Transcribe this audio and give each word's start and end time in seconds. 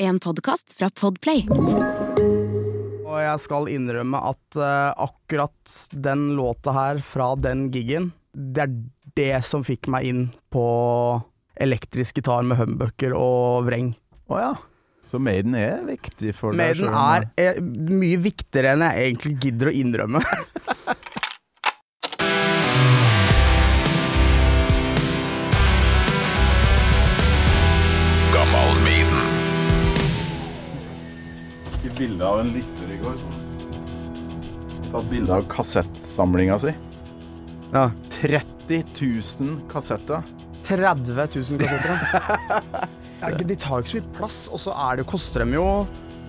En 0.00 0.20
podkast 0.22 0.76
fra 0.78 0.86
Podplay. 0.94 1.40
Og 3.02 3.16
jeg 3.18 3.40
skal 3.42 3.64
innrømme 3.72 4.20
at 4.30 4.58
uh, 4.60 4.94
akkurat 4.94 5.72
den 5.90 6.36
låta 6.38 6.70
her 6.76 7.00
fra 7.02 7.32
den 7.34 7.64
gigen, 7.74 8.12
det 8.30 8.62
er 8.62 8.76
det 9.18 9.40
som 9.48 9.66
fikk 9.66 9.88
meg 9.90 10.06
inn 10.06 10.22
på 10.54 10.62
elektrisk 11.58 12.20
gitar 12.20 12.46
med 12.46 12.60
humbucker 12.60 13.16
og 13.18 13.66
vreng. 13.66 13.90
Å 14.30 14.38
ja. 14.38 14.52
Så 15.10 15.18
Maiden 15.18 15.58
er 15.58 15.82
viktig 15.88 16.30
for 16.38 16.54
deg? 16.54 16.62
Maiden 16.62 16.92
om 16.92 16.98
er 17.02 17.26
eh, 17.34 17.58
mye 17.90 18.22
viktigere 18.22 18.76
enn 18.76 18.86
jeg 18.86 19.08
egentlig 19.08 19.34
gidder 19.48 19.72
å 19.72 19.76
innrømme. 19.82 20.22
bilde 31.98 32.24
av 32.26 32.40
en 32.42 32.52
lytter 32.54 32.90
i 32.94 32.98
går. 33.02 33.16
Sånn. 33.20 33.44
Tatt 34.88 35.08
bilde 35.10 35.34
av 35.34 35.46
kassettsamlinga 35.52 36.58
si. 36.62 36.74
Ja. 37.74 37.88
30 38.14 38.84
000 39.00 39.56
kassetter. 39.70 40.22
30 40.68 41.12
000 41.16 41.62
kassetter. 41.62 42.88
ja, 43.22 43.32
de 43.36 43.56
tar 43.56 43.80
jo 43.80 43.84
ikke 43.84 43.90
så 43.92 43.98
mye 44.00 44.12
plass, 44.16 44.38
og 44.52 44.62
så 44.62 44.76
er 44.88 45.00
det, 45.00 45.08
koster 45.10 45.44
dem 45.44 45.56
jo 45.56 45.64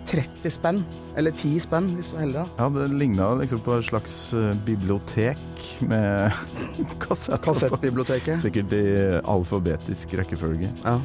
30 0.09 0.51
spenn. 0.55 0.81
Eller 1.19 1.33
10 1.35 1.59
spenn, 1.65 1.89
hvis 1.97 2.11
du 2.13 2.17
er 2.17 2.23
heldig. 2.23 2.43
Ja, 2.59 2.67
Det 2.71 2.85
ligna 2.95 3.29
liksom 3.41 3.59
på 3.65 3.73
et 3.75 3.87
slags 3.89 4.13
eh, 4.37 4.53
bibliotek 4.67 5.65
med 5.83 6.31
kassetter. 7.03 7.43
Kassettbiblioteket. 7.49 8.39
Sikkert 8.43 8.75
i 8.77 8.83
alfabetisk 9.27 10.15
rekkefølge. 10.19 10.71
Ja. 10.85 10.97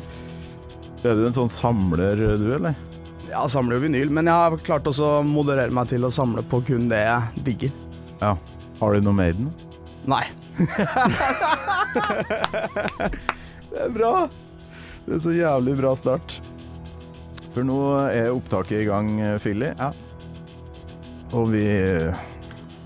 Er 1.05 1.19
du 1.19 1.27
en 1.27 1.35
sånn 1.37 1.51
samler, 1.53 2.17
du, 2.17 2.47
eller? 2.57 2.77
Jeg 3.29 3.51
samler 3.53 3.79
jo 3.79 3.85
vinyl, 3.87 4.11
men 4.15 4.29
jeg 4.31 4.35
har 4.35 4.57
klart 4.67 4.89
også 4.91 5.05
å 5.19 5.23
moderere 5.27 5.73
meg 5.75 5.89
til 5.91 6.07
å 6.07 6.13
samle 6.13 6.45
på 6.47 6.61
kun 6.69 6.89
det 6.91 7.03
jeg 7.05 7.45
digger. 7.49 7.73
Ja. 8.21 8.35
Har 8.81 8.95
du 8.95 9.05
noe 9.07 9.17
Maiden? 9.17 9.53
Nei. 10.11 10.25
Det 13.75 13.81
er 13.89 13.91
bra! 13.91 14.29
Det 15.05 15.17
er 15.17 15.23
så 15.25 15.33
jævlig 15.35 15.75
bra 15.81 15.95
start. 15.99 16.37
For 17.55 17.67
nå 17.67 17.79
er 18.07 18.31
opptaket 18.33 18.85
i 18.85 18.87
gang, 18.87 19.11
Filly. 19.43 19.73
Ja. 19.75 19.91
Og 21.35 21.51
vi 21.51 21.65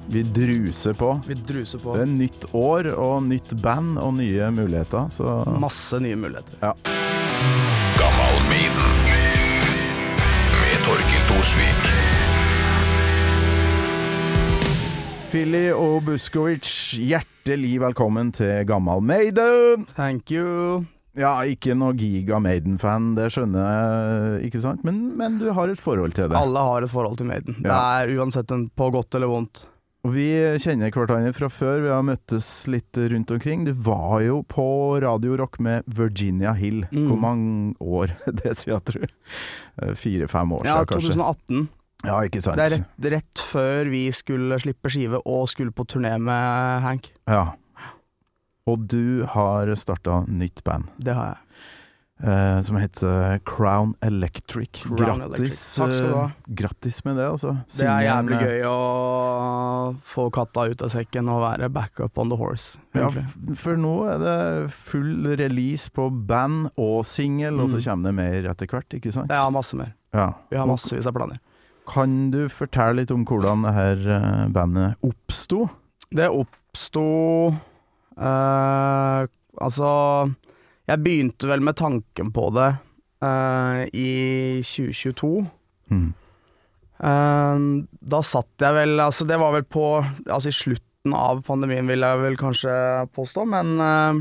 vi 0.08 0.22
druser 0.22 0.96
på. 0.96 1.20
Vi 1.26 1.34
druser 1.34 1.78
på. 1.78 1.92
Det 1.96 2.06
er 2.06 2.08
nytt 2.08 2.46
år 2.56 2.88
og 2.94 3.26
nytt 3.28 3.52
band 3.60 3.98
og 4.00 4.14
nye 4.16 4.48
muligheter, 4.56 5.10
så 5.12 5.42
Masse 5.60 6.00
nye 6.00 6.16
muligheter. 6.16 6.56
Gammal 6.62 7.07
Torkil 11.38 11.82
Filly 15.30 15.68
og 15.70 16.00
Buskovic, 16.08 16.66
hjertelig 16.98 17.76
velkommen 17.78 18.32
til 18.34 18.64
Gammal 18.66 19.04
Maiden! 19.06 19.84
Thank 19.92 20.32
you. 20.34 20.82
Ja, 21.14 21.36
ikke 21.46 21.76
noe 21.78 21.94
giga 21.94 22.40
Maiden-fan, 22.42 23.12
det 23.14 23.28
skjønner 23.36 23.68
jeg, 23.70 24.48
ikke 24.48 24.64
sant? 24.64 24.82
Men, 24.88 24.98
men 25.20 25.38
du 25.38 25.52
har 25.54 25.70
et 25.70 25.78
forhold 25.78 26.16
til 26.18 26.26
det. 26.32 26.40
Alle 26.40 26.64
har 26.72 26.82
et 26.88 26.90
forhold 26.90 27.20
til 27.20 27.30
Maiden. 27.30 27.60
Det 27.62 27.70
er 27.76 28.16
uansett 28.18 28.56
en, 28.56 28.66
på 28.74 28.90
godt 28.98 29.14
eller 29.20 29.30
vondt. 29.30 29.62
Og 30.06 30.12
vi 30.14 30.28
kjenner 30.62 30.92
hverandre 30.94 31.32
fra 31.34 31.48
før, 31.50 31.80
vi 31.82 31.90
har 31.90 32.04
møttes 32.06 32.46
litt 32.70 32.96
rundt 33.10 33.32
omkring. 33.34 33.64
Du 33.66 33.72
var 33.74 34.20
jo 34.22 34.42
på 34.46 34.64
Radio 35.02 35.34
Rock 35.40 35.58
med 35.64 35.82
Virginia 35.90 36.52
Hill. 36.56 36.84
Mm. 36.92 37.08
Hvor 37.10 37.18
mange 37.18 37.74
år 37.82 38.14
det 38.42 38.54
sier 38.60 38.76
jeg, 38.76 38.84
tror? 38.92 39.10
Eh, 39.82 39.94
Fire-fem 39.98 40.54
år 40.54 40.68
Ja, 40.68 40.76
siden, 40.78 40.92
kanskje. 40.92 41.16
2018. 41.18 41.66
Ja, 42.06 42.20
ikke 42.28 42.44
sant? 42.44 42.60
Det 42.60 42.68
er 42.68 42.74
rett, 42.76 43.08
rett 43.16 43.42
før 43.42 43.90
vi 43.90 44.04
skulle 44.14 44.60
slippe 44.62 44.92
skive 44.94 45.18
og 45.26 45.48
skulle 45.50 45.74
på 45.74 45.82
turné 45.90 46.14
med 46.22 46.84
Hank. 46.86 47.10
Ja. 47.26 47.48
Og 48.70 48.86
du 48.86 49.24
har 49.34 49.74
starta 49.80 50.20
nytt 50.30 50.62
band. 50.62 50.92
Det 51.02 51.16
har 51.18 51.32
jeg. 51.34 51.44
Eh, 52.22 52.60
som 52.62 52.76
heter 52.76 53.38
Crown 53.46 53.94
Electric. 54.02 54.82
Crown 54.84 55.20
grattis, 55.22 55.24
Electric. 55.28 55.58
Takk 55.78 55.94
skal 55.94 56.08
du 56.08 56.16
ha. 56.16 56.24
eh, 56.24 56.54
grattis 56.62 57.00
med 57.04 57.16
det, 57.16 57.26
altså. 57.30 57.52
Det 57.76 57.86
er 57.86 58.04
jævlig 58.06 58.38
gøy 58.42 58.62
å 58.70 59.96
få 60.04 60.28
katta 60.34 60.66
ut 60.72 60.82
av 60.82 60.92
sekken 60.94 61.28
og 61.32 61.42
være 61.44 61.68
backup 61.72 62.18
on 62.18 62.28
the 62.32 62.36
horse. 62.40 62.78
Ja, 62.94 63.08
egentlig. 63.08 63.56
for 63.58 63.76
nå 63.76 63.92
er 64.12 64.18
det 64.22 64.72
full 64.74 65.26
release 65.38 65.90
på 65.94 66.08
band 66.28 66.70
og 66.76 67.04
singel, 67.06 67.60
og 67.60 67.68
så 67.70 67.78
Mm. 67.78 67.84
kommer 67.84 68.08
det 68.08 68.14
mer 68.14 68.50
etter 68.50 68.66
hvert, 68.66 68.88
ikke 68.98 69.12
sant? 69.12 69.30
Ja, 69.30 69.48
masse 69.50 69.76
mer. 69.76 69.94
Ja. 70.14 70.32
Vi 70.50 70.56
har 70.56 70.66
massevis 70.66 71.06
av 71.06 71.12
planer. 71.14 71.38
Kan 71.88 72.30
du 72.30 72.48
fortelle 72.48 72.96
litt 73.00 73.10
om 73.10 73.24
hvordan 73.24 73.62
det 73.64 73.72
her 73.72 73.96
eh, 74.16 74.48
bandet 74.52 74.96
oppsto? 75.02 75.70
Det 76.12 76.28
oppsto 76.28 77.54
uh, 78.18 79.26
Altså, 79.60 79.88
jeg 80.88 81.04
begynte 81.04 81.48
vel 81.50 81.60
med 81.64 81.76
tanken 81.76 82.30
på 82.32 82.48
det 82.56 82.70
uh, 83.24 83.84
i 83.92 84.62
2022. 84.64 85.44
Mm. 85.92 86.08
Uh, 86.98 87.84
da 88.00 88.20
satt 88.26 88.64
jeg 88.64 88.74
vel 88.74 88.98
Altså, 89.00 89.22
det 89.24 89.36
var 89.38 89.52
vel 89.54 89.62
på 89.70 89.84
Altså 90.02 90.50
i 90.50 90.56
slutten 90.56 91.14
av 91.14 91.44
pandemien, 91.46 91.86
vil 91.86 92.02
jeg 92.02 92.18
vel 92.24 92.34
kanskje 92.40 92.72
påstå, 93.14 93.44
men 93.46 93.70
uh, 93.78 94.18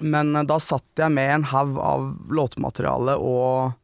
Men 0.00 0.32
da 0.48 0.56
satt 0.62 1.02
jeg 1.02 1.12
med 1.12 1.34
en 1.34 1.44
haug 1.50 1.76
av 1.82 2.06
låtmateriale 2.32 3.18
og 3.18 3.74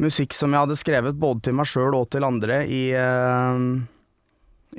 musikk 0.00 0.32
som 0.32 0.52
jeg 0.52 0.64
hadde 0.64 0.78
skrevet 0.80 1.18
både 1.20 1.44
til 1.44 1.56
meg 1.58 1.68
sjøl 1.68 1.94
og 1.94 2.06
til 2.10 2.24
andre 2.24 2.62
i 2.64 2.82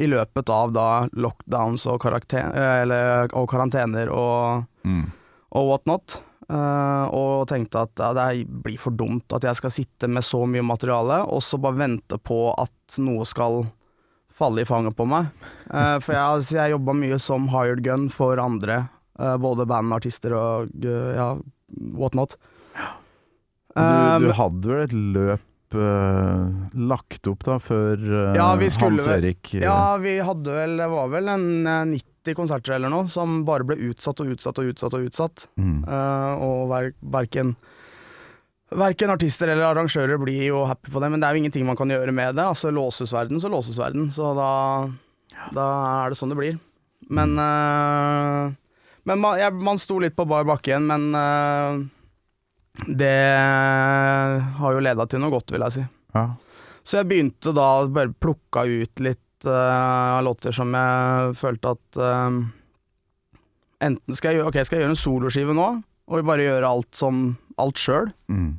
i 0.01 0.07
løpet 0.07 0.49
av 0.49 0.71
da 0.73 0.85
lockdowns 1.13 1.85
og, 1.91 2.01
og 2.09 3.47
karantener 3.53 4.09
og, 4.09 4.65
Mm 4.81 5.11
og 5.51 5.71
whatnot. 5.71 6.21
Uh, 6.51 7.07
og 7.15 7.45
tenkte 7.47 7.85
at 7.85 8.01
ja, 8.01 8.09
det 8.17 8.47
blir 8.65 8.79
for 8.81 8.91
dumt 8.91 9.31
at 9.31 9.45
jeg 9.47 9.55
skal 9.55 9.71
sitte 9.71 10.09
med 10.11 10.25
så 10.25 10.41
mye 10.43 10.65
materiale, 10.65 11.21
og 11.31 11.39
så 11.45 11.59
bare 11.61 11.79
vente 11.79 12.17
på 12.19 12.49
at 12.51 12.97
noe 12.99 13.23
skal 13.29 13.63
falle 14.35 14.63
i 14.63 14.67
fanget 14.67 14.97
på 14.97 15.07
meg. 15.07 15.29
Uh, 15.69 15.95
for 16.03 16.11
jeg, 16.11 16.23
altså, 16.23 16.57
jeg 16.57 16.73
jobba 16.73 16.97
mye 16.97 17.21
som 17.23 17.47
hired 17.53 17.85
gun 17.85 18.09
for 18.11 18.41
andre, 18.41 18.81
uh, 19.21 19.37
både 19.39 19.67
band, 19.69 19.95
artister 19.95 20.35
og 20.35 20.75
ja, 20.83 21.33
whatnot. 21.95 22.35
Du, 23.71 24.25
du 24.25 24.33
hadde 24.35 24.67
vel 24.67 24.83
et 24.83 24.97
løp 25.15 25.47
lagt 25.71 27.29
opp 27.31 27.45
da 27.47 27.53
før 27.63 28.01
ja, 28.35 28.49
Hans 28.59 29.05
Erik 29.07 29.53
Ja, 29.55 29.95
vi 30.03 30.17
hadde 30.19 30.51
vel 30.51 30.73
Det 30.81 30.87
var 30.91 31.13
vel 31.13 31.29
en 31.31 31.45
90 31.93 32.10
80 32.21 32.37
konserter 32.37 32.75
eller 32.75 32.91
noe 32.93 33.09
som 33.09 33.41
bare 33.47 33.65
ble 33.67 33.77
utsatt 33.89 34.21
og 34.21 34.33
utsatt 34.35 34.59
og 34.61 34.71
utsatt 34.71 34.97
og 34.97 35.05
utsatt. 35.07 35.45
Mm. 35.59 35.83
Uh, 35.87 36.33
og 36.41 36.57
ver 36.71 36.91
verken 37.01 37.55
Verken 38.71 39.11
artister 39.11 39.49
eller 39.51 39.67
arrangører 39.67 40.15
blir 40.21 40.45
jo 40.45 40.61
happy 40.63 40.93
på 40.93 41.01
det, 41.03 41.09
men 41.11 41.19
det 41.19 41.27
er 41.27 41.35
jo 41.35 41.41
ingenting 41.41 41.65
man 41.67 41.75
kan 41.75 41.91
gjøre 41.91 42.13
med 42.15 42.37
det. 42.37 42.45
Altså 42.45 42.69
Låses 42.71 43.11
verden, 43.11 43.41
så 43.43 43.49
låses 43.51 43.75
verden. 43.75 44.05
Så 44.15 44.29
da, 44.37 44.51
da 45.51 45.65
er 46.05 46.13
det 46.13 46.15
sånn 46.15 46.31
det 46.31 46.37
blir. 46.39 46.55
Men, 47.11 47.35
uh, 47.35 48.53
men 49.03 49.19
man, 49.19 49.35
jeg, 49.41 49.57
man, 49.59 49.81
sto 49.81 49.97
litt 49.99 50.15
på 50.15 50.23
bar 50.29 50.47
bakke 50.47 50.71
igjen, 50.71 50.87
men 50.87 51.09
uh, 51.11 51.83
det 52.87 53.11
har 54.61 54.77
jo 54.77 54.85
leda 54.87 55.03
til 55.09 55.19
noe 55.19 55.35
godt, 55.35 55.51
vil 55.51 55.67
jeg 55.67 55.75
si. 55.75 55.85
Ja. 56.15 56.25
Så 56.87 57.01
jeg 57.01 57.09
begynte 57.11 57.51
da 57.55 57.67
bare 57.91 58.15
plukka 58.23 58.63
ut 58.71 59.03
litt 59.03 59.21
eh, 59.49 60.15
av 60.17 60.23
låter 60.27 60.53
som 60.55 60.73
jeg 60.77 61.35
følte 61.39 61.75
at 61.75 61.99
uh, 62.01 62.41
Enten 63.81 64.13
skal 64.13 64.31
jeg 64.35 64.37
gjøre, 64.41 64.49
ok, 64.51 64.57
skal 64.67 64.77
jeg 64.77 64.83
gjøre 64.85 64.93
en 64.93 64.99
soloskive 65.01 65.53
nå, 65.57 65.67
og 66.11 66.25
bare 66.27 66.43
gjøre 66.45 66.67
alt 66.69 66.91
som 66.99 67.21
alt 67.61 67.79
sjøl, 67.81 68.11
Mm. 68.29 68.51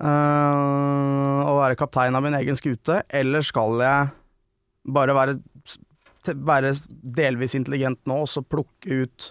og 0.00 1.56
være 1.60 1.76
kaptein 1.80 2.16
av 2.16 2.22
min 2.24 2.36
egen 2.38 2.56
skute, 2.56 3.02
eller 3.08 3.44
skal 3.44 3.80
jeg 3.84 4.10
bare 4.96 5.16
være, 5.16 5.34
være 6.50 6.72
delvis 7.20 7.56
intelligent 7.58 8.00
nå, 8.08 8.22
og 8.24 8.28
så 8.32 8.40
plukke 8.44 9.02
ut 9.04 9.30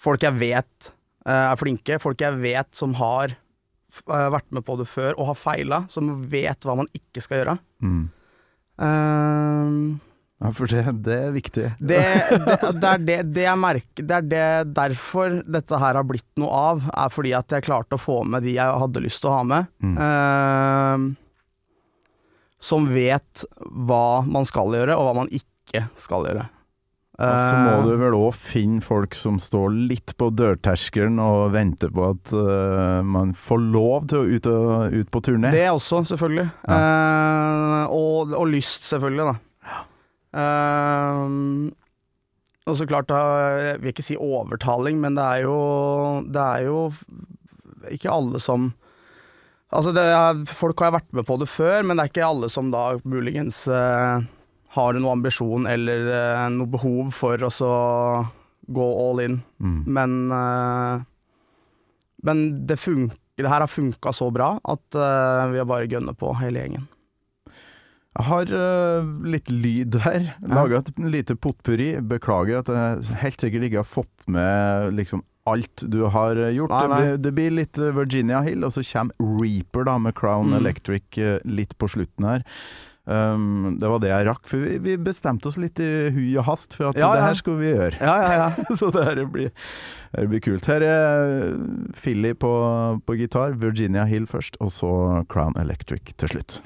folk 0.00 0.24
jeg 0.24 0.36
vet 0.40 0.90
eh, 1.26 1.46
er 1.50 1.60
flinke, 1.60 1.98
folk 2.00 2.20
jeg 2.24 2.40
vet 2.40 2.72
som 2.76 2.94
har 3.00 3.32
eh, 3.34 4.28
vært 4.36 4.48
med 4.56 4.64
på 4.68 4.76
det 4.80 4.88
før 4.88 5.16
og 5.16 5.30
har 5.32 5.40
feila, 5.40 5.82
som 5.92 6.12
vet 6.32 6.64
hva 6.64 6.76
man 6.80 6.88
ikke 6.96 7.24
skal 7.24 7.42
gjøre. 7.42 7.56
Mm. 7.84 8.04
Eh, 8.80 9.74
Ja, 10.40 10.50
for 10.56 10.72
det, 10.72 10.82
det 11.04 11.16
er 11.26 11.32
viktig. 11.34 11.66
det, 11.78 11.98
det, 12.46 12.54
det 12.80 12.90
er 12.90 13.02
det, 13.04 13.16
det 13.36 13.42
jeg 13.44 13.60
merker 13.60 14.06
Det 14.08 14.14
er 14.16 14.28
det 14.30 14.44
derfor 14.72 15.34
dette 15.44 15.80
her 15.82 15.98
har 15.98 16.06
blitt 16.08 16.30
noe 16.40 16.62
av, 16.72 16.86
er 16.96 17.12
fordi 17.12 17.34
at 17.36 17.52
jeg 17.52 17.66
klarte 17.66 17.98
å 17.98 18.00
få 18.00 18.22
med 18.24 18.46
de 18.48 18.54
jeg 18.56 18.78
hadde 18.84 19.02
lyst 19.04 19.20
til 19.20 19.28
å 19.32 19.34
ha 19.36 19.42
med. 19.44 19.68
Mm. 19.84 19.98
eh, 20.06 21.26
som 22.60 22.88
vet 22.92 23.44
hva 23.88 24.20
man 24.28 24.44
skal 24.48 24.72
gjøre, 24.76 24.96
og 24.96 25.06
hva 25.10 25.14
man 25.22 25.30
ikke 25.32 25.86
skal 25.96 26.26
gjøre. 26.28 26.48
Og 27.20 27.36
så 27.36 27.56
må 27.60 27.72
Eh, 27.74 27.82
du 27.84 27.90
vel 28.00 28.16
òg 28.16 28.30
finne 28.36 28.80
folk 28.84 29.16
som 29.16 29.36
står 29.42 29.74
litt 29.90 30.14
på 30.20 30.30
dørterskelen 30.32 31.20
og 31.20 31.52
venter 31.52 31.92
på 31.92 32.06
at 32.14 32.32
uh, 32.32 33.00
man 33.04 33.34
får 33.36 33.60
lov 33.74 34.08
til 34.08 34.22
å 34.22 34.38
ut, 34.38 34.48
og, 34.48 34.96
ut 34.96 35.12
på 35.12 35.22
turné. 35.28 35.52
Det 35.52 35.66
også, 35.68 36.00
selvfølgelig. 36.14 36.48
Eh, 36.64 37.92
og, 37.92 38.32
og 38.32 38.48
lyst, 38.48 38.88
selvfølgelig, 38.88 39.28
da. 39.28 39.36
Uh, 40.30 41.68
og 42.70 42.76
så 42.78 42.86
klart, 42.86 43.10
da, 43.10 43.20
jeg 43.58 43.80
vil 43.82 43.92
ikke 43.92 44.06
si 44.06 44.16
overtaling, 44.16 45.00
men 45.02 45.16
det 45.18 45.24
er 45.26 45.40
jo 45.42 45.56
Det 46.30 46.44
er 46.44 46.68
jo 46.68 46.84
ikke 47.90 48.12
alle 48.14 48.38
som 48.42 48.70
Altså, 49.70 49.92
det 49.94 50.02
er, 50.02 50.38
folk 50.50 50.80
har 50.82 50.96
vært 50.96 51.12
med 51.14 51.26
på 51.28 51.36
det 51.38 51.46
før, 51.46 51.84
men 51.86 51.94
det 51.94 52.02
er 52.02 52.10
ikke 52.10 52.26
alle 52.26 52.48
som 52.50 52.72
da 52.72 52.96
muligens 53.06 53.68
eh, 53.70 54.24
har 54.76 54.92
du 54.94 55.00
noen 55.02 55.18
ambisjon 55.18 55.66
eller 55.66 56.04
uh, 56.10 56.44
noe 56.54 56.70
behov 56.70 57.08
for 57.16 57.42
å 57.46 57.50
gå 58.70 58.86
all 59.02 59.22
in. 59.24 59.40
Mm. 59.58 59.78
Men, 59.90 60.12
uh, 60.30 61.02
men 62.22 62.42
det, 62.68 62.76
det 63.40 63.48
her 63.50 63.64
har 63.64 63.70
funka 63.70 64.12
så 64.14 64.28
bra 64.34 64.52
at 64.62 64.94
uh, 64.98 65.48
vi 65.50 65.58
har 65.58 65.66
bare 65.70 65.88
gønnet 65.90 66.18
på 66.20 66.30
hele 66.42 66.62
gjengen. 66.62 66.86
Jeg 68.18 68.26
har 68.26 68.50
uh, 68.52 69.10
litt 69.30 69.50
lyd 69.54 69.96
her. 70.04 70.32
Laga 70.42 70.80
et 70.82 70.92
lite 71.02 71.36
potpurri. 71.38 71.92
Beklager 72.10 72.60
at 72.62 72.70
jeg 72.74 73.18
helt 73.22 73.42
sikkert 73.42 73.66
ikke 73.68 73.82
har 73.84 73.88
fått 73.90 74.26
med 74.30 74.94
liksom 74.98 75.22
alt 75.50 75.82
du 75.90 76.02
har 76.12 76.36
gjort. 76.52 76.70
Nei, 76.74 76.86
nei. 76.90 76.98
Det, 77.00 77.06
blir- 77.08 77.22
det 77.24 77.32
blir 77.38 77.54
litt 77.58 77.78
Virginia 77.96 78.42
Hill, 78.46 78.62
og 78.66 78.74
så 78.76 78.84
kommer 78.86 79.40
Reaper 79.40 79.86
da 79.88 79.96
med 79.98 80.14
Crown 80.18 80.50
Mm. 80.52 80.58
Electric 80.60 81.18
litt 81.48 81.74
på 81.80 81.88
slutten 81.90 82.26
her. 82.28 82.44
Um, 83.08 83.78
det 83.80 83.88
var 83.88 84.02
det 84.02 84.10
jeg 84.12 84.26
rakk, 84.28 84.42
for 84.46 84.60
vi, 84.62 84.76
vi 84.84 84.96
bestemte 85.00 85.48
oss 85.48 85.56
litt 85.58 85.80
i 85.82 86.10
hui 86.14 86.28
og 86.38 86.44
hast 86.46 86.76
for 86.76 86.90
at 86.90 87.00
Ja, 87.00 87.08
det 87.14 87.22
ja. 87.22 87.26
her 87.30 87.38
skulle 87.40 87.62
vi 87.62 87.72
gjøre. 87.72 87.96
Ja, 87.98 88.16
ja, 88.22 88.32
ja. 88.44 88.76
Så 88.80 88.92
det 88.94 89.06
her 89.08 89.22
blir, 89.26 89.50
det 90.14 90.28
blir 90.30 90.44
kult. 90.44 90.68
Her 90.70 90.84
er 90.86 91.56
Philly 91.96 92.34
på, 92.38 92.52
på 93.06 93.18
gitar, 93.18 93.56
Virginia 93.60 94.04
Hill 94.10 94.28
først, 94.30 94.60
og 94.60 94.70
så 94.76 94.92
Crown 95.32 95.56
Electric 95.58 96.12
til 96.20 96.36
slutt. 96.36 96.60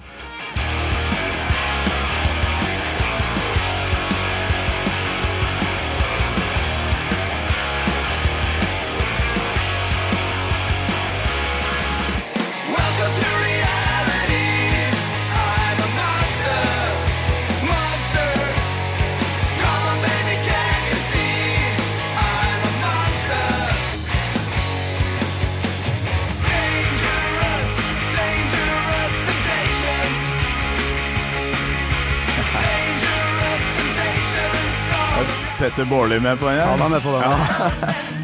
Petter 35.74 35.90
Baarli 35.90 36.20
med 36.20 36.38
på 36.38 36.46
den 36.46 36.56
Ja, 36.56 36.64
Han 36.66 36.80
er 36.80 36.88
med 36.88 37.00
på 37.00 37.08
den. 37.10 37.22
spend 37.22 38.23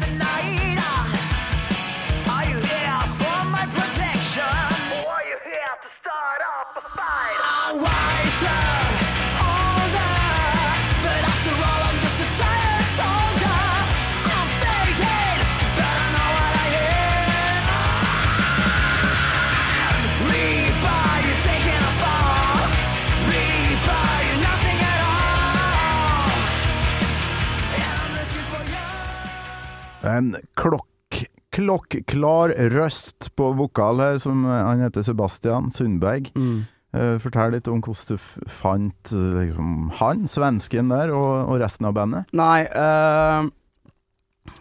En 30.21 30.35
klokk, 30.59 31.23
klokkeklar 31.55 32.53
røst 32.75 33.31
på 33.35 33.51
vokal 33.57 34.03
her, 34.03 34.21
som 34.23 34.45
eh, 34.45 34.61
han 34.69 34.83
heter 34.85 35.05
Sebastian 35.07 35.71
Sundberg. 35.73 36.31
Mm. 36.37 36.61
Uh, 36.91 37.15
Fortell 37.23 37.53
litt 37.55 37.69
om 37.71 37.79
hvordan 37.79 38.17
du 38.19 38.49
fant 38.51 39.13
eh, 39.15 39.35
liksom, 39.37 39.93
han, 40.01 40.25
svensken 40.27 40.91
der, 40.91 41.13
og, 41.15 41.47
og 41.47 41.61
resten 41.63 41.87
av 41.87 41.95
bandet. 41.95 42.33
Nei, 42.35 42.65
uh, 42.75 43.47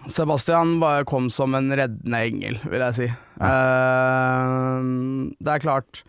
Sebastian 0.07 0.79
bare 0.81 1.05
kom 1.05 1.31
som 1.31 1.55
en 1.55 1.73
reddende 1.77 2.23
engel, 2.29 2.61
vil 2.71 2.85
jeg 2.85 2.97
si. 2.99 3.09
Eh, 3.41 4.79
det 5.41 5.57
er 5.57 5.67
klart 5.67 6.05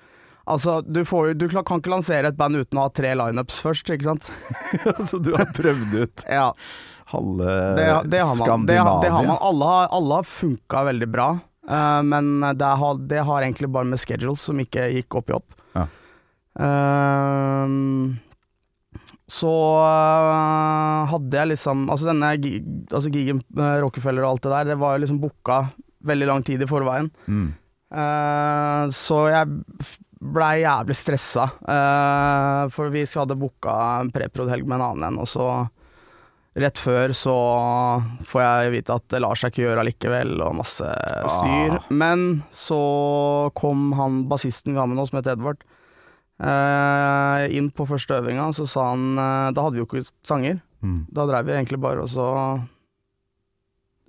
Altså, 0.51 0.79
du, 0.81 1.03
får, 1.05 1.35
du 1.37 1.45
kan 1.53 1.79
ikke 1.79 1.91
lansere 1.93 2.31
et 2.31 2.37
band 2.37 2.57
uten 2.57 2.79
å 2.81 2.87
ha 2.87 2.91
tre 2.91 3.11
lineups 3.15 3.59
først, 3.61 3.91
ikke 3.93 4.07
sant? 4.09 4.31
Så 5.09 5.21
du 5.21 5.29
har 5.37 5.51
prøvd 5.55 5.93
ut 6.01 6.23
Ja, 6.25 6.49
halve 7.11 7.45
det, 7.77 7.85
det 8.13 8.21
har 8.23 8.35
man. 8.35 8.41
Det, 8.41 8.45
Skandinavia? 8.45 8.83
har- 8.87 9.01
det 9.03 9.11
har 9.13 9.27
man. 9.27 9.37
Alle 9.49 9.69
har, 9.71 9.87
alle 9.99 10.19
har 10.19 10.27
funka 10.31 10.83
veldig 10.89 11.09
bra, 11.13 11.29
uh, 11.69 12.01
men 12.07 12.33
det 12.57 12.73
har, 12.83 12.99
det 13.13 13.23
har 13.29 13.45
egentlig 13.45 13.69
bare 13.71 13.89
med 13.91 14.01
schedules 14.01 14.41
som 14.49 14.59
ikke 14.63 14.89
gikk 14.97 15.19
opp 15.21 15.31
i 15.31 15.37
opp. 15.39 15.55
Ja. 15.77 15.85
Uh, 16.59 17.67
så 19.31 19.51
uh, 19.79 21.07
hadde 21.07 21.37
jeg 21.39 21.53
liksom 21.53 21.85
Altså 21.87 22.09
denne 22.09 22.33
altså 22.35 23.07
gigen 23.13 23.39
Rockefeller 23.55 24.25
og 24.25 24.33
alt 24.33 24.43
det 24.43 24.51
der, 24.51 24.71
det 24.73 24.79
var 24.81 24.97
jo 24.97 25.05
liksom 25.05 25.21
booka 25.23 25.61
veldig 26.03 26.27
lang 26.27 26.43
tid 26.43 26.63
i 26.65 26.67
forveien. 26.67 27.07
Mm. 27.29 27.51
Eh, 27.91 28.83
så 28.95 29.17
jeg 29.29 29.59
blei 30.21 30.61
jævlig 30.63 30.95
stressa, 30.97 31.43
for 32.73 32.89
vi 32.93 33.03
hadde 33.21 33.37
booka 33.37 33.73
en 33.99 34.11
preprod-helg 34.13 34.65
med 34.65 34.79
en 34.79 34.85
annen 34.87 35.07
en, 35.09 35.19
og 35.23 35.29
så 35.29 35.45
rett 36.59 36.79
før 36.79 37.13
så 37.15 37.33
får 38.27 38.41
jeg 38.43 38.71
vite 38.73 38.95
at 38.97 39.05
det 39.13 39.21
lar 39.23 39.39
seg 39.39 39.53
ikke 39.53 39.63
gjøre 39.63 39.83
allikevel, 39.85 40.33
og 40.43 40.57
masse 40.59 40.87
styr. 41.37 41.77
Men 41.95 42.41
så 42.53 42.81
kom 43.57 43.91
han 43.99 44.25
bassisten 44.31 44.75
vi 44.75 44.81
har 44.81 44.89
med 44.89 44.99
nå, 44.99 45.05
som 45.07 45.21
heter 45.21 45.37
Edvard, 45.37 45.63
eh, 46.43 47.45
inn 47.55 47.71
på 47.71 47.87
første 47.87 48.19
øvinga, 48.19 48.49
så 48.57 48.67
sa 48.67 48.89
han 48.91 49.13
eh, 49.15 49.47
Da 49.55 49.63
hadde 49.63 49.77
vi 49.77 49.83
jo 49.83 49.87
ikke 49.87 50.03
sanger. 50.27 50.59
Mm. 50.83 51.05
Da 51.13 51.27
dreiv 51.29 51.47
vi 51.47 51.55
egentlig 51.55 51.79
bare 51.81 52.03
og 52.03 52.09
så 52.11 52.27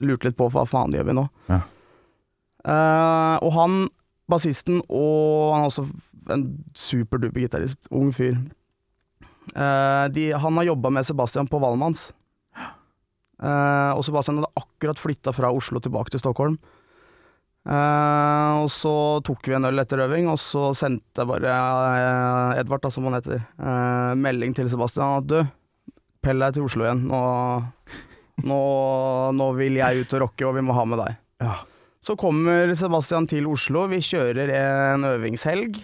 lurte 0.02 0.26
litt 0.26 0.38
på 0.38 0.48
hva 0.50 0.64
faen 0.66 0.94
gjør 0.96 1.10
vi 1.10 1.14
nå. 1.14 1.26
Ja. 1.52 1.60
Eh, 2.62 3.36
og 3.42 3.52
han, 3.54 3.84
bassisten, 4.30 4.80
og 4.88 5.52
han 5.54 5.62
er 5.62 5.70
også 5.70 5.86
en 6.32 6.48
superduper 6.78 7.44
gitarist, 7.44 7.86
ung 7.94 8.10
fyr. 8.14 8.34
Eh, 9.54 10.04
de, 10.14 10.26
han 10.38 10.58
har 10.58 10.72
jobba 10.72 10.90
med 10.98 11.06
Sebastian 11.06 11.50
på 11.50 11.60
Valmanns. 11.62 12.10
Eh, 13.42 13.90
og 13.96 14.04
Sebastian 14.06 14.38
hadde 14.38 14.52
akkurat 14.60 15.00
flytta 15.00 15.34
fra 15.34 15.50
Oslo 15.54 15.82
tilbake 15.82 16.14
til 16.14 16.22
Stockholm. 16.22 16.60
Uh, 17.62 18.64
og 18.64 18.68
så 18.74 18.92
tok 19.22 19.46
vi 19.46 19.54
en 19.54 19.68
øl 19.68 19.78
etter 19.78 20.00
øving, 20.02 20.26
og 20.26 20.38
så 20.42 20.72
sendte 20.74 21.22
bare 21.30 21.46
uh, 21.46 22.58
Edvard, 22.58 22.82
da, 22.82 22.90
som 22.90 23.06
han 23.06 23.14
heter, 23.14 23.44
melding 24.18 24.56
til 24.58 24.66
Sebastian 24.70 25.20
at 25.20 25.28
du, 25.30 25.36
pell 26.26 26.42
deg 26.42 26.56
til 26.56 26.66
Oslo 26.66 26.88
igjen. 26.88 27.04
Nå, 27.06 27.20
nå, 28.50 28.58
nå 29.38 29.46
vil 29.60 29.78
jeg 29.78 30.02
ut 30.02 30.16
og 30.18 30.24
rocke, 30.24 30.46
og 30.48 30.56
vi 30.58 30.64
må 30.66 30.74
ha 30.74 30.86
med 30.90 31.04
deg. 31.04 31.20
Ja. 31.44 31.54
Så 32.02 32.16
kommer 32.18 32.74
Sebastian 32.74 33.30
til 33.30 33.46
Oslo, 33.50 33.84
vi 33.92 34.00
kjører 34.02 34.50
en 34.56 35.06
øvingshelg. 35.06 35.78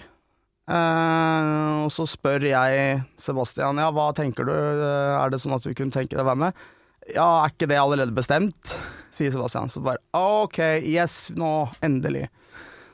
Og 0.69 1.93
så 1.95 2.09
spør 2.11 2.49
jeg 2.51 2.99
Sebastian, 3.23 3.79
ja, 3.79 3.87
hva 3.95 4.11
tenker 4.19 4.51
du, 4.51 4.51
er 4.51 5.31
det 5.31 5.39
sånn 5.45 5.55
at 5.55 5.63
du 5.63 5.71
kunne 5.79 5.95
tenke 5.95 6.17
deg 6.17 6.27
å 6.27 6.31
være 6.33 6.43
med? 6.43 6.67
Ja, 7.15 7.29
er 7.45 7.53
ikke 7.55 7.69
det 7.71 7.79
allerede 7.81 8.15
bestemt? 8.17 8.75
Sier 9.15 9.33
Sebastian. 9.35 9.71
Så 9.73 9.81
bare 9.85 10.01
ok, 10.17 10.59
yes, 10.85 11.31
nå, 11.39 11.69
endelig. 11.85 12.27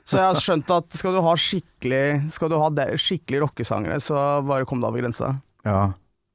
Så 0.04 0.18
jeg 0.20 0.26
har 0.28 0.36
skjønt 0.40 0.68
at 0.74 0.92
skal 0.92 1.14
du 1.16 1.20
ha 1.24 1.30
skikkelig 1.40 2.30
Skal 2.34 2.50
du 2.52 2.58
ha 2.60 2.66
det, 2.76 2.90
skikkelig 3.00 3.38
rockesangere, 3.46 3.96
så 4.04 4.18
bare 4.44 4.66
kom 4.68 4.82
deg 4.82 4.90
over 4.90 5.00
grensa. 5.00 5.30
Ja. 5.64 5.92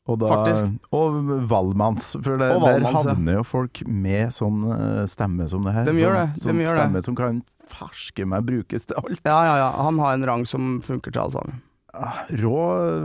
Og, 0.10 0.18
da, 0.24 0.30
Faktisk. 0.32 0.72
og 0.98 1.20
Valmanns, 1.52 2.16
for 2.18 2.40
det, 2.42 2.48
Og 2.56 2.64
der 2.66 2.82
havner 2.90 3.36
jo 3.38 3.44
folk 3.46 3.84
med 3.86 4.32
sånn 4.34 4.64
eh, 4.74 5.04
stemme 5.12 5.46
som 5.52 5.68
det 5.68 5.76
her. 5.76 5.86
De 5.86 5.94
gjør 6.02 6.16
Sånn- 6.16 6.32
det, 6.34 6.34
de 6.40 6.46
Sånn 6.48 6.62
gjør 6.64 6.74
det. 6.80 6.86
stemme 6.88 7.04
som 7.06 7.18
kan 7.20 7.42
ferske 7.70 8.26
meg 8.26 8.48
brukes 8.48 8.88
til 8.90 8.98
alt. 8.98 9.22
Ja, 9.30 9.38
ja, 9.46 9.56
ja. 9.62 9.68
Han 9.86 10.00
har 10.02 10.16
en 10.18 10.26
rang 10.26 10.48
som 10.50 10.80
funker 10.82 11.14
til 11.14 11.22
alle 11.22 11.38
sammen. 11.38 11.60
Ah, 11.94 12.24
Rå 12.42 12.56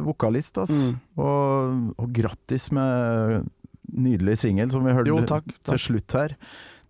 vokalist, 0.07 0.57
altså. 0.65 0.95
Mm. 0.95 0.97
Og, 1.21 1.93
og 2.01 2.09
grattis 2.17 2.71
med 2.73 3.51
nydelig 3.95 4.39
singel, 4.43 4.71
som 4.73 4.87
vi 4.87 4.95
hørte 4.97 5.13
Jo, 5.13 5.21
takk, 5.29 5.51
til 5.69 5.81
slutt 5.81 6.17
her. 6.17 6.35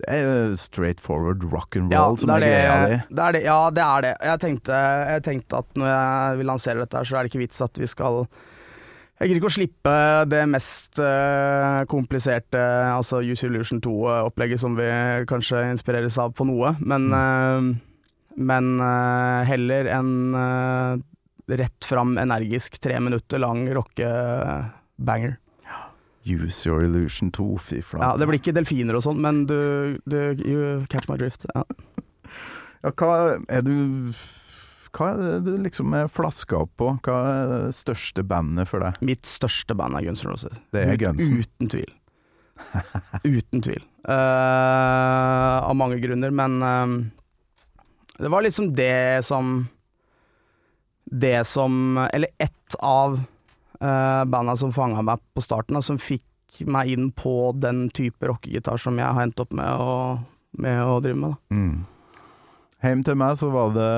Det 0.02 0.10
er 0.10 0.56
straight 0.58 0.98
forward 1.00 1.44
rock 1.52 1.76
and 1.78 1.92
Ja, 1.94 2.08
som 2.18 2.32
er, 2.34 2.42
greia 2.42 2.72
di. 2.88 2.96
det, 3.14 3.22
er 3.22 3.36
det. 3.36 3.42
Ja, 3.46 3.58
det 3.70 3.84
er 3.84 4.02
det. 4.02 4.10
Jeg 4.26 4.42
tenkte, 4.42 4.80
jeg 5.12 5.22
tenkte 5.28 5.60
at 5.62 5.78
når 5.78 5.92
jeg 5.92 6.40
vil 6.40 6.50
lansere 6.50 6.82
dette 6.82 6.98
her, 6.98 7.06
så 7.06 7.16
er 7.16 7.22
det 7.22 7.30
ikke 7.30 7.44
vits 7.44 7.62
at 7.62 7.78
vi 7.78 7.86
skal 7.90 8.24
Jeg 9.20 9.28
gidder 9.30 9.38
ikke 9.38 9.52
å 9.52 9.54
slippe 9.54 9.94
det 10.26 10.42
mest 10.50 10.98
uh, 10.98 11.86
kompliserte, 11.86 12.58
altså 12.90 13.22
Use 13.22 13.46
Illusion 13.46 13.78
2-opplegget 13.84 14.60
som 14.60 14.74
vi 14.74 14.90
kanskje 15.30 15.62
inspireres 15.70 16.18
av 16.18 16.34
på 16.34 16.48
noe, 16.48 16.74
men, 16.82 17.06
uh, 17.14 17.70
men 18.34 18.72
uh, 18.82 19.46
heller 19.46 19.86
en 19.94 20.10
eh, 20.34 21.04
rett 21.62 21.86
fram, 21.86 22.16
energisk, 22.18 22.80
tre 22.82 22.98
minutter 23.00 23.38
lang 23.38 23.62
rockebanger. 23.78 25.38
Use 26.24 26.68
Your 26.68 26.84
Illusion 26.86 27.30
2, 27.34 27.48
fy 27.60 27.80
flate. 27.84 28.04
Ja, 28.04 28.14
det 28.20 28.28
blir 28.28 28.40
ikke 28.40 28.54
delfiner 28.56 28.96
og 28.96 29.04
sånn, 29.04 29.20
men 29.24 29.44
du, 29.50 29.58
du 30.08 30.18
you 30.40 30.78
catch 30.92 31.10
my 31.10 31.18
drift. 31.20 31.46
Ja. 31.54 31.64
Ja, 32.84 32.92
hva 32.92 33.10
er 33.48 33.64
du 33.64 33.74
Hva 34.94 35.10
er 35.10 35.20
det 35.20 35.38
du 35.46 35.54
liksom 35.64 35.94
er 35.96 36.10
flaska 36.12 36.60
opp 36.66 36.74
på? 36.78 36.90
Hva 37.04 37.18
er 37.30 37.50
det 37.50 37.74
største 37.76 38.22
bandet 38.28 38.68
for 38.70 38.84
deg? 38.84 39.00
Mitt 39.04 39.26
største 39.26 39.76
band 39.76 39.96
er 39.98 40.04
Guns 40.06 40.22
N' 40.22 40.30
Roses. 40.30 40.60
Det 40.74 40.84
er 40.84 41.00
Gunsen. 41.00 41.40
Uten 41.42 41.72
tvil. 41.72 41.92
Uten 43.24 43.64
tvil. 43.64 43.82
Uh, 44.06 45.64
av 45.64 45.74
mange 45.80 45.98
grunner, 46.02 46.30
men 46.30 46.60
uh, 46.62 46.92
det 48.20 48.30
var 48.30 48.44
liksom 48.44 48.74
det 48.76 49.24
som 49.26 49.66
Det 51.04 51.46
som 51.48 51.98
Eller 52.12 52.28
ett 52.38 52.76
av 52.78 53.22
uh, 53.80 54.24
banda 54.30 54.54
som 54.58 54.72
fanga 54.74 55.02
meg 55.06 55.18
på 55.34 55.40
starten, 55.44 55.76
og 55.78 55.84
som 55.86 55.98
fikk 56.00 56.24
meg 56.70 56.84
inn 56.94 57.06
på 57.14 57.52
den 57.58 57.88
type 57.94 58.26
rockegitar 58.30 58.76
som 58.78 58.98
jeg 59.00 59.10
har 59.10 59.22
endt 59.26 59.40
opp 59.42 59.52
med 59.56 59.70
å, 59.80 60.18
med 60.62 60.78
å 60.84 61.00
drive 61.02 61.18
med. 61.18 61.34
Da. 61.34 61.38
Mm. 61.56 61.76
Hjem 62.84 63.02
til 63.06 63.16
meg 63.16 63.38
så 63.40 63.48
var 63.48 63.70
det 63.72 63.92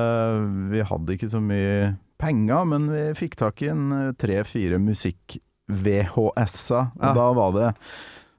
Vi 0.70 0.78
hadde 0.86 1.14
ikke 1.16 1.30
så 1.32 1.40
mye 1.42 1.96
penger, 2.22 2.64
men 2.70 2.82
vi 2.92 3.02
fikk 3.18 3.34
tak 3.40 3.62
i 3.64 3.68
en 3.72 3.84
eh, 3.92 4.14
tre-fire 4.16 4.78
musikk-VHS-er. 4.80 6.84
Ja. 7.02 7.10
da 7.16 7.26
var 7.36 7.50
det 7.56 7.68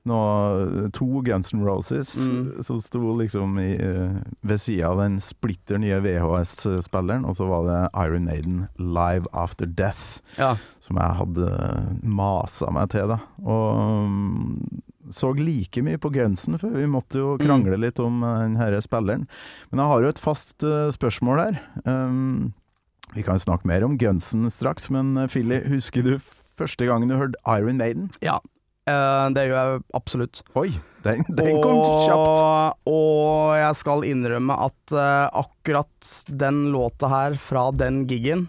noe, 0.08 0.88
to 0.96 1.22
Guns 1.28 1.52
N' 1.54 1.64
Roses 1.68 2.16
Mm. 2.28 2.64
som 2.66 2.80
sto 2.82 3.00
liksom 3.20 3.58
i, 3.62 3.76
eh, 3.76 4.18
ved 4.48 4.60
sida 4.64 4.90
av 4.90 4.98
den 5.04 5.20
splitter 5.24 5.78
nye 5.80 6.00
VHS-spilleren, 6.04 7.26
og 7.28 7.36
så 7.38 7.48
var 7.50 7.68
det 7.68 7.80
Iron 8.08 8.26
Maiden 8.26 8.68
Live 8.80 9.28
After 9.34 9.66
Death. 9.68 10.22
Ja. 10.38 10.56
som 10.88 10.96
jeg 10.96 11.18
hadde 11.20 11.48
masa 12.08 12.70
meg 12.72 12.90
til, 12.94 13.10
da. 13.12 13.18
Og 13.44 14.08
mm, 14.08 14.82
så 15.12 15.34
like 15.36 15.82
mye 15.84 15.98
på 16.00 16.12
Gunsen, 16.16 16.56
for 16.60 16.70
vi 16.72 16.86
måtte 16.88 17.20
jo 17.20 17.34
krangle 17.42 17.76
litt 17.80 18.00
om 18.00 18.22
eh, 18.24 18.40
den 18.46 18.56
herre 18.60 18.80
spilleren. 18.82 19.28
Men 19.72 19.82
jeg 19.84 19.92
har 19.92 20.02
jo 20.06 20.08
et 20.14 20.20
fast 20.24 20.64
eh, 20.64 20.88
spørsmål 20.96 21.42
her. 21.44 21.60
Um, 21.86 22.54
vi 23.16 23.24
kan 23.24 23.40
snakke 23.40 23.68
mer 23.68 23.84
om 23.84 23.98
Gunsen 24.00 24.48
straks, 24.52 24.90
men 24.90 25.16
Philly, 25.32 25.60
husker 25.72 26.04
du 26.08 26.18
første 26.58 26.88
gangen 26.88 27.08
du 27.12 27.16
hørte 27.20 27.40
Iron 27.60 27.78
Maiden? 27.78 28.10
ja. 28.24 28.40
Eh, 28.88 29.25
det 29.36 29.48
gjør 29.50 29.58
jeg 29.58 29.82
absolutt. 29.98 30.41
Oi, 30.60 30.70
den, 31.03 31.25
den 31.36 31.60
kom 31.63 31.82
kjapt! 32.06 32.77
Og, 32.88 33.56
jeg 33.60 33.79
skal 33.82 34.06
innrømme 34.08 34.56
at 34.67 34.96
eh, 34.96 35.25
akkurat 35.41 36.12
den 36.27 36.67
låta 36.75 37.12
her, 37.12 37.36
fra 37.41 37.67
den 37.75 38.06
gigen, 38.08 38.48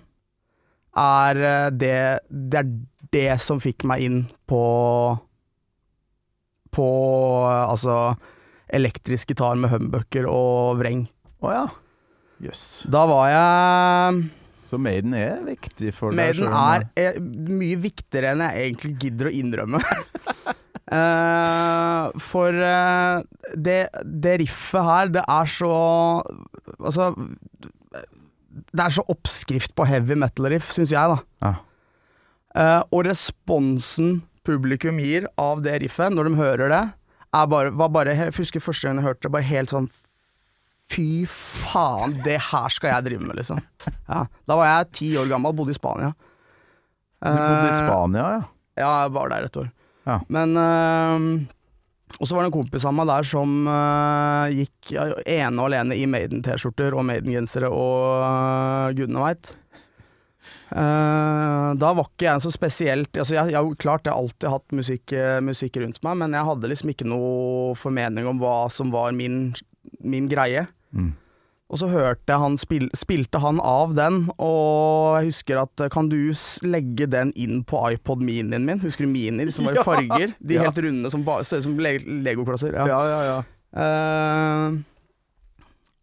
er 0.99 1.43
eh, 1.43 1.67
det 1.71 1.99
Det 2.29 2.63
er 2.63 2.71
det 3.15 3.41
som 3.41 3.61
fikk 3.63 3.87
meg 3.89 4.03
inn 4.05 4.19
på 4.51 4.63
På 6.75 6.89
altså 7.49 8.17
elektrisk 8.69 9.31
gitar 9.33 9.57
med 9.57 9.73
humbucker 9.73 10.27
og 10.29 10.83
vreng. 10.83 11.07
Å 11.41 11.55
ja. 11.55 11.63
Jøss. 12.45 12.85
Da 12.93 13.07
var 13.09 13.31
jeg 13.33 14.19
Så 14.69 14.77
Maiden 14.81 15.15
er 15.17 15.41
viktig 15.47 15.95
for 15.97 16.13
deg? 16.13 16.37
Maiden 16.37 16.53
er, 16.53 16.87
er 17.01 17.19
mye 17.23 17.79
viktigere 17.81 18.35
enn 18.35 18.45
jeg 18.45 18.67
egentlig 18.67 18.95
gidder 19.01 19.31
å 19.31 19.35
innrømme. 19.39 19.81
uh, 20.93 22.11
for 22.31 22.53
uh, 22.53 23.25
det, 23.57 23.79
det 24.05 24.35
riffet 24.45 24.89
her, 24.91 25.15
det 25.17 25.25
er 25.25 25.53
så 25.53 25.73
Altså 26.79 27.09
Det 28.69 28.85
er 28.85 28.93
så 28.93 29.05
oppskrift 29.09 29.73
på 29.79 29.89
heavy 29.89 30.19
metal-riff, 30.21 30.75
syns 30.77 30.93
jeg, 30.93 31.17
da. 31.17 31.19
Ja. 31.47 31.55
Uh, 32.59 32.83
og 32.93 33.07
responsen 33.09 34.19
publikum 34.45 35.01
gir 35.01 35.29
av 35.41 35.63
det 35.65 35.79
riffet, 35.85 36.13
når 36.13 36.29
de 36.29 36.39
hører 36.41 36.73
det, 36.73 36.85
er 37.37 37.49
bare, 37.53 37.73
var 37.77 37.91
bare 37.93 38.17
Jeg 38.17 38.37
husker 38.37 38.65
første 38.65 38.89
gang 38.89 39.01
jeg 39.01 39.09
hørte 39.09 39.27
det, 39.27 39.33
bare 39.33 39.49
helt 39.49 39.73
sånn 39.73 39.89
Fy 40.89 41.27
faen, 41.29 42.15
det 42.25 42.39
her 42.49 42.73
skal 42.73 42.95
jeg 42.95 43.05
drive 43.11 43.27
med, 43.27 43.37
liksom. 43.43 43.61
Ja. 44.09 44.23
Da 44.49 44.57
var 44.57 44.71
jeg 44.71 44.91
ti 44.97 45.11
år 45.21 45.29
gammel, 45.31 45.53
bodde 45.57 45.75
i 45.75 45.77
Spania. 45.77 46.15
Du 47.21 47.29
bodde 47.29 47.67
i 47.67 47.75
Eh, 47.75 47.81
Spania, 47.83 48.25
ja? 48.39 48.41
Ja, 48.79 48.91
jeg 49.05 49.13
var 49.17 49.29
der 49.33 49.49
et 49.49 49.57
år. 49.59 49.69
Ja. 50.09 50.21
Men 50.33 50.55
uh, 50.57 51.45
Og 52.19 52.25
så 52.27 52.35
var 52.35 52.47
det 52.47 52.49
en 52.49 52.57
kompis 52.57 52.87
av 52.89 52.95
meg 52.97 53.09
der 53.11 53.27
som 53.29 53.67
uh, 53.69 54.49
gikk 54.55 54.95
ene 54.97 55.61
og 55.61 55.67
alene 55.69 55.99
i 55.99 56.07
Maiden-T-skjorter 56.09 56.97
og 56.97 57.05
Maiden-gensere 57.11 57.69
og 57.69 58.23
uh, 58.25 58.89
gudene 58.97 59.27
veit. 59.27 59.53
Uh, 60.73 61.73
da 61.81 61.93
var 61.97 62.09
ikke 62.09 62.27
jeg 62.27 62.43
så 62.45 62.51
spesielt 62.53 63.17
altså 63.17 63.39
jeg, 63.39 63.53
jeg, 63.55 63.77
Klart 63.81 64.05
jeg 64.05 64.13
har 64.13 64.21
alltid 64.21 64.51
hatt 64.53 64.75
musikk, 64.77 65.13
eh, 65.17 65.39
musikk 65.45 65.79
rundt 65.81 66.01
meg, 66.05 66.19
men 66.21 66.35
jeg 66.37 66.45
hadde 66.49 66.69
liksom 66.73 66.91
ikke 66.93 67.07
noe 67.09 67.73
formening 67.77 68.29
om 68.29 68.41
hva 68.41 68.67
som 68.73 68.93
var 68.93 69.13
min, 69.17 69.55
min 70.05 70.29
greie. 70.29 70.67
Mm. 70.93 71.13
Og 71.69 71.81
så 71.83 71.89
hørte 71.93 72.33
jeg 72.33 72.41
han 72.41 72.55
spil, 72.57 72.87
spilte 72.97 73.41
han 73.43 73.59
av 73.61 73.93
den, 73.97 74.23
og 74.41 75.19
jeg 75.19 75.29
husker 75.29 75.59
at 75.61 75.83
eh, 75.85 75.91
kan 75.93 76.09
du 76.09 76.33
legge 76.65 77.09
den 77.13 77.33
inn 77.37 77.61
på 77.69 77.83
iPod 77.93 78.23
minien 78.25 78.65
min? 78.65 78.81
Husker 78.81 79.05
du 79.05 79.13
mini, 79.13 79.51
som 79.53 79.69
var 79.69 79.77
i 79.77 79.79
Ja, 79.81 79.85
farger? 79.85 80.33
De 80.41 80.57
ja. 80.57 80.65
helt 80.65 80.81
runde 80.87 81.13
som 81.13 81.27
ser 81.45 81.61
ut 81.61 81.67
som 81.67 81.77
le 81.85 81.99
legoklosser. 82.25 82.73
Ja. 82.73 82.89
Ja, 82.89 83.01
ja, 83.13 83.21
ja. 83.29 83.39
Uh, 83.69 84.79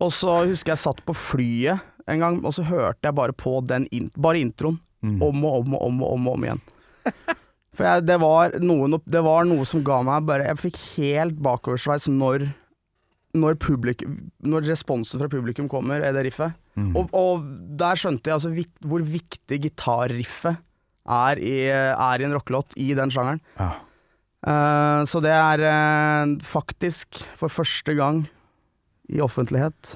og 0.06 0.14
så 0.14 0.44
husker 0.52 0.76
jeg 0.76 0.84
satt 0.84 1.02
på 1.08 1.16
flyet 1.18 1.82
en 2.06 2.22
gang, 2.22 2.38
og 2.46 2.54
så 2.54 2.66
hørte 2.68 3.10
jeg 3.10 3.18
bare 3.18 3.34
på 3.34 3.58
den 3.66 3.88
in 3.90 4.12
bare 4.14 4.44
introen. 4.44 4.78
Mm. 5.02 5.18
Om 5.22 5.44
og 5.46 5.58
om 5.60 5.74
og 5.78 5.82
om 5.86 6.04
og 6.04 6.14
om, 6.14 6.28
og 6.30 6.38
om 6.38 6.46
igjen. 6.46 6.62
For 7.76 7.86
jeg, 7.86 8.06
det, 8.08 8.16
var 8.22 8.56
noe, 8.64 9.02
det 9.06 9.22
var 9.26 9.46
noe 9.50 9.66
som 9.68 9.84
ga 9.86 10.00
meg 10.08 10.24
bare 10.26 10.48
Jeg 10.48 10.62
fikk 10.62 10.78
helt 10.96 11.42
bakoversveis 11.44 12.08
når 12.10 12.48
når, 13.36 13.58
når 14.48 14.70
responsen 14.70 15.22
fra 15.22 15.30
publikum 15.32 15.68
kommer, 15.72 16.04
er 16.04 16.16
det 16.16 16.28
riffet. 16.30 16.56
Mm. 16.76 16.94
Og, 16.96 17.12
og 17.16 17.44
der 17.80 18.00
skjønte 18.00 18.32
jeg 18.32 18.38
altså 18.38 18.52
hvor 18.86 19.04
viktig 19.06 19.60
gitarriffet 19.68 20.62
er 21.06 21.42
i, 21.42 21.58
er 21.72 22.22
i 22.22 22.26
en 22.28 22.34
rockelåt 22.36 22.76
i 22.82 22.94
den 22.98 23.14
sjangeren. 23.14 23.42
Ja. 23.60 23.74
Uh, 24.46 25.02
så 25.10 25.22
det 25.26 25.34
er 25.34 25.62
uh, 25.66 26.34
faktisk 26.46 27.24
for 27.40 27.50
første 27.50 27.96
gang 27.98 28.28
i 29.10 29.18
offentlighet 29.22 29.96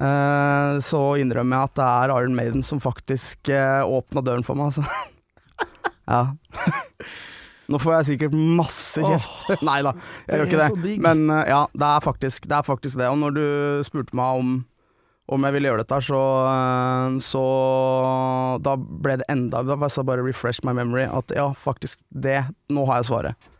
uh, 0.00 0.78
så 0.82 1.02
innrømmer 1.22 1.54
jeg 1.54 1.70
at 1.70 1.76
det 1.78 1.86
er 1.86 2.14
Iron 2.16 2.34
Maiden 2.34 2.66
som 2.66 2.82
faktisk 2.82 3.52
åpna 3.52 4.24
døren 4.26 4.42
for 4.46 4.58
meg, 4.58 4.72
altså. 4.72 4.82
ja. 6.10 6.24
Nå 7.72 7.80
får 7.80 7.94
jeg 7.98 8.08
sikkert 8.12 8.36
masse 8.36 9.00
kjeft. 9.00 9.46
Nei 9.68 9.78
da, 9.86 9.94
jeg 10.28 10.42
gjør 10.42 10.50
ikke 10.50 10.66
det. 10.66 10.98
Men 11.04 11.24
eh, 11.32 11.46
ja, 11.52 11.62
det 11.72 11.88
er, 11.88 12.04
faktisk, 12.04 12.50
det 12.50 12.58
er 12.58 12.68
faktisk 12.68 13.00
det. 13.00 13.08
Og 13.08 13.18
når 13.22 13.38
du 13.38 13.46
spurte 13.88 14.18
meg 14.18 14.42
om 14.42 14.60
om 15.32 15.46
jeg 15.46 15.54
ville 15.54 15.70
gjøre 15.70 15.84
dette, 15.84 15.98
så, 16.04 16.20
eh, 16.50 17.16
så 17.24 17.42
da 18.60 18.74
ble 18.76 19.20
det 19.20 19.28
enda 19.32 19.62
Da 19.64 19.76
var 19.78 19.92
jeg 19.92 20.04
bare 20.08 20.24
refresh 20.26 20.64
my 20.66 20.74
memory. 20.76 21.06
At 21.06 21.32
ja, 21.32 21.48
faktisk, 21.62 22.02
det 22.10 22.42
Nå 22.72 22.84
har 22.90 23.00
jeg 23.00 23.10
svaret. 23.12 23.50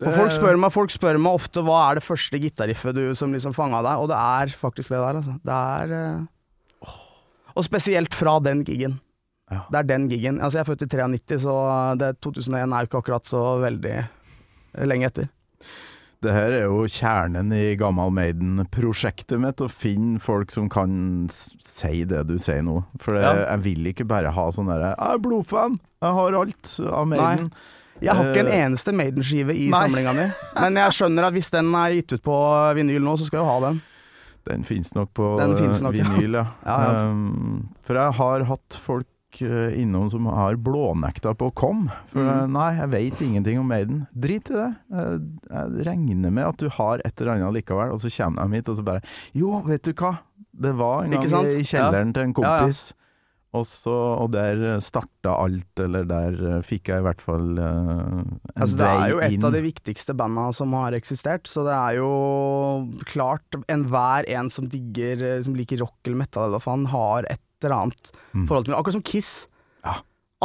For 0.00 0.16
folk 0.16 0.32
spør, 0.32 0.56
meg, 0.56 0.72
folk 0.72 0.92
spør 0.92 1.18
meg 1.20 1.36
ofte 1.36 1.60
hva 1.64 1.80
er 1.90 1.98
det 1.98 2.06
første 2.06 2.38
gitarriffet 2.40 2.96
du 2.96 3.02
som 3.16 3.34
liksom 3.36 3.52
fanga 3.52 3.82
deg, 3.84 4.00
og 4.00 4.08
det 4.08 4.16
er 4.16 4.54
faktisk 4.56 4.94
det 4.94 5.00
der, 5.02 5.18
altså. 5.20 5.34
Det 5.44 5.56
er 5.56 5.92
eh, 5.98 6.94
Og 7.52 7.66
spesielt 7.66 8.16
fra 8.16 8.38
den 8.40 8.62
gigen. 8.64 8.96
Ja. 9.50 9.64
Det 9.70 9.78
er 9.80 9.82
den 9.88 10.08
gigen. 10.08 10.40
Altså, 10.40 10.58
jeg 10.58 10.64
er 10.66 10.70
født 10.70 10.82
i 10.86 10.90
93, 10.96 11.38
så 11.42 11.54
det 11.98 12.20
2001 12.22 12.72
er 12.72 12.84
jo 12.84 12.86
ikke 12.90 13.00
akkurat 13.02 13.26
så 13.26 13.40
veldig 13.60 13.94
lenge 14.86 15.06
etter. 15.10 15.28
Det 16.22 16.34
her 16.36 16.52
er 16.52 16.66
jo 16.68 16.82
kjernen 16.84 17.48
i 17.56 17.74
Gammal 17.80 18.10
Maiden-prosjektet 18.12 19.40
mitt, 19.40 19.60
å 19.64 19.70
finne 19.72 20.20
folk 20.20 20.50
som 20.52 20.68
kan 20.68 21.26
si 21.32 22.04
det 22.04 22.26
du 22.28 22.34
sier 22.38 22.60
nå. 22.62 22.82
For 23.00 23.14
det, 23.16 23.22
Ja. 23.24 23.56
jeg 23.56 23.62
vil 23.64 23.86
ikke 23.94 24.06
bare 24.06 24.30
ha 24.30 24.50
sånn 24.52 24.66
derre 24.68 24.94
'Jeg 24.98 25.14
er 25.14 25.18
blodfan, 25.18 25.80
jeg 26.02 26.12
har 26.14 26.34
alt 26.34 26.80
av 26.92 27.06
Maiden'. 27.08 27.48
Nei. 27.50 27.50
Jeg 28.02 28.14
har 28.16 28.24
ikke 28.24 28.40
en 28.40 28.46
Eh, 28.48 28.64
eneste 28.66 28.92
Maiden-skive 28.94 29.50
i 29.56 29.68
nei. 29.70 29.78
samlinga 29.80 30.12
mi, 30.14 30.32
men 30.60 30.74
jeg 30.74 30.90
skjønner 30.92 31.24
at 31.26 31.32
hvis 31.34 31.50
den 31.50 31.74
er 31.74 31.90
gitt 31.90 32.12
ut 32.12 32.22
på 32.22 32.74
vinyl 32.74 33.00
nå, 33.02 33.16
så 33.18 33.24
skal 33.26 33.40
jeg 33.40 33.46
jo 33.46 33.60
ha 33.60 33.60
den. 33.68 33.82
Den 34.46 34.62
finnes 34.64 34.94
nok 34.94 35.12
på 35.14 35.36
Den 35.38 35.56
finnes 35.56 35.82
nok, 35.82 35.94
ja. 35.94 36.04
vinyl, 36.04 36.32
ja. 36.32 36.46
Ja, 36.66 36.92
ja. 36.92 37.10
Um, 37.10 37.68
for 37.82 37.94
jeg 37.94 38.12
har 38.14 38.44
hatt 38.44 38.68
folk 38.80 39.06
eh, 39.42 39.74
innom 39.80 40.08
som 40.10 40.26
har 40.26 40.56
blånekta 40.60 41.32
på 41.38 41.50
å 41.50 41.54
komme. 41.54 41.90
For 42.12 42.20
Mm. 42.20 42.30
eh, 42.30 42.46
nei, 42.56 42.70
jeg 42.78 42.90
veit 42.90 43.20
ingenting 43.22 43.58
om 43.60 43.68
Maiden. 43.70 44.06
Drit 44.14 44.50
i 44.50 44.54
det. 44.54 44.68
Jeg, 44.90 45.20
jeg 45.50 45.86
regner 45.86 46.30
med 46.30 46.44
at 46.46 46.56
du 46.58 46.68
har 46.68 47.00
et 47.04 47.20
eller 47.20 47.32
annet 47.38 47.54
likevel, 47.60 47.92
og 47.94 48.00
så 48.02 48.10
kommer 48.16 48.48
de 48.48 48.56
hit 48.60 48.68
og 48.68 48.76
så 48.76 48.84
bare 48.84 49.02
Jo, 49.34 49.60
vet 49.66 49.82
du 49.82 49.92
hva? 49.92 50.18
Det 50.60 50.72
var 50.76 51.04
en 51.04 51.10
gang 51.10 51.46
i 51.46 51.62
kjelleren 51.64 52.12
til 52.12 52.22
en 52.26 52.34
Ja, 52.36 52.42
ja. 52.42 52.58
kompis, 52.66 52.92
Og, 53.52 53.64
så, 53.66 53.90
og 54.22 54.28
der 54.30 54.78
starta 54.78 55.32
alt, 55.42 55.80
eller 55.82 56.04
der 56.06 56.36
eh, 56.52 56.60
fikk 56.62 56.86
jeg 56.92 57.02
i 57.02 57.06
hvert 57.08 57.20
fall 57.24 57.58
uh, 57.58 58.20
en 58.22 58.38
Altså, 58.54 58.76
det 58.78 58.86
er 58.86 59.08
jo 59.10 59.18
et 59.26 59.32
inn. 59.34 59.46
av 59.48 59.56
de 59.56 59.62
viktigste 59.64 60.14
banda 60.14 60.44
som 60.54 60.70
har 60.78 60.94
eksistert, 60.94 61.50
så 61.50 61.64
det 61.66 61.74
er 61.74 61.98
jo 61.98 62.10
klart 63.10 63.58
enhver 63.66 64.28
en 64.30 64.50
som 64.54 64.68
digger 64.70 65.42
Som 65.42 65.56
liker 65.58 65.82
rock 65.82 65.98
eller 66.06 66.20
metal 66.22 66.46
eller 66.46 66.60
hva 66.60 66.64
faen, 66.68 66.86
har 66.94 67.26
et 67.30 67.42
eller 67.64 67.76
annet 67.82 68.12
Mm. 68.30 68.46
forhold 68.46 68.64
til 68.68 68.70
det. 68.72 68.78
Akkurat 68.78 68.94
som 68.94 69.02
Kiss. 69.02 69.30
Ja. 69.82 69.96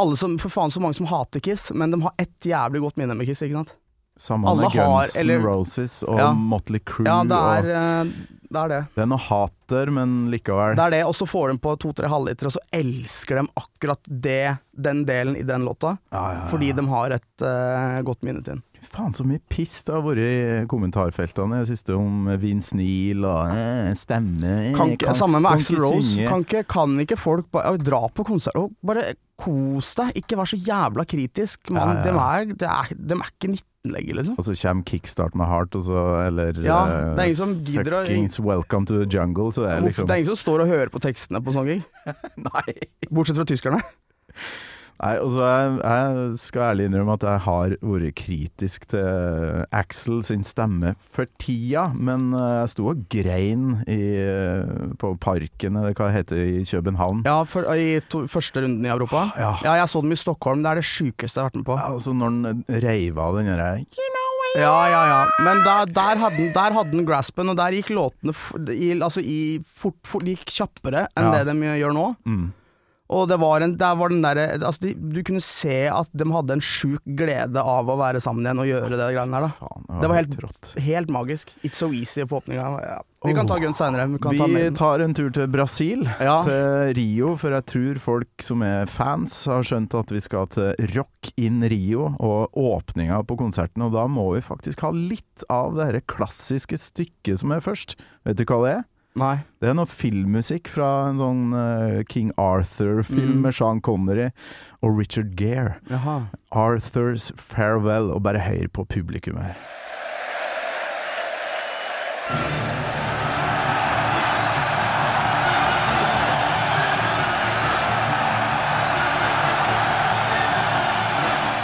Alle 0.02 0.16
som, 0.18 0.32
for 0.42 0.50
faen 0.50 0.72
så 0.74 0.80
mange 0.82 0.96
som 0.98 1.06
hater 1.06 1.38
Kiss, 1.40 1.70
men 1.72 1.92
de 1.94 2.00
har 2.02 2.12
ett 2.18 2.40
jævlig 2.50 2.80
godt 2.82 2.96
minne 2.98 3.14
med 3.14 3.28
Kiss, 3.30 3.44
ikke 3.46 3.60
sant? 3.60 3.76
Samme 4.18 4.48
med 4.58 4.72
Guns 4.74 5.14
N' 5.20 5.42
Roses 5.44 6.00
og 6.02 6.18
Ja. 6.18 6.32
Motley 6.34 6.80
Crue. 6.80 7.06
Ja, 7.06 7.22
det 7.22 7.36
er, 7.38 7.68
og, 7.68 8.08
eh, 8.08 8.12
det 8.48 8.60
er 8.62 8.68
det. 8.72 8.80
det 8.94 9.02
er 9.04 9.08
noe 9.10 9.22
hater, 9.22 9.90
men 9.94 10.14
likevel. 10.32 10.76
Det 10.78 10.84
er 10.86 10.94
det, 10.98 11.02
og 11.08 11.14
så 11.18 11.26
får 11.28 11.52
de 11.52 11.58
på 11.62 11.74
to-tre 11.82 12.10
halvliter, 12.10 12.48
og 12.50 12.54
så 12.56 12.62
elsker 12.78 13.40
de 13.40 13.46
akkurat 13.62 14.10
det, 14.26 14.56
den 14.76 15.04
delen 15.08 15.36
i 15.38 15.44
den 15.46 15.64
låta, 15.66 15.96
Ja, 16.12 16.22
ja, 16.22 16.38
ja. 16.40 16.46
fordi 16.52 16.72
de 16.76 16.84
har 16.92 17.16
et 17.16 17.44
uh, 17.46 18.00
godt 18.06 18.22
minne 18.26 18.42
til 18.44 18.56
den. 18.58 18.62
Faen, 18.86 19.12
så 19.16 19.24
mye 19.26 19.42
piss 19.50 19.82
det 19.86 19.94
har 19.94 20.02
vært 20.04 20.22
i 20.22 20.64
kommentarfeltene 20.70 21.60
det 21.62 21.70
siste 21.70 21.94
om 21.96 22.28
Vince 22.40 22.76
Neil 22.78 23.24
og 23.26 23.52
eh, 23.52 23.92
stemme 23.98 24.52
eh, 24.68 24.72
Kan 24.76 24.94
ikke, 24.94 25.14
samme 25.18 25.40
med 25.42 25.50
kan 25.50 25.60
Axel 25.60 25.80
Rose. 25.82 26.26
Kan 26.28 26.44
ikke, 26.46 26.62
kan 26.70 26.96
ikke 27.02 27.18
folk 27.20 27.48
bare 27.54 27.76
dra 27.80 28.04
på 28.12 28.26
konsert 28.28 28.58
og 28.60 28.74
bare 28.86 29.14
kos 29.40 29.94
deg? 29.98 30.14
Ikke 30.22 30.38
vær 30.38 30.50
så 30.50 30.58
jævla 30.60 31.06
kritisk. 31.08 31.70
Man, 31.70 31.82
Ja, 31.82 31.96
ja, 31.98 32.04
De, 32.06 32.12
er, 32.14 32.54
de, 32.54 32.68
er, 32.70 33.18
er 33.18 33.32
ikke 33.34 33.52
19 33.52 33.92
lenger, 33.96 34.18
liksom. 34.20 34.38
Og 34.38 34.46
så 34.46 34.54
kommer 34.60 34.86
Kickstart 34.90 35.36
med 35.38 35.50
Heart, 35.50 35.76
og 35.78 35.84
så 35.86 36.04
Eller 36.26 36.62
Ja, 36.64 36.78
eh, 36.86 37.10
det 37.16 37.24
er 37.24 37.32
ingen 37.32 37.42
som 37.42 37.56
gidder 37.66 37.98
å 38.00 38.04
Fuckings 38.06 38.40
Welcome 38.42 38.88
to 38.90 39.00
the 39.02 39.08
Jungle, 39.10 39.50
så 39.54 39.66
det 39.66 39.74
er 39.74 39.84
liksom 39.86 40.08
Det 40.08 40.16
er 40.16 40.22
ingen 40.22 40.32
som 40.32 40.42
står 40.42 40.64
og 40.64 40.72
hører 40.72 40.94
på 40.94 41.02
tekstene 41.02 41.42
på 41.42 41.54
sånne 41.54 41.80
Nei. 42.48 42.78
Bortsett 43.10 43.38
fra 43.38 43.46
tyskerne. 43.48 43.82
Nei, 44.96 45.12
altså 45.20 45.42
jeg, 45.44 45.72
jeg 45.84 46.38
skal 46.40 46.62
ærlig 46.70 46.86
innrømme 46.88 47.16
at 47.18 47.24
jeg 47.28 47.40
har 47.44 47.74
vært 47.84 48.14
kritisk 48.16 48.86
til 48.88 49.64
Axel 49.76 50.22
sin 50.24 50.44
stemme 50.48 50.94
for 51.12 51.28
tida, 51.42 51.90
men 51.92 52.30
eh, 52.32 52.54
jeg 52.62 52.72
sto 52.72 52.86
og 52.94 53.02
grein 53.12 53.66
i, 53.92 53.98
eh, 54.22 54.88
på 54.96 55.10
Parken, 55.20 55.76
eller 55.76 55.92
hva 55.92 56.08
det 56.08 56.16
heter, 56.22 56.40
i 56.62 56.64
København. 56.64 57.20
Ja, 57.28 57.42
for, 57.44 57.68
I 57.76 58.00
to, 58.08 58.24
første 58.32 58.64
runden 58.64 58.88
i 58.88 58.92
Europa. 58.94 59.26
Ja. 59.36 59.52
Ja, 59.66 59.76
jeg 59.82 59.92
så 59.92 60.00
dem 60.06 60.16
i 60.16 60.20
Stockholm. 60.20 60.64
Det 60.64 60.72
er 60.72 60.80
det 60.80 60.88
sjukeste 60.88 61.36
jeg 61.38 61.44
har 61.44 61.50
vært 61.52 61.60
med 61.60 61.68
på. 61.68 61.76
Ja, 61.82 61.92
altså 61.92 62.16
når 62.16 62.32
han 62.32 62.82
reiv 62.88 63.20
av 63.20 63.36
den 63.40 63.52
derre 63.52 63.72
Ja, 64.56 64.76
ja, 64.88 65.00
ja. 65.10 65.22
Men 65.44 65.58
der, 65.66 65.90
der, 65.92 66.16
hadde, 66.22 66.36
den- 66.40 66.54
der 66.56 66.72
hadde 66.72 66.94
den 66.96 67.04
graspen, 67.04 67.50
og 67.52 67.58
der 67.58 67.74
gikk 67.76 67.90
låtene 67.92 68.32
i, 68.72 68.94
altså 68.96 69.20
i 69.20 69.58
fort, 69.76 69.98
fort, 70.08 70.24
gikk 70.24 70.46
kjappere 70.48 71.04
enn 71.12 71.28
Ja. 71.28 71.42
det 71.44 71.52
de 71.52 71.74
gjør 71.82 71.92
nå. 71.92 72.14
mm. 72.24 72.46
Og 73.08 73.28
det 73.30 73.36
var 73.38 73.62
en, 73.62 73.76
der 73.78 73.94
var 73.94 74.08
den 74.10 74.22
der, 74.24 74.40
altså 74.58 74.80
de, 74.82 74.94
Du 74.94 75.22
kunne 75.22 75.40
se 75.40 75.86
at 75.86 76.08
de 76.12 76.24
hadde 76.32 76.56
en 76.56 76.60
sjuk 76.64 77.02
glede 77.18 77.62
av 77.62 77.86
å 77.86 77.94
være 78.00 78.18
sammen 78.20 78.42
igjen 78.42 78.58
og 78.64 78.66
gjøre 78.66 78.96
det 78.98 79.10
greiene 79.14 79.30
der. 79.36 79.46
da. 79.46 79.50
Faen, 79.60 80.00
Det 80.02 80.08
var 80.10 80.16
helt, 80.16 80.34
rått. 80.42 80.72
helt 80.82 81.08
magisk. 81.14 81.52
It's 81.62 81.76
so 81.78 81.92
easy 81.92 82.24
på 82.26 82.40
åpninga. 82.42 82.66
Ja. 82.82 82.96
Vi 83.26 83.32
kan 83.34 83.46
ta 83.46 83.56
Guns 83.58 83.78
seinere. 83.78 84.06
Vi 84.10 84.18
kan 84.22 84.36
ta 84.36 84.44
Vi 84.46 84.52
Maiden. 84.52 84.74
tar 84.74 85.00
en 85.00 85.14
tur 85.14 85.30
til 85.34 85.46
Brasil, 85.50 86.02
Ja. 86.20 86.42
til 86.42 86.94
Rio, 86.94 87.36
for 87.36 87.50
jeg 87.50 87.66
tror 87.66 87.98
folk 87.98 88.42
som 88.42 88.62
er 88.62 88.86
fans 88.86 89.44
har 89.46 89.62
skjønt 89.62 89.94
at 89.98 90.10
vi 90.10 90.20
skal 90.20 90.46
til 90.46 90.74
Rock 90.94 91.32
in 91.36 91.62
Rio 91.62 92.14
og 92.20 92.50
åpninga 92.54 93.22
på 93.26 93.36
konserten, 93.38 93.82
og 93.82 93.92
da 93.92 94.06
må 94.06 94.34
vi 94.34 94.40
faktisk 94.42 94.80
ha 94.80 94.90
litt 94.90 95.44
av 95.50 95.74
det 95.76 95.86
her 95.92 96.00
klassiske 96.06 96.76
stykket 96.78 97.38
som 97.38 97.50
er 97.52 97.60
først. 97.60 97.96
Vet 98.24 98.36
du 98.36 98.44
hva 98.44 98.62
det 98.66 98.76
er? 98.78 98.84
Nei. 99.16 99.38
Det 99.64 99.70
er 99.70 99.76
noe 99.78 99.88
filmmusikk 99.88 100.68
fra 100.68 100.88
en 101.08 101.20
sånn 101.22 101.44
uh, 101.56 102.02
King 102.12 102.32
Arthur-film 102.36 103.38
Mm. 103.38 103.40
med 103.46 103.56
Sean 103.56 103.80
Connery 103.80 104.26
og 104.84 104.98
Richard 105.00 105.32
Gere. 105.40 105.78
Jaha. 105.88 106.18
Arthur's 106.52 107.30
Farewell, 107.40 108.10
og 108.12 108.22
bare 108.28 108.44
hør 108.44 108.68
på 108.76 108.84
publikum 108.92 109.40
her. 109.40 109.56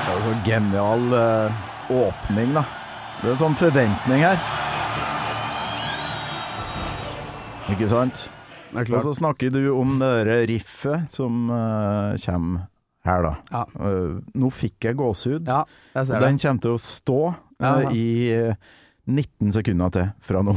Det 0.06 0.14
er 0.16 0.22
så 0.24 0.34
genial 0.46 1.04
uh, 1.14 1.52
åpning, 1.92 2.54
da. 2.56 2.64
Det 3.20 3.28
er 3.30 3.34
en 3.36 3.40
sånn 3.44 3.56
forventning 3.58 4.24
her. 4.24 4.40
Ikke 7.72 7.88
sant? 7.88 8.26
Og 8.76 9.00
så 9.04 9.12
snakker 9.16 9.52
du 9.52 9.62
om 9.72 9.96
det 10.00 10.12
riffet 10.50 11.08
som 11.12 11.48
uh, 11.52 12.12
kommer 12.20 12.68
her, 13.02 13.24
da. 13.24 13.32
Ja. 13.50 13.62
Uh, 13.76 14.20
nå 14.38 14.50
fikk 14.54 14.88
jeg 14.88 14.98
gåsehud. 15.00 15.48
Ja, 15.48 15.64
jeg 15.96 16.22
den 16.22 16.38
kommer 16.38 16.62
til 16.62 16.76
å 16.76 16.80
stå 16.80 17.18
uh, 17.32 17.88
i 17.90 18.06
eh, 18.34 18.70
19 19.08 19.54
sekunder 19.56 19.92
til 19.94 20.08
fra 20.22 20.44
nå. 20.46 20.56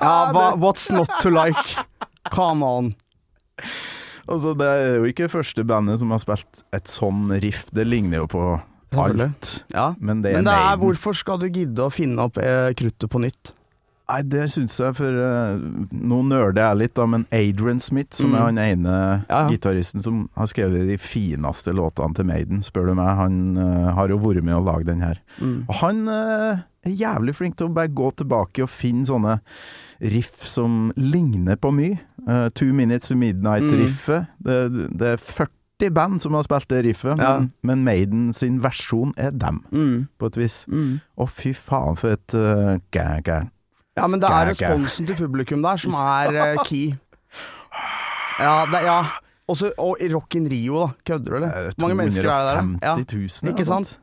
Ja, 0.00 0.30
hva, 0.34 0.48
what's 0.60 0.88
not 0.94 1.10
to 1.22 1.30
like? 1.34 1.76
Come 2.34 2.62
on. 2.66 2.94
Altså, 4.28 4.52
det 4.58 4.66
er 4.68 4.96
jo 5.00 5.06
ikke 5.08 5.30
første 5.32 5.64
bandet 5.66 6.00
som 6.02 6.10
har 6.12 6.20
spilt 6.22 6.64
et 6.76 6.90
sånn 6.92 7.30
riff. 7.42 7.64
Det 7.74 7.86
ligner 7.88 8.22
jo 8.24 8.26
på 8.34 8.42
alt. 9.00 9.54
Ja. 9.74 9.94
Men 10.00 10.20
det 10.24 10.32
er, 10.34 10.40
Men 10.42 10.48
det 10.50 10.56
er 10.58 10.76
hvorfor 10.80 11.16
skal 11.16 11.40
du 11.42 11.48
gidde 11.48 11.86
å 11.86 11.92
finne 11.92 12.28
opp 12.28 12.38
eh, 12.40 12.70
kruttet 12.76 13.08
på 13.12 13.20
nytt? 13.24 13.54
Nei, 14.08 14.22
det 14.24 14.46
syns 14.48 14.72
jeg, 14.80 14.94
for 14.96 15.12
uh, 15.20 15.58
nå 15.92 16.22
nøler 16.24 16.56
jeg 16.56 16.78
litt, 16.80 16.94
da, 16.96 17.04
men 17.12 17.26
Adrian 17.28 17.76
Smith, 17.84 18.16
som 18.16 18.30
Mm. 18.32 18.36
er 18.38 18.44
han 18.46 18.58
ene 18.62 18.94
Ja, 18.94 19.18
ja. 19.28 19.40
gitaristen 19.52 20.00
som 20.00 20.22
har 20.34 20.48
skrevet 20.48 20.86
de 20.88 20.96
fineste 20.96 21.74
låtene 21.76 22.16
til 22.16 22.24
Maiden, 22.24 22.62
spør 22.64 22.88
du 22.88 22.94
meg. 22.96 23.10
Han 23.18 23.36
uh, 23.60 23.90
har 23.98 24.08
jo 24.08 24.16
vært 24.22 24.46
med 24.48 24.56
å 24.56 24.62
lage 24.64 24.88
den 24.88 25.04
her. 25.04 25.20
Mm. 25.42 25.66
Og 25.68 25.74
han 25.82 26.00
uh, 26.08 26.64
er 26.88 26.96
jævlig 26.96 27.36
flink 27.36 27.58
til 27.60 27.68
å 27.68 27.74
bare 27.76 27.92
gå 27.92 28.08
tilbake 28.16 28.64
og 28.64 28.72
finne 28.72 29.04
sånne 29.04 29.36
riff 30.00 30.44
som 30.46 30.92
ligner 30.96 31.56
på 31.56 31.70
mye. 31.74 31.98
Uh, 32.28 32.48
Two 32.54 32.72
Minutes 32.74 33.08
to 33.08 33.16
Midnight-riffet. 33.16 34.26
Det, 34.44 34.58
det 34.98 35.08
er 35.14 35.16
40 35.16 35.90
band 35.94 36.20
som 36.22 36.34
har 36.34 36.42
spilt 36.46 36.68
det 36.70 36.84
riffet, 36.84 37.18
Ja. 37.18 37.38
men, 37.38 37.52
men 37.62 37.84
Maiden 37.84 38.32
sin 38.32 38.60
versjon 38.62 39.14
er 39.16 39.30
dem, 39.30 39.62
Mm. 39.72 40.08
på 40.18 40.26
et 40.26 40.36
vis. 40.36 40.64
Mm. 40.68 41.00
Å, 41.18 41.26
fy 41.30 41.52
faen, 41.54 41.96
for 41.96 42.14
et 42.16 42.34
uh, 42.34 42.76
gæ, 42.94 43.06
gæ. 43.24 43.40
Ja, 43.98 44.06
men 44.06 44.20
det 44.22 44.28
er 44.30 44.52
Gæ, 44.52 44.52
responsen 44.52 45.06
til 45.06 45.16
publikum 45.16 45.62
der 45.62 45.76
som 45.76 45.94
er 45.94 46.34
uh, 46.54 46.62
key. 46.68 46.92
Ja, 48.38 48.64
det, 48.70 48.82
ja. 48.86 49.00
Også, 49.48 49.72
og 49.80 49.96
i 50.04 50.10
Rock 50.12 50.34
in 50.36 50.46
Rio, 50.50 50.82
da. 50.84 50.88
Kødder 51.08 51.30
du, 51.30 51.36
eller? 51.36 51.50
Hvor 51.72 51.86
mange 51.88 51.94
mennesker 52.02 52.28
er 52.30 52.60
det 52.60 52.80
der? 52.82 52.94
250 53.04 53.42
Ja. 53.42 53.48
Ikke 53.54 53.64
sant? 53.64 53.94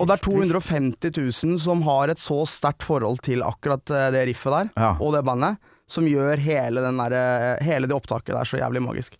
Og 0.00 0.08
det 0.10 0.16
er 0.16 0.24
250 0.26 1.12
000 1.44 1.58
som 1.62 1.82
har 1.86 2.10
et 2.10 2.18
så 2.18 2.40
sterkt 2.50 2.82
forhold 2.82 3.20
til 3.22 3.44
akkurat 3.46 3.90
eh, 3.94 4.08
det 4.14 4.24
riffet 4.30 4.50
der, 4.56 4.70
Ja. 4.80 4.94
og 4.98 5.12
det 5.14 5.22
bandet, 5.26 5.60
som 5.86 6.06
gjør 6.08 6.40
hele, 6.40 6.80
den 6.82 6.98
der, 6.98 7.12
eh, 7.14 7.64
hele 7.64 7.86
det 7.86 7.94
opptaket 7.94 8.34
der 8.34 8.48
så 8.48 8.58
jævlig 8.58 8.82
magisk. 8.82 9.18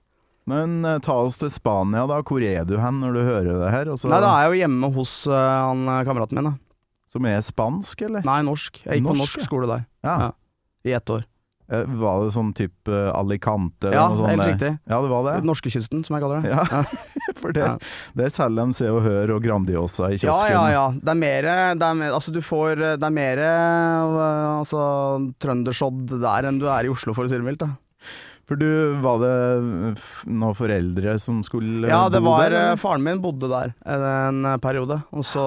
Men 0.50 0.84
eh, 0.84 0.98
ta 1.04 1.14
oss 1.24 1.38
til 1.40 1.50
Spania, 1.54 2.06
da. 2.10 2.18
Hvor 2.26 2.42
er 2.44 2.64
du 2.68 2.74
hen 2.80 2.98
når 3.00 3.14
du 3.16 3.20
hører 3.22 3.60
det 3.62 3.70
her? 3.72 3.92
Altså, 3.94 4.10
Nei, 4.10 4.20
da 4.20 4.32
er 4.34 4.42
jeg 4.44 4.50
jo 4.52 4.60
hjemme 4.64 4.90
hos 4.96 5.12
uh, 5.30 5.36
han 5.70 5.86
kameraten 6.04 6.40
min, 6.40 6.50
da. 6.50 6.54
Som 7.14 7.28
er 7.30 7.38
spansk, 7.46 8.02
eller? 8.08 8.24
Nei, 8.26 8.40
norsk. 8.42 8.82
Jeg 8.84 8.98
gikk 8.98 9.06
på 9.06 9.14
Norsk, 9.14 9.22
norsk 9.22 9.38
ja. 9.40 9.46
skole 9.46 9.70
der 9.70 9.84
Ja. 10.04 10.16
Ja. 10.26 10.30
i 10.84 10.92
ett 10.98 11.10
år. 11.14 11.22
Eh, 11.72 11.84
Var 11.88 12.24
det 12.26 12.32
sånn 12.34 12.50
type 12.52 12.92
eh, 12.92 13.10
Alicante? 13.16 13.88
eller 13.88 13.96
Ja, 13.96 14.08
noe 14.10 14.18
sånt 14.18 14.28
helt 14.34 14.48
riktig. 14.50 14.72
Ja, 14.90 14.98
det 15.00 15.08
var 15.08 15.22
det? 15.30 15.36
Norskekysten, 15.48 16.02
som 16.04 16.16
jeg 16.18 16.24
kaller 16.24 16.42
det. 16.44 16.50
Ja, 16.52 16.82
for 17.40 17.52
det 17.56 17.64
er 18.26 18.34
selger 18.34 18.66
de 18.68 18.76
Se 18.76 18.90
og 18.92 19.00
Hør 19.06 19.32
og 19.36 19.42
Grandiosa 19.46 20.10
i 20.12 20.18
kiosken. 20.20 20.52
ja, 20.52 20.64
ja. 20.74 20.84
Det 20.92 21.08
er 21.14 21.20
mer, 21.22 21.48
det 21.80 21.88
er 21.88 21.94
mer 22.02 22.12
Altså, 22.18 22.34
du 22.36 22.42
får 22.44 22.76
Det 23.00 23.08
er 23.08 23.14
mer 23.16 23.40
øh, 23.40 24.58
altså, 24.60 24.82
trøndersodd 25.40 26.18
der 26.20 26.50
enn 26.50 26.60
du 26.60 26.68
er 26.68 26.84
i 26.84 26.92
Oslo, 26.92 27.14
for 27.16 27.24
å 27.24 27.32
si 27.32 27.38
det 27.40 27.46
mildt. 27.48 27.64
For 28.44 28.60
du, 28.60 28.66
var 29.00 29.22
det 29.22 29.36
noen 30.28 30.52
foreldre 30.58 31.14
som 31.22 31.38
skulle 31.46 31.88
Ja, 31.88 32.02
det 32.12 32.20
bo 32.20 32.34
var 32.34 32.52
der? 32.52 32.76
Faren 32.76 33.00
min 33.06 33.22
bodde 33.24 33.48
der 33.48 33.72
en 33.88 34.44
periode, 34.60 34.98
og 35.16 35.24
så 35.24 35.40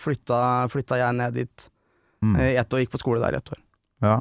flytta, 0.00 0.38
flytta 0.72 1.00
jeg 1.04 1.18
ned 1.20 1.36
dit 1.42 1.66
Mm. 2.20 2.34
i 2.36 2.56
ett 2.60 2.68
år. 2.76 2.82
Gikk 2.82 2.90
på 2.92 2.98
skole 3.00 3.20
der 3.22 3.32
i 3.32 3.36
ett 3.38 3.48
år. 3.48 3.58
Ja. 4.04 4.16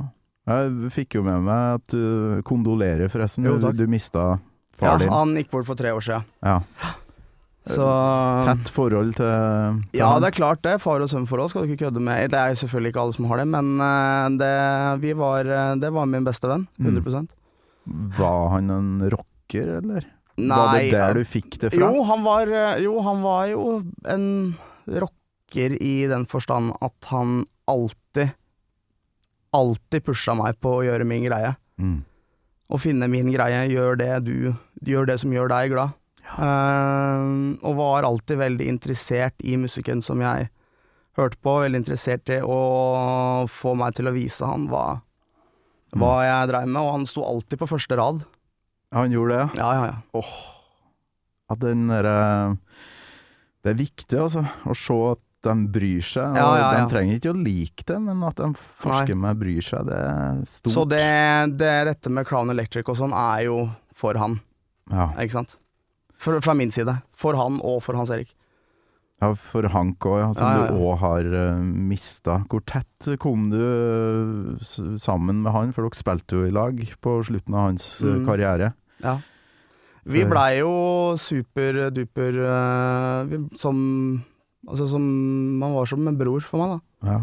Jeg 0.50 0.90
fikk 0.96 1.20
jo 1.20 1.22
med 1.26 1.44
meg 1.46 1.80
at 1.80 1.94
du 1.94 2.42
Kondolerer, 2.48 3.10
forresten. 3.14 3.46
Jo, 3.46 3.58
du, 3.62 3.70
du 3.78 3.86
mista 3.92 4.40
Ja, 4.80 4.96
din. 4.98 5.08
Ja, 5.10 5.20
han 5.22 5.36
gikk 5.38 5.52
bort 5.54 5.68
for 5.70 5.78
tre 5.80 5.92
år 5.94 6.02
siden. 6.06 6.26
Ja. 6.46 6.60
Så 7.70 7.86
Tett 8.48 8.70
forhold 8.74 9.12
til, 9.20 9.28
til 9.92 10.00
Ja, 10.00 10.08
han. 10.16 10.24
det 10.24 10.30
er 10.32 10.38
klart 10.40 10.62
det. 10.66 10.78
Far 10.82 11.04
og 11.04 11.10
sønn-forhold 11.12 11.52
skal 11.52 11.68
du 11.68 11.74
ikke 11.74 11.84
kødde 11.86 12.02
med. 12.02 12.32
Det 12.34 12.40
er 12.40 12.56
selvfølgelig 12.58 12.94
ikke 12.96 13.02
alle 13.04 13.14
som 13.20 13.28
har 13.30 13.42
det, 13.44 13.46
men 13.52 13.68
eh, 13.86 14.30
det, 14.40 14.54
vi 15.04 15.12
var, 15.20 15.46
eh, 15.46 15.74
det 15.84 15.92
var 15.94 16.08
min 16.10 16.26
beste 16.26 16.50
venn. 16.50 16.64
Mm. 16.80 16.96
100% 16.98 17.30
Var 18.18 18.48
han 18.56 18.74
en 18.74 18.90
rocker, 19.14 19.76
eller? 19.84 20.08
Nei, 20.40 20.56
var 20.56 20.80
det 20.80 20.90
der 20.96 21.20
du 21.20 21.28
fikk 21.28 21.60
det 21.62 21.74
fra? 21.76 21.92
Jo, 21.94 22.02
han 22.08 22.26
var, 22.26 22.48
eh, 22.48 22.80
jo, 22.88 22.96
han 23.06 23.22
var 23.28 23.46
jo 23.52 23.68
en 24.08 24.26
rocker 24.90 25.76
i 25.84 25.94
den 26.10 26.26
forstand 26.32 26.72
at 26.82 27.10
han 27.12 27.42
alltid 27.70 28.32
Alltid 29.56 30.06
pusha 30.06 30.36
meg 30.38 30.60
på 30.62 30.80
å 30.80 30.84
gjøre 30.86 31.08
min 31.10 31.26
greie. 31.26 31.56
Mm. 31.82 32.04
Å 32.70 32.78
finne 32.78 33.08
min 33.10 33.32
greie, 33.34 33.64
gjør 33.72 33.98
det 33.98 34.14
du 34.28 34.36
Gjør 34.86 35.10
det 35.10 35.18
som 35.20 35.34
gjør 35.34 35.50
deg 35.52 35.74
glad. 35.74 35.96
Eh, 36.38 37.24
og 37.66 37.74
var 37.76 38.06
alltid 38.08 38.40
veldig 38.40 38.68
interessert 38.72 39.36
i 39.44 39.58
musikken 39.60 40.00
som 40.06 40.22
jeg 40.24 40.48
hørte 41.20 41.40
på. 41.44 41.58
Veldig 41.66 41.82
interessert 41.82 42.32
i 42.32 42.40
å 42.40 42.60
få 43.52 43.74
meg 43.80 43.98
til 43.98 44.08
å 44.08 44.16
vise 44.16 44.48
han 44.48 44.70
hva, 44.72 45.02
hva 46.00 46.14
jeg 46.24 46.52
dreiv 46.54 46.70
med. 46.70 46.80
Og 46.80 46.94
han 46.96 47.10
sto 47.10 47.26
alltid 47.28 47.60
på 47.60 47.70
første 47.74 48.00
rad. 48.00 48.24
Han 48.96 49.12
gjorde 49.14 49.36
det, 49.36 49.42
ja? 49.42 49.50
Ja, 49.60 49.74
ja, 49.76 49.90
ja. 49.92 50.24
At 51.50 51.62
den 51.62 51.88
derre 51.90 52.58
Det 53.60 53.74
er 53.74 53.78
viktig, 53.82 54.18
altså, 54.18 54.46
å 54.64 54.76
se 54.78 54.96
at 55.12 55.22
de 55.46 55.54
bryr 55.72 56.02
seg. 56.04 56.36
Ja, 56.36 56.48
ja, 56.58 56.66
ja. 56.74 56.82
De 56.84 56.92
trenger 56.92 57.20
ikke 57.20 57.32
å 57.32 57.38
like 57.40 57.86
det, 57.88 58.00
men 58.04 58.24
at 58.28 58.40
de 58.42 58.50
forsker 58.84 59.16
med 59.20 59.40
bryr 59.40 59.64
seg, 59.64 59.86
det 59.88 60.00
er 60.10 60.42
stort. 60.50 60.74
Så 60.76 60.84
det, 60.92 61.06
det, 61.62 61.72
dette 61.90 62.12
med 62.12 62.28
Crown 62.28 62.52
Electric 62.54 62.90
og 62.92 62.98
sånn 63.00 63.16
er 63.16 63.46
jo 63.48 63.62
for 63.96 64.20
han, 64.20 64.40
ja. 64.92 65.10
ikke 65.20 65.38
sant? 65.40 65.56
For, 66.20 66.42
fra 66.44 66.54
min 66.60 66.72
side. 66.76 66.98
For 67.16 67.38
han 67.40 67.62
og 67.64 67.80
for 67.86 67.96
Hans 67.96 68.12
Erik. 68.12 68.34
ja, 69.22 69.30
for 69.36 69.64
Hank 69.72 70.04
òg, 70.08 70.34
som 70.36 70.52
du 70.56 70.78
òg 70.84 70.98
har 71.00 71.28
uh, 71.32 71.60
mista. 71.64 72.42
Hvor 72.52 72.64
tett 72.68 73.08
kom 73.20 73.50
du 73.52 73.60
eh, 73.60 74.70
sammen 75.00 75.42
med 75.44 75.52
han, 75.56 75.72
for 75.76 75.88
dere 75.88 76.00
spilte 76.00 76.40
jo 76.40 76.48
i 76.48 76.54
lag 76.56 76.80
på 77.04 77.18
slutten 77.28 77.56
av 77.56 77.70
hans 77.70 77.90
eh, 78.04 78.18
Mm. 78.20 78.26
karriere. 78.28 78.74
Ja. 79.04 79.18
Vi 80.10 80.24
blei 80.26 80.60
jo 80.62 80.72
superduper 81.20 82.38
uh, 82.44 83.34
som 83.60 83.78
Altså 84.68 84.88
som 84.92 85.04
Man 85.60 85.76
var 85.78 85.88
som 85.90 86.08
en 86.08 86.18
bror 86.20 86.44
for 86.46 86.60
meg, 86.62 86.70
da. 86.76 87.12
Ja. 87.12 87.20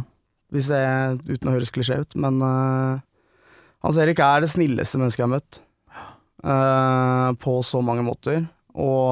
Hvis 0.55 0.71
det, 0.71 0.81
uten 1.27 1.51
å 1.51 1.57
høres 1.57 1.73
klisjé 1.75 1.99
ut. 2.05 2.17
Men 2.23 2.39
uh, 2.41 3.03
Hans 3.85 3.99
Erik 4.01 4.23
er 4.23 4.45
det 4.45 4.53
snilleste 4.53 5.01
mennesket 5.01 5.23
jeg 5.23 5.27
har 5.27 5.35
møtt. 5.35 5.61
Uh, 6.47 7.35
på 7.43 7.59
så 7.67 7.83
mange 7.85 8.05
måter. 8.07 8.47
Og 8.77 9.11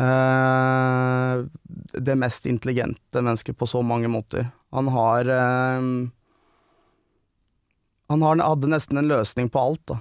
uh, 0.00 1.44
det 2.00 2.16
mest 2.18 2.48
intelligente 2.48 3.20
mennesket 3.20 3.58
på 3.60 3.68
så 3.68 3.82
mange 3.84 4.08
måter. 4.08 4.48
Han 4.72 4.88
har 4.94 5.28
Han 8.10 8.22
har, 8.24 8.40
hadde 8.42 8.70
nesten 8.72 8.98
en 8.98 9.10
løsning 9.10 9.50
på 9.52 9.60
alt, 9.60 9.82
da. 9.86 10.00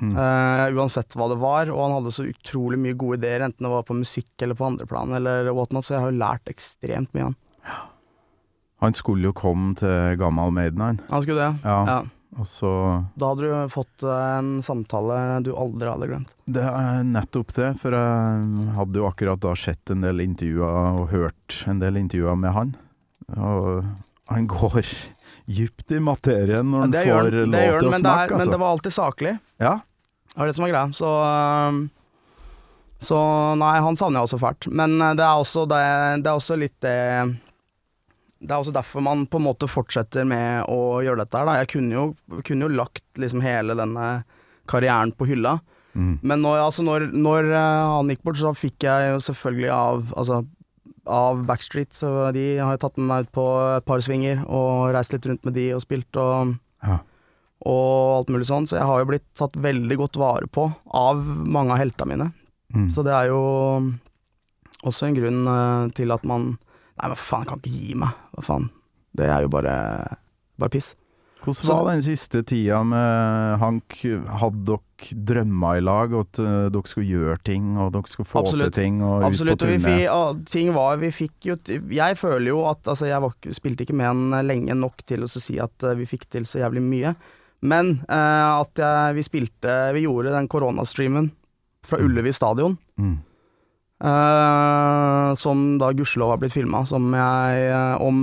Mm. 0.00 0.14
Uh, 0.16 0.66
uansett 0.80 1.16
hva 1.18 1.28
det 1.32 1.38
var, 1.40 1.70
og 1.72 1.82
han 1.84 1.96
hadde 1.98 2.14
så 2.16 2.26
utrolig 2.28 2.80
mye 2.80 2.96
gode 2.98 3.20
ideer, 3.20 3.44
enten 3.44 3.66
det 3.66 3.72
var 3.72 3.86
på 3.88 3.98
musikk 3.98 4.32
eller 4.40 4.56
på 4.58 4.68
andreplan 4.68 5.12
eller 5.20 5.52
whatnot, 5.52 5.86
så 5.86 5.96
jeg 5.96 6.04
har 6.04 6.12
jo 6.12 6.22
lært 6.22 6.52
ekstremt 6.52 7.12
mye 7.14 7.28
av 7.28 7.32
han. 7.32 7.38
Han 8.80 8.96
skulle 8.96 9.28
jo 9.28 9.36
komme 9.36 9.74
til 9.76 10.16
Gammal 10.20 10.54
Maiden, 10.56 10.80
han. 10.80 11.04
Han 11.10 11.22
skulle 11.22 11.44
det, 11.44 11.68
Ja. 11.68 11.82
ja. 11.88 12.00
Og 12.38 12.46
så 12.46 12.70
Da 13.18 13.32
hadde 13.32 13.48
du 13.48 13.72
fått 13.72 14.04
eh, 14.06 14.26
en 14.38 14.60
samtale 14.62 15.40
du 15.42 15.50
aldri 15.58 15.90
hadde 15.90 16.08
glemt. 16.12 16.34
Det 16.46 16.62
er 16.62 17.02
nettopp 17.06 17.50
det, 17.56 17.72
for 17.82 17.96
jeg 17.96 18.68
hadde 18.76 19.02
jo 19.02 19.08
akkurat 19.08 19.42
da 19.42 19.54
sett 19.58 19.90
en 19.90 20.06
del 20.06 20.22
intervjuer 20.22 21.00
og 21.02 21.10
hørt 21.10 21.58
en 21.70 21.82
del 21.82 21.98
intervjuer 21.98 22.38
med 22.38 22.54
han. 22.54 22.72
Og 23.34 23.82
han 24.30 24.46
går 24.50 24.86
djupt 25.58 25.90
i 25.90 25.98
materien 25.98 26.70
når 26.70 26.86
han 26.86 26.96
får 27.00 27.10
lov 27.10 27.30
til 27.34 27.42
å 27.42 27.50
men, 27.50 27.50
det 27.50 27.64
er, 27.66 27.88
snakke, 27.98 28.36
men 28.36 28.46
det 28.46 28.46
altså. 28.46 28.62
var 28.62 28.76
alltid 28.76 28.96
saklig. 29.00 29.36
Ja. 29.62 29.74
Det 30.30 30.38
var 30.38 30.46
det 30.46 30.54
som 30.56 30.64
var 30.64 30.72
greia. 30.72 30.92
Så, 30.94 31.10
så 33.02 33.20
nei, 33.58 33.76
han 33.82 33.98
savner 33.98 34.20
jeg 34.20 34.28
også 34.28 34.40
fælt. 34.42 34.68
Men 34.70 34.98
øh, 35.00 35.14
det 35.18 35.24
er 35.26 35.40
også, 35.44 35.66
det, 35.70 35.80
det 36.24 36.30
er 36.30 36.36
også 36.38 36.58
litt 36.60 36.76
det 36.84 36.98
Det 38.40 38.52
er 38.52 38.58
også 38.58 38.72
derfor 38.72 39.04
man 39.04 39.26
på 39.26 39.40
en 39.40 39.48
måte 39.48 39.68
fortsetter 39.68 40.24
med 40.28 40.70
å 40.70 41.00
gjøre 41.04 41.24
dette 41.24 41.40
her. 41.40 41.50
Da. 41.50 41.58
Jeg 41.60 41.72
kunne 41.74 41.98
jo, 41.98 42.06
kunne 42.46 42.68
jo 42.68 42.78
lagt 42.78 43.04
liksom 43.20 43.42
hele 43.44 43.76
denne 43.76 44.22
karrieren 44.70 45.12
på 45.12 45.26
hylla. 45.28 45.58
Mm. 45.98 46.20
Men 46.22 46.42
når, 46.44 46.62
altså 46.68 46.86
når, 46.86 47.10
når 47.10 47.50
øh, 47.50 47.90
han 47.96 48.14
gikk 48.14 48.24
bort, 48.24 48.38
så 48.38 48.54
fikk 48.54 48.86
jeg 48.86 49.12
jo 49.12 49.20
selvfølgelig 49.26 49.70
av 49.74 50.16
Altså 50.16 50.44
av 51.10 51.40
Backstreet, 51.48 51.94
så 51.96 52.30
de 52.36 52.60
har 52.60 52.76
jo 52.76 52.80
tatt 52.84 52.98
med 53.00 53.08
meg 53.08 53.24
ut 53.24 53.30
på 53.34 53.44
et 53.78 53.86
par 53.88 54.02
svinger 54.04 54.42
og 54.46 54.92
reist 54.94 55.14
litt 55.14 55.26
rundt 55.26 55.46
med 55.48 55.56
de 55.56 55.70
og 55.74 55.82
spilt 55.82 56.18
og 56.20 56.56
Ja. 56.86 57.00
Og 57.68 58.16
alt 58.16 58.30
mulig 58.32 58.48
sånn, 58.48 58.68
så 58.70 58.78
jeg 58.78 58.88
har 58.88 59.02
jo 59.02 59.10
blitt 59.10 59.26
tatt 59.36 59.58
veldig 59.60 59.98
godt 60.00 60.16
vare 60.20 60.48
på 60.48 60.64
av 60.96 61.20
mange 61.20 61.74
av 61.74 61.82
heltene 61.82 62.14
mine. 62.14 62.30
Mm. 62.72 62.88
Så 62.94 63.04
det 63.04 63.12
er 63.12 63.28
jo 63.32 63.42
også 64.86 65.08
en 65.08 65.18
grunn 65.18 65.42
eh, 65.50 65.92
til 65.96 66.14
at 66.14 66.26
man 66.28 66.54
Nei, 67.00 67.08
men 67.08 67.16
for 67.16 67.30
faen, 67.30 67.44
jeg 67.46 67.48
kan 67.48 67.60
ikke 67.62 67.78
gi 67.80 67.94
meg. 67.96 68.16
Hva 68.36 68.42
faen. 68.44 68.64
Det 69.16 69.24
er 69.32 69.46
jo 69.46 69.48
bare, 69.48 69.74
bare 70.60 70.72
piss. 70.74 70.90
Hvordan 71.40 71.78
var 71.86 71.94
den 71.94 72.02
siste 72.04 72.42
tida 72.44 72.82
med 72.84 73.56
Hank? 73.62 73.96
Hadde 74.42 74.66
dere 74.68 75.16
drømmer 75.30 75.78
i 75.78 75.84
lag, 75.84 76.12
og 76.12 76.26
at 76.26 76.40
eh, 76.44 76.66
dere 76.74 76.90
skulle 76.90 77.08
gjøre 77.08 77.38
ting, 77.46 77.70
og 77.80 77.94
dere 77.94 78.12
skulle 78.12 78.28
få 78.28 78.42
Absolutt. 78.42 78.74
til 78.74 78.82
ting, 78.82 79.00
og 79.00 79.24
Absolutt. 79.30 79.56
ut 79.56 79.64
på 79.64 79.70
turné? 79.70 79.96
og 80.12 80.44
ting 80.50 80.74
var 80.76 81.00
Vi 81.00 81.10
fikk 81.16 81.48
jo 81.48 81.56
Jeg 81.64 82.18
føler 82.20 82.50
jo 82.50 82.64
at 82.68 82.84
Altså, 82.84 83.08
jeg 83.08 83.24
var, 83.24 83.32
spilte 83.56 83.86
ikke 83.86 83.96
med 83.96 84.10
han 84.10 84.46
lenge 84.46 84.76
nok 84.76 85.00
til 85.08 85.24
å 85.24 85.30
si 85.32 85.56
at 85.62 85.88
eh, 85.88 85.96
vi 85.96 86.08
fikk 86.10 86.28
til 86.28 86.44
så 86.44 86.60
jævlig 86.60 86.84
mye. 86.84 87.14
Men 87.60 87.98
uh, 88.08 88.62
at 88.62 88.80
jeg, 88.80 89.16
vi 89.18 89.24
spilte 89.26 89.72
Vi 89.96 90.06
gjorde 90.06 90.32
den 90.34 90.48
koronastreamen 90.50 91.30
fra 91.86 91.98
Mm. 91.98 92.06
Ullevi 92.06 92.32
stadion. 92.32 92.76
Mm. 93.00 93.16
Uh, 94.00 95.34
som 95.36 95.78
da 95.80 95.90
gudskjelov 95.92 96.30
har 96.32 96.38
blitt 96.40 96.54
filma, 96.54 96.84
som 96.88 97.10
jeg 97.12 97.64
eh, 97.68 97.96
Om, 98.00 98.20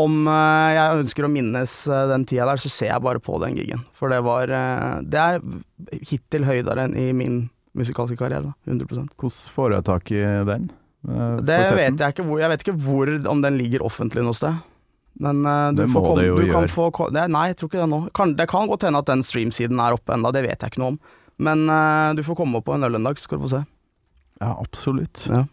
om 0.00 0.14
uh, 0.28 0.70
jeg 0.72 1.02
ønsker 1.02 1.26
å 1.26 1.30
minnes 1.32 1.74
den 2.12 2.24
tida 2.28 2.46
der, 2.48 2.60
så 2.62 2.70
ser 2.72 2.92
jeg 2.92 3.04
bare 3.04 3.20
på 3.20 3.40
den 3.42 3.58
gigen. 3.58 3.82
For 3.98 4.12
det 4.12 4.22
var 4.24 4.52
Det 5.02 5.24
er 5.24 5.42
hittil 6.08 6.46
høydere 6.48 6.86
i 6.96 7.10
min 7.16 7.50
musikalske 7.76 8.16
karriere, 8.20 8.52
da. 8.52 8.70
100 8.70 9.10
Hvordan 9.16 9.42
får 9.56 9.76
jeg 9.76 9.88
tak 9.90 10.14
i 10.14 10.22
den? 10.48 10.70
Det 11.42 11.58
vet 11.74 11.98
jeg 11.98 12.14
ikke 12.14 12.24
hvor 12.28 12.38
Jeg 12.38 12.52
vet 12.52 12.62
ikke 12.62 12.78
hvor 12.78 13.10
om 13.32 13.40
den 13.42 13.58
ligger 13.58 13.84
offentlig 13.84 14.22
noe 14.24 14.36
sted. 14.38 14.60
Men 15.20 15.46
uh, 15.46 15.70
du 15.76 15.84
jo 15.84 16.36
du 16.40 16.46
kan 16.50 16.68
få 16.70 16.88
det, 17.12 17.26
Nei, 17.30 17.48
jeg 17.50 17.60
tror 17.60 17.70
ikke 17.70 17.82
det 17.82 17.90
nå. 17.92 18.02
Kan, 18.16 18.36
det 18.38 18.48
kan 18.50 18.70
godt 18.70 18.86
hende 18.88 19.02
at 19.02 19.10
den 19.10 19.24
streamsiden 19.26 19.80
er 19.82 19.96
oppe 19.96 20.16
ennå, 20.16 20.32
det 20.34 20.44
vet 20.46 20.62
jeg 20.62 20.72
ikke 20.72 20.82
noe 20.82 20.94
om. 20.94 21.00
Men 21.42 21.66
uh, 21.68 22.12
du 22.16 22.22
får 22.26 22.38
komme 22.38 22.60
opp 22.60 22.68
på 22.68 22.76
en 22.76 22.88
øl 22.88 22.98
en 22.98 23.10
dag, 23.10 23.20
skal 23.20 23.38
du 23.38 23.46
få 23.46 23.52
se. 23.56 23.64
Ja, 24.40 24.54
absolutt. 24.56 25.26
Ja. 25.30 25.44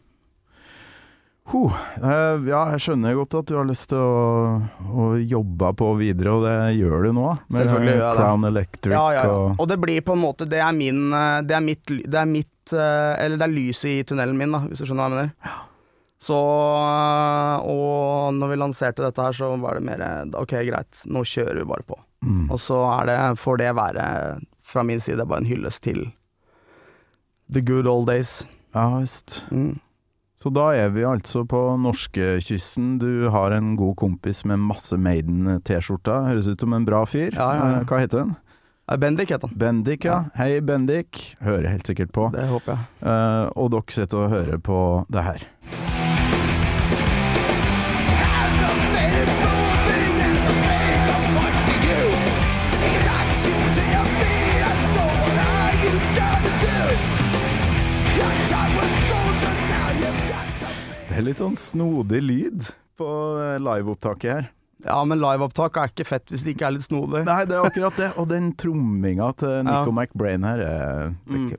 Huh. 1.50 1.74
Uh, 1.98 2.46
ja, 2.46 2.60
jeg 2.76 2.84
skjønner 2.84 3.16
godt 3.18 3.40
at 3.40 3.50
du 3.50 3.56
har 3.58 3.66
lyst 3.66 3.88
til 3.90 3.98
å, 3.98 4.60
å 4.94 5.08
jobbe 5.18 5.72
på 5.80 5.88
videre, 5.98 6.36
og 6.36 6.46
det 6.46 6.58
gjør 6.78 7.08
du 7.08 7.16
nå. 7.18 7.32
Med 7.50 7.64
Selvfølgelig 7.64 7.96
gjør 7.96 8.06
jeg. 8.06 8.20
Crown 8.20 8.50
Electric 8.52 8.94
Ja, 8.94 9.06
ja, 9.16 9.24
ja. 9.26 9.40
og 9.40 9.64
Og 9.64 9.72
det 9.72 9.80
blir 9.82 10.06
på 10.06 10.14
en 10.14 10.22
måte 10.22 10.46
Det 10.50 10.62
er 10.62 10.76
min 10.78 11.10
Det 11.48 11.56
er 11.58 11.64
mitt, 11.66 11.84
det 11.90 12.20
er 12.22 12.30
mitt 12.30 12.74
Eller 12.76 13.40
det 13.42 13.48
er 13.48 13.56
lyset 13.56 13.90
i 13.90 14.06
tunnelen 14.06 14.38
min, 14.38 14.54
da, 14.54 14.62
hvis 14.70 14.84
du 14.84 14.86
skjønner 14.86 15.10
hva 15.10 15.10
jeg 15.10 15.16
mener. 15.18 15.58
Så 16.20 16.36
Og 17.64 18.34
når 18.36 18.52
vi 18.54 18.60
lanserte 18.60 19.04
dette 19.06 19.24
her, 19.24 19.36
så 19.36 19.52
var 19.62 19.80
det 19.80 19.86
mer 19.88 20.04
Ok, 20.40 20.56
greit, 20.68 21.04
nå 21.08 21.24
kjører 21.24 21.62
vi 21.62 21.68
bare 21.70 21.86
på. 21.88 22.00
mm. 22.26 22.48
Og 22.52 22.60
så 22.60 22.80
er 23.00 23.06
det, 23.08 23.20
får 23.40 23.58
det 23.62 23.76
være 23.76 24.06
fra 24.70 24.84
min 24.84 25.00
side 25.02 25.26
bare 25.26 25.40
en 25.42 25.50
hyllest 25.50 25.84
til 25.84 26.10
the 27.52 27.62
good 27.66 27.88
old 27.88 28.06
days. 28.08 28.46
Ja 28.76 29.00
visst. 29.00 29.46
Mm. 29.50 29.80
Så 30.40 30.52
da 30.54 30.68
er 30.78 30.92
vi 30.94 31.02
altså 31.04 31.42
på 31.50 31.58
norskekysten. 31.82 33.00
Du 33.02 33.28
har 33.34 33.52
en 33.52 33.74
god 33.76 33.96
kompis 34.00 34.44
med 34.46 34.62
masse 34.62 34.96
Maiden-T-skjorter. 34.96 36.30
Høres 36.30 36.48
ut 36.48 36.62
som 36.64 36.74
en 36.78 36.86
bra 36.88 37.02
fyr. 37.10 37.34
Ja, 37.34 37.50
ja, 37.58 37.66
ja. 37.74 37.82
Eh, 37.82 37.90
Hva 37.90 38.00
heter? 38.06 38.32
Eh, 38.88 38.98
Bendik 39.02 39.34
heter 39.34 39.50
han. 39.50 39.58
Bendik, 39.60 40.06
ja. 40.06 40.22
Hei, 40.40 40.62
Bendik. 40.62 41.36
Hører 41.44 41.72
helt 41.74 41.90
sikkert 41.90 42.14
på. 42.16 42.30
Det 42.32 42.46
håper 42.54 42.78
jeg. 42.78 42.88
Uh, 43.04 43.50
og 43.60 43.74
dere 43.76 43.98
sitter 43.98 44.28
og 44.28 44.36
hører 44.38 44.62
på 44.64 44.80
det 45.12 45.26
her. 45.28 45.50
Er 61.20 61.28
litt 61.30 61.42
sånn 61.44 61.58
snodig 61.60 62.22
lyd 62.26 62.72
på 63.00 63.10
eh, 63.40 63.58
liveopptaket 63.64 64.32
her. 64.34 64.50
Ja, 64.86 65.02
men 65.04 65.20
liveopptak 65.20 65.76
er 65.76 65.90
ikke 65.92 66.06
fett 66.08 66.32
hvis 66.32 66.46
det 66.48 66.54
ikke 66.54 66.70
er 66.70 66.74
litt 66.78 66.86
snodig. 66.86 67.26
Nei, 67.28 67.42
det 67.50 67.58
er 67.58 67.66
akkurat 67.68 67.98
det. 68.00 68.08
Og 68.22 68.30
den 68.32 68.54
tromminga 68.56 69.28
til 69.36 69.58
Nico 69.68 69.92
Ja. 69.92 69.96
McBrain 69.96 70.46
her 70.48 70.62
Mm. 71.28 71.50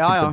ja, 0.00 0.14
ja. 0.22 0.30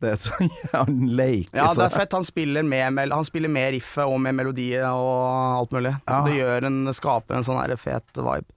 Det 0.00 0.12
er 0.14 0.16
så 0.16 0.32
Han 0.72 1.02
leker 1.12 1.52
Ja, 1.60 1.74
det 1.76 1.84
er 1.84 1.92
fett. 1.92 2.16
Han 2.16 2.24
spiller 2.24 2.64
med, 2.64 2.98
han 3.12 3.24
spiller 3.28 3.52
med 3.52 3.74
riffet 3.76 4.06
og 4.08 4.16
med 4.24 4.34
melodier 4.40 4.88
og 4.88 5.60
alt 5.60 5.76
mulig. 5.76 5.92
Ja. 6.08 6.22
Det 6.24 6.38
gjør 6.40 6.64
en, 6.70 6.80
skaper 6.96 7.36
en 7.36 7.44
sånn 7.44 7.60
her 7.60 7.76
fet 7.76 8.16
vibe. 8.16 8.48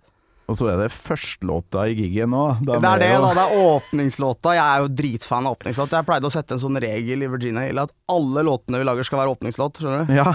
Og 0.52 0.58
så 0.60 0.68
er 0.74 0.82
det 0.82 0.90
førstelåta 0.92 1.86
i 1.88 1.96
gigen 1.96 2.34
nå. 2.36 2.44
Det 2.60 2.76
er 2.76 3.04
det, 3.04 3.10
da. 3.24 3.32
Det 3.38 3.46
er 3.46 3.66
åpningslåta. 3.72 4.56
Jeg 4.58 4.66
er 4.66 4.84
jo 4.84 4.92
dritfan 5.02 5.48
av 5.48 5.56
åpningslåt. 5.56 5.96
Jeg 5.96 6.08
pleide 6.10 6.28
å 6.28 6.34
sette 6.34 6.58
en 6.58 6.64
sånn 6.64 6.80
regel 6.84 7.24
i 7.24 7.30
Virginia 7.32 7.64
Hill 7.68 7.80
at 7.82 7.94
alle 8.12 8.44
låtene 8.48 8.82
vi 8.82 8.88
lager 8.88 9.08
skal 9.08 9.24
være 9.24 9.36
åpningslåt. 9.38 9.80
Skjønner 9.80 10.10
du? 10.10 10.16
Ja, 10.20 10.34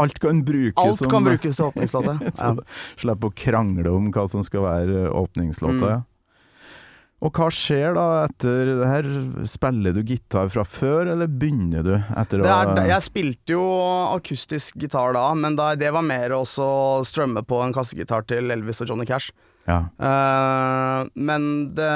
alt 0.00 0.20
kan 0.22 0.40
brukes 0.46 0.80
Alt 0.80 1.02
som 1.02 1.12
kan 1.12 1.28
brukes 1.28 1.60
til 1.60 1.68
åpningslåter. 1.68 2.22
Ja. 2.40 2.54
Slipp 2.96 3.24
å 3.26 3.28
krangle 3.36 3.90
om 3.92 4.06
hva 4.14 4.24
som 4.30 4.44
skal 4.46 4.64
være 4.64 5.10
åpningslåta. 5.12 5.98
Mm. 6.00 6.06
Og 7.20 7.36
hva 7.36 7.50
skjer 7.52 7.92
da 7.98 8.04
etter 8.24 8.70
det 8.70 8.88
her? 8.88 9.08
Spiller 9.50 9.92
du 9.92 10.00
gitar 10.08 10.48
fra 10.52 10.64
før, 10.64 11.10
eller 11.12 11.28
begynner 11.28 11.84
du 11.84 11.92
etter 11.98 12.40
Det 12.40 12.48
er, 12.48 12.70
å 12.72 12.86
jeg 12.88 13.04
spilte 13.04 13.56
jo 13.58 13.64
akustisk 14.16 14.78
gitar 14.80 15.12
da, 15.16 15.26
men 15.36 15.58
da, 15.58 15.74
det 15.76 15.92
var 15.92 16.06
mer 16.06 16.32
å 16.38 16.44
strømme 16.48 17.44
på 17.44 17.60
en 17.60 17.76
kassegitar 17.76 18.24
til 18.30 18.48
Elvis 18.54 18.80
og 18.80 18.92
Johnny 18.92 19.04
Cash. 19.08 19.34
Ja. 19.68 19.80
Uh, 20.00 21.08
men 21.14 21.74
det, 21.76 21.90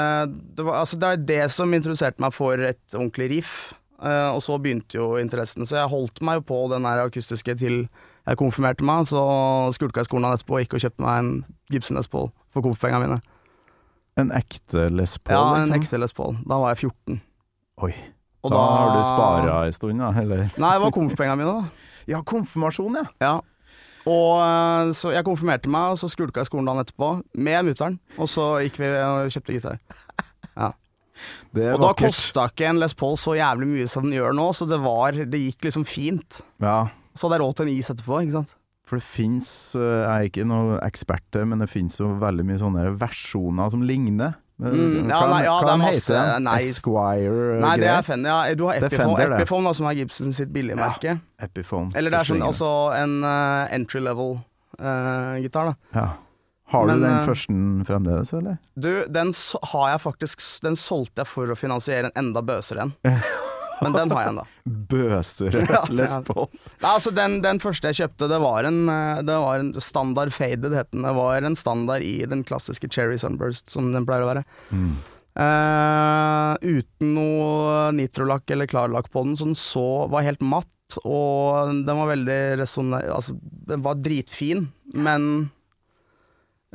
det, 0.55 0.63
var, 0.63 0.81
altså 0.83 0.99
det 1.01 1.09
er 1.09 1.23
det 1.31 1.41
som 1.53 1.73
introduserte 1.75 2.21
meg 2.23 2.35
for 2.35 2.61
et 2.61 2.97
ordentlig 2.97 3.31
riff. 3.37 3.55
Uh, 3.99 4.35
og 4.35 4.41
så 4.43 4.57
begynte 4.61 4.99
jo 4.99 5.15
interessen, 5.17 5.65
så 5.65 5.79
jeg 5.79 5.91
holdt 5.91 6.21
meg 6.25 6.41
jo 6.41 6.47
på 6.51 6.59
den 6.73 6.85
akustiske 6.89 7.55
til 7.59 7.85
jeg 8.25 8.39
konfirmerte 8.41 8.85
meg. 8.85 9.05
Så 9.09 9.21
skulka 9.75 10.01
jeg 10.03 10.09
skolen 10.09 10.31
etterpå 10.33 10.57
og 10.57 10.65
gikk 10.65 10.77
og 10.77 10.83
kjøpte 10.85 11.05
meg 11.05 11.21
en 11.21 11.31
Gibson 11.73 11.99
Les 11.99 12.09
Paul 12.09 12.29
for 12.53 12.65
konfpengene 12.65 13.05
mine. 13.05 13.21
En 14.19 14.31
ekte 14.35 14.87
Les 14.95 15.17
Paul, 15.19 15.35
Ja, 15.35 15.55
en 15.55 15.65
liksom? 15.65 15.81
ekte 15.81 16.01
Les 16.01 16.15
Paul. 16.15 16.37
Da 16.47 16.59
var 16.61 16.75
jeg 16.75 16.89
14. 16.89 17.21
Oi. 17.85 17.93
Og 18.45 18.53
da, 18.53 18.61
har 18.61 18.91
du 18.93 19.01
spara 19.01 19.57
ei 19.65 19.73
stund, 19.73 19.99
da? 19.99 20.11
Eller? 20.21 20.45
Nei, 20.61 20.71
det 20.77 20.81
var 20.85 20.93
konfpengene 20.95 21.41
mine, 21.41 21.53
da. 21.57 21.89
Ja, 22.13 22.19
konfirmasjon, 22.21 22.99
ja. 22.99 23.07
Ja. 23.17 23.31
Og 24.05 24.33
eh, 24.37 24.91
så 24.93 25.13
jeg 25.15 25.25
konfirmerte 25.25 25.71
meg, 25.73 25.95
og 25.95 25.97
så 26.01 26.09
skulka 26.11 26.43
jeg 26.43 26.49
skolen 26.51 26.67
dagen 26.69 26.83
etterpå 26.83 27.09
med 27.41 27.65
mutter'n. 27.69 27.95
Og 28.21 28.29
så 28.29 28.45
gikk 28.65 28.77
vi 28.83 28.89
og 29.01 29.31
kjøpte 29.33 29.55
gitar. 29.55 29.79
Det 31.55 31.63
er 31.63 31.77
Og 31.77 31.79
da 31.79 31.93
kosta 31.95 32.49
ikke 32.51 32.67
en 32.67 32.81
Les 32.81 32.93
Paul 32.97 33.15
så 33.19 33.37
jævlig 33.37 33.69
mye 33.71 33.87
som 33.87 34.03
den 34.03 34.17
gjør 34.17 34.33
nå, 34.35 34.49
så 34.51 34.67
det 34.67 34.81
var 34.83 35.15
Det 35.15 35.39
gikk 35.39 35.69
liksom 35.69 35.85
fint. 35.87 36.41
Ja, 36.59 36.89
Så 37.15 37.27
hadde 37.29 37.37
jeg 37.39 37.45
råd 37.45 37.55
til 37.55 37.69
en 37.69 37.75
is 37.77 37.89
etterpå, 37.93 38.17
ikke 38.25 38.35
sant. 38.41 38.55
for 38.85 38.99
det 38.99 39.05
fins 39.07 39.51
Jeg 39.79 40.09
er 40.11 40.27
ikke 40.27 40.45
noen 40.45 40.75
ekspert, 40.83 41.39
men 41.47 41.63
det 41.63 41.69
fins 41.71 41.97
jo 42.01 42.11
veldig 42.19 42.45
mye 42.45 42.59
sånne 42.59 42.83
versjoner 42.99 43.71
som 43.71 43.81
ligner. 43.87 44.35
Mm, 44.55 45.09
ja, 45.09 45.17
nei, 45.27 45.41
ja, 45.43 45.53
hva 45.59 45.73
masse- 45.75 46.13
heter 46.15 46.29
de? 46.37 46.43
nei. 46.45 46.59
Esquire 46.69 47.59
Nei, 47.59 47.73
det 47.81 47.89
er 47.91 48.01
Fender. 48.07 48.29
Ja. 48.29 48.55
Du 48.55 48.63
har 48.69 48.77
Epiphone, 48.79 49.15
Defender. 49.17 49.33
Epiphone 49.41 49.73
som 49.75 49.87
er 49.89 49.97
Gibson 49.99 50.31
sitt 50.31 50.53
billigmerke. 50.55 51.03
Ja, 51.03 51.17
Epiphone. 51.43 51.91
Eller 51.93 52.09
det 52.13 52.21
er 52.21 52.29
sånn, 52.29 52.41
altså 52.45 52.69
en 52.95 53.17
uh, 53.23 53.67
entry 53.75 53.99
level-gitar, 53.99 55.73
da. 55.73 55.75
ja. 55.99 56.07
Har 56.67 56.87
Men, 56.87 56.97
du 56.97 57.05
den 57.05 57.13
eh, 57.19 57.25
første 57.27 57.53
fremdeles, 57.85 58.31
eller? 58.33 58.55
Du, 58.73 59.05
den 59.13 59.29
har 59.69 59.89
jeg 59.91 59.99
faktisk 60.01 60.41
Den 60.63 60.73
solgte 60.75 61.21
jeg 61.21 61.27
for 61.29 61.45
å 61.53 61.55
finansiere 61.55 62.09
en 62.09 62.15
enda 62.23 62.41
bøsere 62.41 62.87
en. 62.87 62.95
Men 63.81 63.95
den 63.95 64.13
har 64.13 64.23
jeg 64.23 64.33
ennå. 64.33 64.45
Bøsere 64.91 65.63
Ja, 65.67 65.81
Les. 65.91 66.13
Paul. 66.27 66.47
Nei, 66.53 66.91
altså 66.91 67.11
den, 67.15 67.39
den 67.43 67.59
første 67.63 67.91
jeg 67.91 67.99
kjøpte, 68.03 68.29
det 68.31 68.39
var 68.43 68.67
en, 68.69 68.85
eh, 68.91 69.23
det 69.27 69.39
var 69.45 69.61
en 69.61 69.73
standard 69.83 70.31
faded, 70.35 70.71
het 70.75 70.91
den. 70.93 71.03
Det 71.07 71.15
var 71.17 71.47
en 71.47 71.59
standard 71.59 72.05
i 72.05 72.15
den 72.29 72.45
klassiske 72.47 72.89
Cherry 72.91 73.19
Sunburst, 73.21 73.67
som 73.73 73.91
den 73.95 74.07
pleier 74.07 74.25
å 74.25 74.31
være. 74.31 74.45
Mm. 74.71 74.95
Uh, 75.35 76.55
uten 76.63 77.09
noe 77.17 77.89
nitrolakk 77.91 78.53
eller 78.55 78.69
klarlakk 78.71 79.09
på 79.11 79.25
den, 79.25 79.35
så 79.35 79.49
den 79.49 79.59
så 79.59 79.87
var 80.11 80.23
helt 80.23 80.43
matt, 80.45 80.71
og 81.03 81.73
den 81.83 81.99
var 81.99 82.13
veldig 82.13 82.39
resonner... 82.61 83.09
Altså, 83.11 83.35
den 83.67 83.83
var 83.83 83.99
dritfin, 83.99 84.69
men 84.95 85.49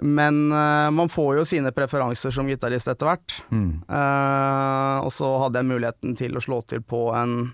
Men 0.03 0.53
uh, 0.53 0.89
man 0.95 1.11
får 1.13 1.41
jo 1.41 1.47
sine 1.49 1.73
preferanser 1.77 2.33
som 2.35 2.49
gitarist 2.49 2.89
etter 2.89 3.09
hvert. 3.11 3.35
Mm. 3.53 3.83
Uh, 3.89 5.05
og 5.05 5.11
så 5.13 5.31
hadde 5.45 5.61
jeg 5.61 5.71
muligheten 5.71 6.17
til 6.19 6.39
å 6.39 6.45
slå 6.45 6.63
til 6.71 6.85
på 6.85 7.09
en 7.17 7.51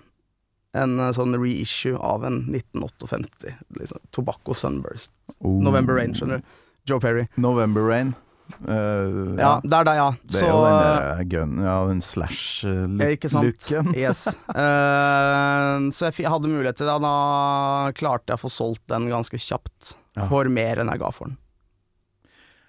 en 0.77 0.99
eh, 0.99 1.11
sånn 1.15 1.35
reissue 1.39 1.97
av 1.97 2.25
en 2.27 2.43
1958, 2.51 3.55
liksom, 3.79 3.99
Tobacco 4.15 4.55
Sunburst. 4.57 5.11
Oh. 5.39 5.59
November 5.63 5.97
Rain, 5.97 6.15
skjønner 6.17 6.41
du. 6.41 6.55
Joe 6.87 7.03
Perry. 7.03 7.27
November 7.35 7.83
Rain. 7.87 8.15
Uh, 8.63 9.35
Ja, 9.35 9.57
det 9.59 9.75
er 9.75 9.87
det, 9.89 9.95
ja. 9.97 10.07
Det 10.23 10.39
er 10.39 10.51
jo 10.53 10.59
den 10.63 11.31
gun, 11.33 11.57
ja, 11.65 11.73
den 11.89 11.99
slash-looken. 12.05 13.91
Yes. 14.05 14.27
Uh, 14.47 15.89
så 15.91 16.07
jeg 16.13 16.31
hadde 16.31 16.51
mulighet 16.51 16.79
til 16.79 16.87
det, 16.87 16.95
da 17.03 17.91
klarte 17.97 18.31
jeg 18.31 18.39
å 18.39 18.45
få 18.45 18.53
solgt 18.53 18.85
den 18.93 19.09
ganske 19.11 19.39
kjapt. 19.41 19.97
Ja. 20.15 20.29
For 20.31 20.47
mer 20.49 20.79
enn 20.81 20.93
jeg 20.93 21.03
ga 21.03 21.11
for 21.13 21.29
den. 21.29 21.35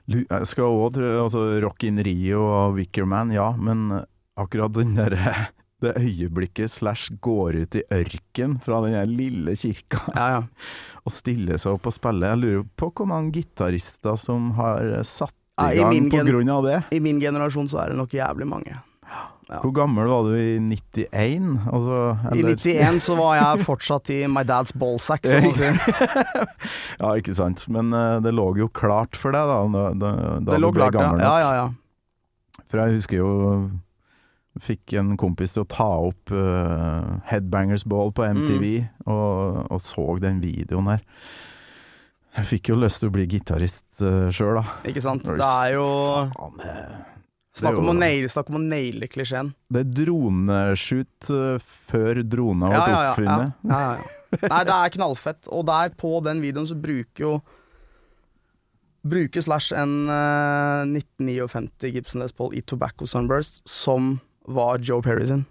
Lu- 0.08 0.24
Jeg 0.24 0.46
skal 0.48 0.64
òg 0.64 0.98
altså 0.98 1.44
Rock 1.62 1.84
in 1.84 2.00
Rio 2.04 2.42
og 2.46 2.74
Wickerman, 2.78 3.32
ja, 3.34 3.50
men 3.56 3.90
akkurat 4.38 4.72
den 4.72 4.94
derre 4.96 5.48
det 5.82 5.92
øyeblikket 6.00 6.72
Slash 6.72 7.12
går 7.22 7.60
ut 7.62 7.76
i 7.78 7.82
ørken 7.94 8.56
fra 8.64 8.80
den 8.82 8.96
lille 9.14 9.52
kirka 9.54 10.00
Ja, 10.16 10.24
ja. 10.32 10.40
og 11.04 11.12
stiller 11.14 11.60
seg 11.60 11.76
opp 11.76 11.86
og 11.86 11.94
spiller. 11.94 12.32
Jeg 12.34 12.42
lurer 12.42 12.64
på 12.76 12.88
hvor 12.90 13.06
mange 13.06 13.30
gitarister 13.36 14.16
som 14.18 14.50
har 14.58 14.90
satt 15.06 15.34
i 15.58 15.76
gang 15.78 15.92
gang 15.92 16.08
i 16.08 16.10
på 16.10 16.24
grunn 16.26 16.50
av 16.54 16.66
det. 16.66 16.78
I 16.94 17.00
min 17.02 17.20
generasjon 17.22 17.68
så 17.70 17.80
er 17.84 17.92
det 17.92 17.98
nok 17.98 18.12
jævlig 18.14 18.46
mange. 18.46 18.74
Ja. 19.48 19.62
Hvor 19.64 19.72
gammel 19.72 20.10
var 20.10 20.26
du 20.28 20.34
i 20.36 20.58
91? 20.60 21.54
Altså, 21.72 21.98
I 22.36 22.42
91 22.44 22.98
så 23.00 23.14
var 23.16 23.38
jeg 23.38 23.64
fortsatt 23.70 24.10
i 24.12 24.18
my 24.28 24.42
dad's 24.44 24.74
ballsack, 24.76 25.24
som 25.24 25.46
man 25.46 25.56
sier. 25.56 25.78
Ja, 27.00 27.14
ikke 27.16 27.32
sant. 27.38 27.64
Men 27.72 27.88
uh, 27.96 28.18
det 28.20 28.34
lå 28.36 28.44
jo 28.60 28.68
klart 28.68 29.16
for 29.16 29.32
deg 29.32 29.48
da, 29.48 29.58
da, 29.72 29.84
da, 29.96 30.12
Det 30.52 30.60
lå 30.60 30.68
du 30.72 30.76
ble 30.76 30.88
klart, 30.90 30.98
gammel 30.98 31.22
nok. 31.22 31.24
ja. 31.24 31.36
Ja, 31.40 31.52
ja. 31.62 32.64
For 32.68 32.82
jeg 32.84 32.98
husker 32.98 33.22
jo 33.22 33.30
Fikk 34.58 34.96
en 34.98 35.12
kompis 35.20 35.52
til 35.54 35.62
å 35.62 35.68
ta 35.70 35.84
opp 36.08 36.32
uh, 36.34 37.20
Headbangers 37.30 37.84
Ball 37.86 38.10
på 38.12 38.24
MTV, 38.26 38.64
Mm. 38.82 39.12
og, 39.14 39.60
og 39.70 39.78
så 39.84 40.02
den 40.20 40.40
videoen 40.42 40.88
her. 40.90 41.04
Jeg 42.38 42.48
fikk 42.50 42.70
jo 42.72 42.78
lyst 42.82 42.98
til 43.04 43.08
å 43.12 43.14
bli 43.14 43.24
gitarist 43.30 44.02
uh, 44.02 44.26
sjøl, 44.34 44.58
da. 44.58 44.64
Ikke 44.90 45.04
sant. 45.04 45.22
Det 45.30 45.46
er 45.46 45.76
jo 45.76 45.86
Faen, 46.34 46.58
Snakk 47.58 47.78
om 47.80 47.88
om 47.90 48.58
å 48.60 48.62
naile 48.64 49.08
klisjeen. 49.10 49.52
Det 49.72 49.82
er 49.84 49.92
droneshoot 49.98 51.30
uh, 51.34 51.70
før 51.90 52.22
drona 52.24 52.70
ble 52.70 52.78
Ja, 52.78 52.86
ja, 52.88 52.98
ja, 53.02 53.12
oppfunnet. 53.12 53.54
ja, 53.68 53.80
ja. 53.98 54.14
Nei, 54.52 54.62
det 54.68 54.74
er 54.76 54.92
knallfett. 54.92 55.48
Og 55.56 55.64
der 55.68 55.94
på 55.96 56.18
den 56.26 56.42
videoen 56.44 56.68
så 56.68 56.76
bruker 56.78 57.24
jo 57.24 57.32
Bruker 59.08 59.40
Slash 59.40 59.72
en 59.78 59.94
uh, 60.10 60.84
1959 60.84 61.92
Gibson 61.94 62.20
Les 62.20 62.34
Paul 62.36 62.52
i 62.58 62.60
Tobacco 62.60 63.06
Sunburst, 63.08 63.62
som 63.68 64.18
var 64.48 64.82
Joe 64.84 65.00
Perry 65.04 65.26
sin. 65.30 65.46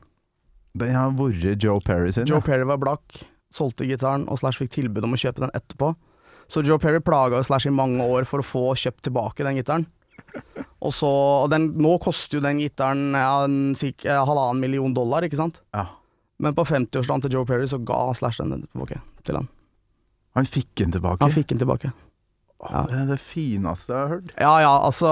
Den 0.77 0.93
har 0.93 1.15
vært 1.17 1.63
Joe 1.63 1.81
Perry 1.81 2.11
sin. 2.13 2.27
Joe. 2.29 2.41
Perry 2.43 2.67
var 2.69 2.77
blakk, 2.81 3.23
solgte 3.53 3.87
gitaren, 3.87 4.27
og 4.29 4.37
Slash 4.41 4.61
fikk 4.61 4.75
tilbud 4.75 5.07
om 5.07 5.15
å 5.15 5.21
kjøpe 5.21 5.41
den 5.45 5.53
etterpå. 5.57 5.93
Så 6.51 6.61
Joe 6.67 6.77
Perry 6.79 7.01
plaga 7.03 7.41
Slash 7.43 7.67
i 7.67 7.73
mange 7.73 8.03
år 8.05 8.27
for 8.29 8.43
å 8.43 8.45
få 8.45 8.65
kjøpt 8.77 9.07
tilbake 9.07 9.47
den 9.47 9.57
gitaren. 9.59 9.87
Og 10.85 10.93
så, 10.93 11.09
den, 11.51 11.71
Nå 11.81 11.95
koster 12.01 12.37
jo 12.37 12.43
den 12.45 12.59
gitaren 12.61 13.15
ja, 13.17 13.43
en, 13.47 13.75
cirka, 13.77 14.09
eh, 14.11 14.25
halvannen 14.29 14.61
million 14.61 14.93
dollar, 14.93 15.25
ikke 15.25 15.39
sant? 15.39 15.61
Ja. 15.73 15.87
Men 16.43 16.53
på 16.57 16.67
50-årsdagen 16.69 17.23
til 17.25 17.37
Joe 17.37 17.47
Perry 17.49 17.65
så 17.69 17.79
ga 17.81 18.03
Slash 18.13 18.43
den 18.43 18.67
tilbake 18.67 19.01
til 19.25 19.39
han. 19.39 19.47
Han 20.37 20.45
fikk 20.45 20.69
den 20.77 20.93
tilbake. 20.93 21.23
Han 21.25 21.33
fikk 21.33 21.49
den 21.49 21.63
tilbake. 21.63 21.89
Åh, 22.59 22.87
Det 22.89 22.95
er 22.97 23.05
det 23.11 23.19
fineste 23.21 23.93
jeg 23.93 23.99
har 24.01 24.09
hørt. 24.15 24.31
Ja 24.41 24.53
ja, 24.63 24.71
altså 24.81 25.09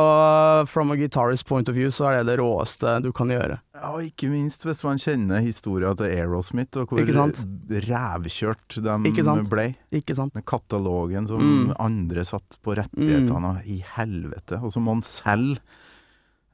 From 0.72 0.90
a 0.92 0.96
guitarist 0.98 1.46
point 1.46 1.70
of 1.70 1.76
view 1.78 1.92
så 1.94 2.08
er 2.10 2.24
det 2.24 2.32
det 2.32 2.40
råeste 2.42 2.96
du 3.06 3.12
kan 3.14 3.30
gjøre. 3.30 3.60
Ja, 3.76 3.92
og 3.94 4.02
ikke 4.08 4.32
minst 4.32 4.66
hvis 4.66 4.82
man 4.88 4.98
kjenner 4.98 5.44
historia 5.46 5.94
til 5.94 6.10
Aerosmith, 6.10 6.80
og 6.82 6.90
hvor 6.90 7.06
rævkjørt 7.06 8.78
de 8.82 8.98
Ikke 9.12 9.26
sant? 9.28 9.50
ble. 9.52 9.68
Ikke 9.94 10.16
sant? 10.18 10.34
Den 10.34 10.46
katalogen 10.48 11.28
som 11.30 11.42
Mm. 11.46 11.74
andre 11.80 12.26
satt 12.26 12.58
på 12.64 12.76
rettighetene 12.76 13.60
mm. 13.62 13.66
i 13.66 13.84
helvete. 13.96 14.62
Og 14.64 14.72
så 14.74 14.82
han 14.82 15.02
selge 15.06 15.60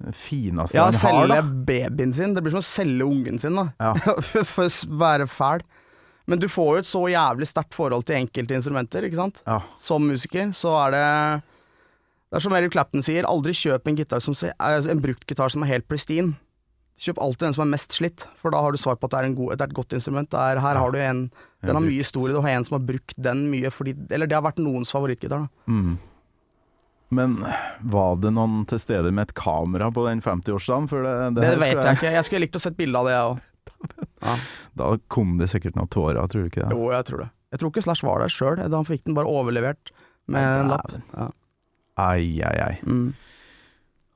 det 0.02 0.16
fineste 0.18 0.76
Ja, 0.76 0.90
han 0.90 0.94
har, 0.94 1.28
selge 1.28 1.66
babyen 1.66 2.14
sin. 2.14 2.34
Det 2.34 2.44
blir 2.44 2.52
som 2.52 2.64
å 2.64 2.68
selge 2.68 3.06
ungen 3.06 3.40
sin, 3.40 3.56
da. 3.56 3.70
Ja. 3.80 3.94
For 4.46 4.66
å 4.68 4.98
være 5.00 5.28
fæl. 5.30 5.62
Men 6.30 6.42
du 6.42 6.48
får 6.52 6.70
jo 6.76 6.82
et 6.84 6.90
så 6.90 7.02
jævlig 7.12 7.48
sterkt 7.50 7.76
forhold 7.76 8.06
til 8.08 8.20
enkelte 8.20 8.58
instrumenter, 8.58 9.08
ikke 9.08 9.20
sant. 9.20 9.42
Ja. 9.48 9.62
Som 9.80 10.06
musiker 10.10 10.54
så 10.56 10.76
er 10.86 10.94
det 10.96 11.08
Det 12.32 12.40
er 12.40 12.46
som 12.46 12.54
Eric 12.56 12.72
Clapton 12.72 13.04
sier, 13.04 13.28
aldri 13.28 13.52
kjøp 13.58 13.90
en 13.92 14.22
som 14.24 14.36
eh, 14.48 14.92
en 14.92 15.02
brukt 15.04 15.28
gitar 15.28 15.52
som 15.52 15.66
er 15.66 15.74
helt 15.74 15.88
pristine. 15.90 16.38
Kjøp 17.02 17.18
alltid 17.20 17.48
den 17.48 17.56
som 17.58 17.64
er 17.66 17.72
mest 17.74 17.92
slitt, 17.98 18.28
for 18.38 18.54
da 18.54 18.62
har 18.62 18.72
du 18.72 18.78
svar 18.78 18.96
på 18.96 19.10
at 19.10 19.12
det 19.16 19.20
er, 19.20 19.28
en 19.32 19.36
god, 19.36 19.56
det 19.58 19.66
er 19.66 19.72
et 19.72 19.76
godt 19.76 19.96
instrument. 19.98 20.30
Det 20.30 20.38
er, 20.38 20.62
her 20.62 20.78
har 20.78 20.94
du 20.94 21.00
en 21.02 21.26
Den 21.66 21.76
har 21.76 21.84
mye 21.84 21.98
historie. 21.98 22.34
Du 22.34 22.40
har 22.40 22.54
en 22.54 22.64
som 22.64 22.78
har 22.78 22.86
brukt 22.86 23.18
den 23.18 23.50
mye 23.52 23.72
fordi 23.74 23.96
Eller 24.10 24.30
det 24.30 24.38
har 24.38 24.46
vært 24.46 24.62
noens 24.62 24.94
favorittgitar, 24.94 25.44
da. 25.44 25.50
Mm. 25.68 25.98
Men 27.12 27.34
var 27.92 28.16
det 28.24 28.32
noen 28.32 28.62
til 28.70 28.80
stede 28.80 29.12
med 29.12 29.28
et 29.28 29.34
kamera 29.36 29.90
på 29.92 30.06
den 30.08 30.22
50-årsdagen? 30.24 30.88
Det, 30.88 31.16
det 31.36 31.42
Det, 31.42 31.58
vet 31.60 31.82
jeg 31.84 31.98
ikke. 32.00 32.14
Jeg 32.16 32.28
skulle 32.28 32.46
likt 32.46 32.56
å 32.56 32.62
sett 32.64 32.78
bilde 32.78 33.02
av 33.02 33.10
det, 33.10 33.16
jeg 33.18 33.32
òg. 33.34 33.42
Da 34.78 34.94
kom 35.12 35.36
det 35.40 35.50
sikkert 35.52 35.78
noen 35.78 35.90
tårer, 35.92 36.22
tror 36.32 36.46
du 36.46 36.52
ikke 36.52 36.64
det? 36.64 36.76
Jo, 36.76 36.90
jeg 36.94 37.08
tror 37.10 37.26
det. 37.26 37.30
Jeg 37.52 37.62
tror 37.62 37.74
ikke 37.74 37.84
Slash 37.84 38.06
var 38.08 38.24
der 38.24 38.32
sjøl. 38.32 38.62
Han 38.62 38.88
fikk 38.88 39.06
den 39.08 39.18
bare 39.18 39.30
overlevert 39.30 39.92
med 40.32 40.46
en 40.46 40.72
lapp. 40.72 40.92
Ja. 41.12 41.28
Ai, 42.00 42.40
ai, 42.48 42.58
ai. 42.64 42.76
Mm. 42.88 43.12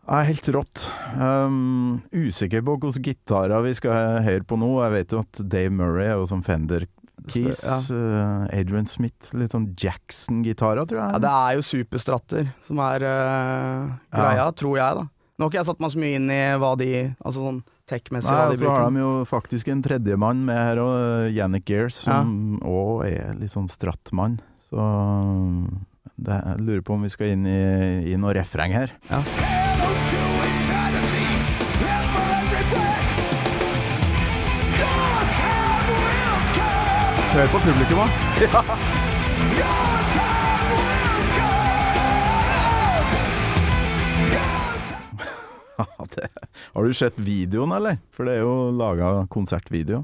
Ja, 0.05 0.19
helt 0.27 0.47
rått. 0.53 0.85
Um, 1.17 2.03
usikker 2.13 2.61
på 2.65 2.77
hvilke 2.77 3.01
gitarer 3.09 3.65
vi 3.65 3.73
skal 3.75 4.21
høre 4.23 4.45
på 4.47 4.57
nå. 4.61 4.69
Jeg 4.85 4.93
vet 4.93 5.15
jo 5.15 5.23
at 5.25 5.41
Dave 5.41 5.73
Murray 5.73 6.11
er 6.11 6.19
jo 6.21 6.29
som 6.29 6.43
Fender 6.45 6.85
Keys. 7.25 7.63
Ja. 7.65 7.79
uh, 7.89 8.45
Adrian 8.53 8.87
Smith, 8.87 9.33
litt 9.33 9.55
sånn 9.55 9.71
Jackson-gitarer, 9.81 10.85
tror 10.85 11.01
jeg. 11.01 11.15
Ja, 11.17 11.21
det 11.25 11.33
er 11.33 11.57
jo 11.57 11.65
superstratter 11.65 12.51
som 12.67 12.81
er 12.85 13.07
uh, 13.09 13.95
greia, 14.13 14.47
tror 14.55 14.77
jeg, 14.79 15.01
da. 15.01 15.07
Nå 15.35 15.43
har 15.43 15.51
ikke 15.51 15.59
jeg 15.63 15.67
satt 15.73 15.81
meg 15.83 15.91
så 15.91 15.99
mye 15.99 16.19
inn 16.21 16.29
i 16.31 16.43
hva 16.61 16.69
de 16.79 16.89
Altså 17.17 17.41
sånn 17.41 17.57
tech-messig 17.89 18.31
Nei, 18.33 18.45
og 18.51 18.59
så 18.59 18.71
har 18.71 18.87
de 18.89 19.03
jo 19.03 19.11
faktisk 19.29 19.69
en 19.73 19.83
tredjemann 19.85 20.43
med 20.47 20.57
her 20.57 20.81
òg, 20.83 21.33
Yannick 21.35 21.69
Gears, 21.69 22.01
som 22.05 22.57
òg 22.65 23.05
er 23.09 23.35
litt 23.39 23.53
sånn 23.53 23.69
strattmann. 23.71 24.39
Så 24.65 24.81
det, 26.15 26.39
jeg 26.39 26.65
lurer 26.65 26.85
på 26.85 26.97
om 26.97 27.05
vi 27.05 27.13
skal 27.13 27.35
inn 27.35 27.45
i, 27.49 27.61
i 28.11 28.17
noe 28.19 28.33
refreng 28.37 28.73
her. 28.75 28.95
Come. 29.09 29.53
Hør 37.35 37.47
på 37.51 37.59
publikum, 37.59 37.99
da. 38.39 38.63
Your 39.57 39.94
det, 46.15 46.29
har 46.73 46.83
du 46.83 46.93
sett 46.93 47.17
videoen, 47.19 47.73
eller? 47.75 47.99
For 48.15 48.27
det 48.27 48.37
er 48.37 48.45
jo 48.45 48.71
laga 48.75 49.15
konsertvideo. 49.31 50.03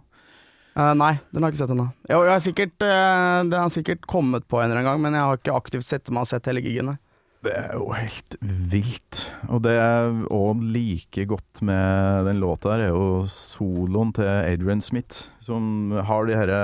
Uh, 0.71 0.93
nei, 0.95 1.17
den 1.35 1.43
har 1.43 1.51
jeg 1.51 1.57
ikke 1.57 1.63
sett 1.65 1.73
ennå. 1.73 1.89
Jo, 2.07 2.21
jeg 2.23 2.31
har 2.31 2.43
sikkert, 2.43 2.75
uh, 2.79 3.39
Den 3.43 3.57
har 3.57 3.71
sikkert 3.73 4.05
kommet 4.07 4.45
på 4.47 4.61
en 4.61 4.69
eller 4.69 4.79
annen 4.79 4.87
gang, 4.93 5.01
men 5.03 5.17
jeg 5.17 5.27
har 5.27 5.39
ikke 5.39 5.55
aktivt 5.57 5.87
sett 5.87 6.11
meg 6.13 6.23
og 6.23 6.29
sett 6.31 6.47
hele 6.47 6.63
gigen. 6.63 6.93
Det 7.41 7.53
er 7.57 7.73
jo 7.73 7.89
helt 7.97 8.37
vilt. 8.71 9.23
Og 9.49 9.63
det 9.65 9.73
er 9.81 10.11
òg 10.31 10.61
like 10.71 11.25
godt 11.27 11.63
med 11.65 12.27
den 12.29 12.39
låta 12.39 12.75
her, 12.75 12.85
er 12.85 12.93
jo 12.93 13.25
soloen 13.31 14.13
til 14.15 14.29
Adrian 14.29 14.83
Smith, 14.85 15.25
som 15.43 15.91
har 16.07 16.29
de 16.29 16.37
herre 16.37 16.61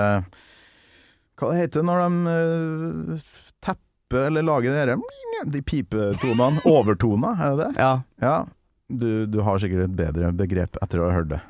Hva 1.38 1.52
det 1.52 1.64
heter 1.64 1.82
det 1.82 1.88
når 1.90 2.04
de 2.06 2.36
uh, 3.18 3.32
tapper 3.60 4.30
eller 4.30 4.46
lager 4.46 4.72
de 4.72 4.80
herre 4.80 5.50
De 5.52 5.60
pipetonene. 5.66 6.64
Overtoner, 6.70 7.42
er 7.42 7.58
det 7.58 7.66
det? 7.66 7.72
Ja. 7.82 7.92
Ja. 8.24 8.38
Du, 8.90 9.26
du 9.28 9.42
har 9.44 9.58
sikkert 9.60 9.84
et 9.84 9.96
bedre 10.00 10.30
begrep 10.32 10.78
etter 10.80 11.02
å 11.04 11.10
ha 11.10 11.18
hørt 11.18 11.34
det. 11.34 11.42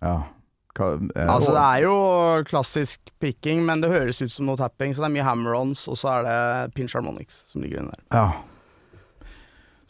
Ja. 0.00 0.24
Eh, 0.80 1.28
Altså, 1.28 1.52
det 1.52 1.60
er 1.60 1.82
jo 1.84 1.96
klassisk 2.48 3.10
picking, 3.20 3.60
men 3.66 3.82
det 3.82 3.90
høres 3.92 4.22
ut 4.22 4.32
som 4.32 4.48
noe 4.48 4.56
tapping, 4.56 4.94
så 4.96 5.04
det 5.04 5.10
er 5.10 5.16
mye 5.18 5.26
hammer-ons, 5.28 5.82
og 5.92 5.98
så 6.00 6.14
er 6.14 6.24
det 6.24 6.72
pinch 6.78 6.96
harmonics 6.96 7.42
som 7.52 7.60
ligger 7.60 7.82
inni 7.82 7.92
der. 7.92 8.06
Ja. 8.16 8.49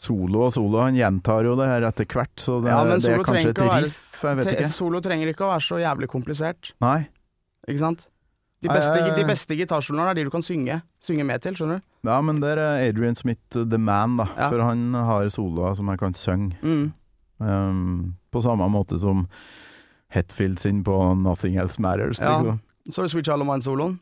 Solo 0.01 0.47
og 0.47 0.53
solo, 0.55 0.79
han 0.81 0.95
gjentar 0.97 1.45
jo 1.45 1.53
det 1.59 1.67
her 1.69 1.83
etter 1.91 2.07
hvert, 2.09 2.33
så 2.41 2.57
det, 2.63 2.71
Ja, 2.71 2.79
det 2.89 3.11
er 3.11 3.25
kanskje 3.25 3.51
et 3.53 3.59
riff, 3.61 4.23
jeg 4.25 4.39
vet 4.39 4.53
ikke. 4.55 4.69
Solo 4.73 5.01
trenger 5.03 5.29
ikke 5.29 5.45
å 5.45 5.51
være 5.51 5.65
så 5.67 5.77
jævlig 5.81 6.09
komplisert, 6.09 6.71
Nei. 6.81 7.03
ikke 7.67 7.83
sant? 7.83 8.07
De 8.61 8.69
beste, 8.69 8.97
de 9.17 9.25
beste 9.25 9.57
gitarsoloene 9.57 10.11
er 10.11 10.17
de 10.19 10.25
du 10.27 10.31
kan 10.33 10.43
synge, 10.45 10.79
synge 11.01 11.25
med 11.25 11.41
til, 11.41 11.55
skjønner 11.57 11.79
du? 11.81 11.85
Ja, 12.05 12.19
men 12.25 12.41
der 12.41 12.61
er 12.61 12.81
Adrian 12.87 13.17
Smith 13.17 13.57
uh, 13.57 13.65
the 13.65 13.77
man, 13.81 14.17
da. 14.19 14.27
Ja. 14.37 14.49
For 14.53 14.61
han 14.65 14.93
har 14.93 15.29
soloer 15.33 15.77
som 15.77 15.89
jeg 15.89 16.01
kan 16.01 16.17
synge. 16.17 16.57
Mm. 16.61 16.91
Um, 17.41 18.17
på 18.33 18.41
samme 18.45 18.67
måte 18.69 18.99
som 19.01 19.25
Hetfield 20.13 20.61
sin 20.61 20.83
på 20.85 20.97
Nothing 21.17 21.57
Else 21.61 21.81
Matters. 21.81 22.21
Ja. 22.21 22.37
Liksom. 22.37 22.61
Så 22.89 23.01
har 23.01 23.09
du 23.09 23.13
Sweet 23.13 23.29
Mine-soloen, 23.45 23.99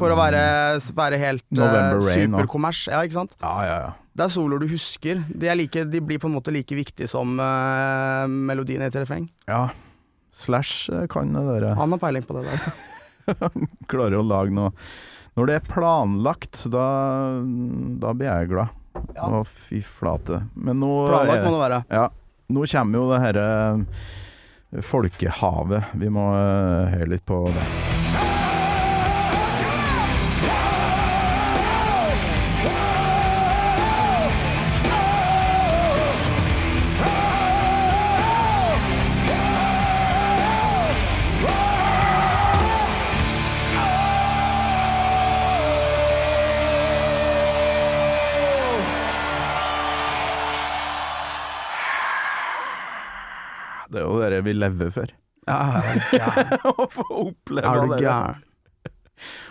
for 0.00 0.12
å 0.12 0.16
være, 0.16 0.40
være 0.96 1.20
helt 1.20 1.44
uh, 1.52 1.60
nå. 1.60 2.00
superkommers. 2.04 2.86
Ja, 2.88 3.04
ikke 3.04 3.20
sant? 3.20 3.36
Ja, 3.44 3.56
ja, 3.64 3.78
ja. 3.84 3.94
Det 4.16 4.24
er 4.24 4.32
soloer 4.32 4.62
du 4.62 4.70
husker. 4.70 5.20
De, 5.28 5.48
er 5.50 5.58
like, 5.58 5.82
de 5.92 6.00
blir 6.00 6.20
på 6.22 6.30
en 6.30 6.36
måte 6.38 6.54
like 6.54 6.76
viktige 6.76 7.08
som 7.10 7.36
uh, 7.36 8.24
melodien 8.28 8.84
i 8.84 8.88
et 8.88 9.02
refreng. 9.02 9.28
ja. 9.50 9.66
Slash 10.36 10.90
uh, 10.92 11.06
kan 11.08 11.30
det 11.32 11.42
der. 11.48 11.70
Han 11.78 11.94
har 11.94 12.00
peiling 12.02 12.24
på 12.28 12.34
det 12.36 12.42
der. 12.44 12.66
Klarer 13.90 14.18
å 14.18 14.24
lage 14.26 14.52
noe 14.52 14.68
Når 15.38 15.48
det 15.48 15.54
er 15.56 15.70
planlagt, 15.70 16.66
da, 16.68 16.84
da 18.02 18.12
blir 18.12 18.28
jeg 18.28 18.50
glad. 18.52 18.74
Ja. 19.16 19.30
Å, 19.30 19.40
fy 19.44 19.80
flate. 19.80 20.42
Men 20.54 20.80
nå 20.84 20.92
Planlagt 21.08 21.48
må 21.48 21.54
det 21.56 21.62
være. 21.64 21.80
Ja, 21.88 22.06
nå 22.52 22.68
kommer 22.72 23.00
jo 23.00 23.08
det 23.12 23.22
herre 23.24 23.46
folkehavet. 24.84 25.96
Vi 25.96 26.12
må 26.12 26.30
eh, 26.36 26.96
høre 26.96 27.14
litt 27.16 27.24
på 27.28 27.46
det. 27.52 27.64
Vi 54.46 54.56
lever 54.56 54.90
for. 54.94 55.12
Ja? 55.46 55.82
Å 56.72 56.88
få 56.90 57.06
oppleve 57.28 57.86
det. 57.94 58.02
der. 58.06 58.42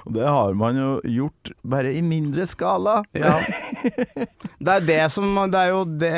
Og 0.06 0.14
det 0.14 0.26
har 0.30 0.54
man 0.54 0.78
jo 0.78 0.90
gjort, 1.10 1.50
bare 1.66 1.94
i 1.98 2.02
mindre 2.06 2.46
skala. 2.46 3.00
Ja. 3.18 3.40
Det 4.60 4.76
er 4.76 4.86
det 4.86 5.00
som 5.14 5.32
Det 5.50 5.58
er 5.58 5.72
jo 5.72 5.80
det 5.86 6.12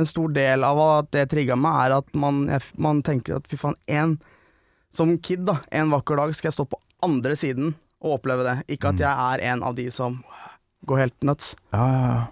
En 0.00 0.08
stor 0.08 0.32
del 0.32 0.64
av 0.64 0.80
at 0.80 1.10
det 1.12 1.26
trigga 1.32 1.56
meg, 1.56 1.76
er 1.86 1.98
at 1.98 2.16
man, 2.16 2.46
man 2.80 3.02
tenker 3.04 3.36
at 3.36 3.50
fy 3.50 3.58
faen, 3.60 3.76
en 3.86 4.16
Som 4.92 5.18
kid, 5.18 5.44
da, 5.48 5.58
en 5.68 5.92
vakker 5.92 6.16
dag 6.16 6.32
skal 6.36 6.50
jeg 6.50 6.56
stå 6.56 6.68
på 6.70 6.80
andre 7.04 7.36
siden 7.36 7.74
og 8.00 8.18
oppleve 8.18 8.44
det. 8.46 8.56
Ikke 8.76 8.92
at 8.92 9.00
jeg 9.02 9.10
er 9.12 9.42
en 9.52 9.62
av 9.66 9.76
de 9.76 9.86
som 9.92 10.18
går 10.88 11.04
helt 11.04 11.26
nuts. 11.26 11.52
Ja, 11.74 11.84
ja, 11.84 12.00
ja. 12.08 12.24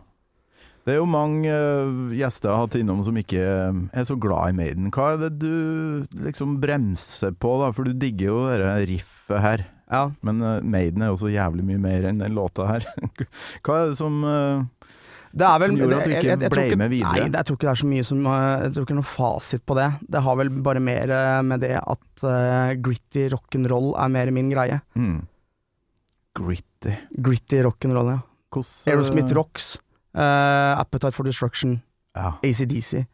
Det 0.85 0.93
er 0.93 0.99
jo 1.01 1.07
mange 1.09 1.49
eh, 1.49 1.93
gjester 2.19 2.51
jeg 2.51 2.55
har 2.59 2.67
hatt 2.67 2.75
innom 2.77 2.99
som 3.07 3.17
ikke 3.17 3.41
eh, 3.41 3.79
er 3.97 4.05
så 4.05 4.19
glad 4.21 4.53
i 4.53 4.57
Maiden. 4.59 4.91
Hva 4.93 5.15
er 5.15 5.23
det 5.23 5.31
du 5.41 6.05
liksom 6.27 6.59
bremser 6.61 7.33
på, 7.41 7.55
da? 7.63 7.71
For 7.73 7.89
du 7.89 7.95
digger 7.97 8.27
jo 8.29 8.43
det 8.53 8.89
riffet 8.93 9.41
her. 9.41 9.65
Ja. 9.89 10.11
Men 10.27 10.43
eh, 10.45 10.59
Maiden 10.61 11.01
er 11.07 11.13
jo 11.15 11.21
så 11.23 11.33
jævlig 11.33 11.65
mye 11.71 11.81
mer 11.81 12.05
enn 12.11 12.21
den 12.21 12.37
låta 12.37 12.67
her. 12.69 12.85
Hva 13.65 13.79
er 13.81 13.93
det 13.95 13.97
som 14.01 14.21
Det 15.35 15.47
er 15.49 15.59
vel, 15.65 15.73
Som 15.73 15.81
gjorde 15.81 15.97
at 15.97 16.05
du 16.05 16.13
ikke 16.13 16.29
jeg- 16.29 16.43
jeg 16.45 16.53
tror 16.53 16.69
ble 16.69 16.77
med 16.85 16.93
videre? 16.93 17.13
Nei, 17.25 17.31
jeg 17.33 17.45
tror 17.49 17.57
ikke 17.59 17.67
det 17.67 17.73
er 17.73 17.81
så 17.83 17.89
mye 17.95 18.05
som 18.11 18.21
Jeg 18.29 18.73
tror 18.75 18.85
ikke 18.85 18.93
det 18.93 18.95
er 18.97 19.01
noe 19.01 19.13
fasit 19.17 19.65
på 19.67 19.75
det. 19.81 19.89
Det 20.15 20.23
har 20.29 20.37
vel 20.43 20.51
bare 20.69 20.81
mer 20.85 21.15
med 21.49 21.61
det 21.65 21.73
at 21.81 22.25
uh, 22.29 22.75
gritty 22.77 23.25
rock'n'roll 23.33 23.95
er 24.05 24.13
mer 24.15 24.31
min 24.37 24.53
greie. 24.53 24.83
mm, 24.95 25.23
Gritty. 26.35 26.95
Gritty 27.23 27.63
rock'n'roll, 27.63 28.11
ja. 28.11 28.21
Hvordan 28.55 28.93
Aerosmith 28.93 29.33
Rocks, 29.35 29.73
eh, 30.15 30.81
Appetite 30.81 31.13
for 31.13 31.25
Destruction, 31.27 31.81
Ja. 32.15 32.37
ACDC. 32.43 33.07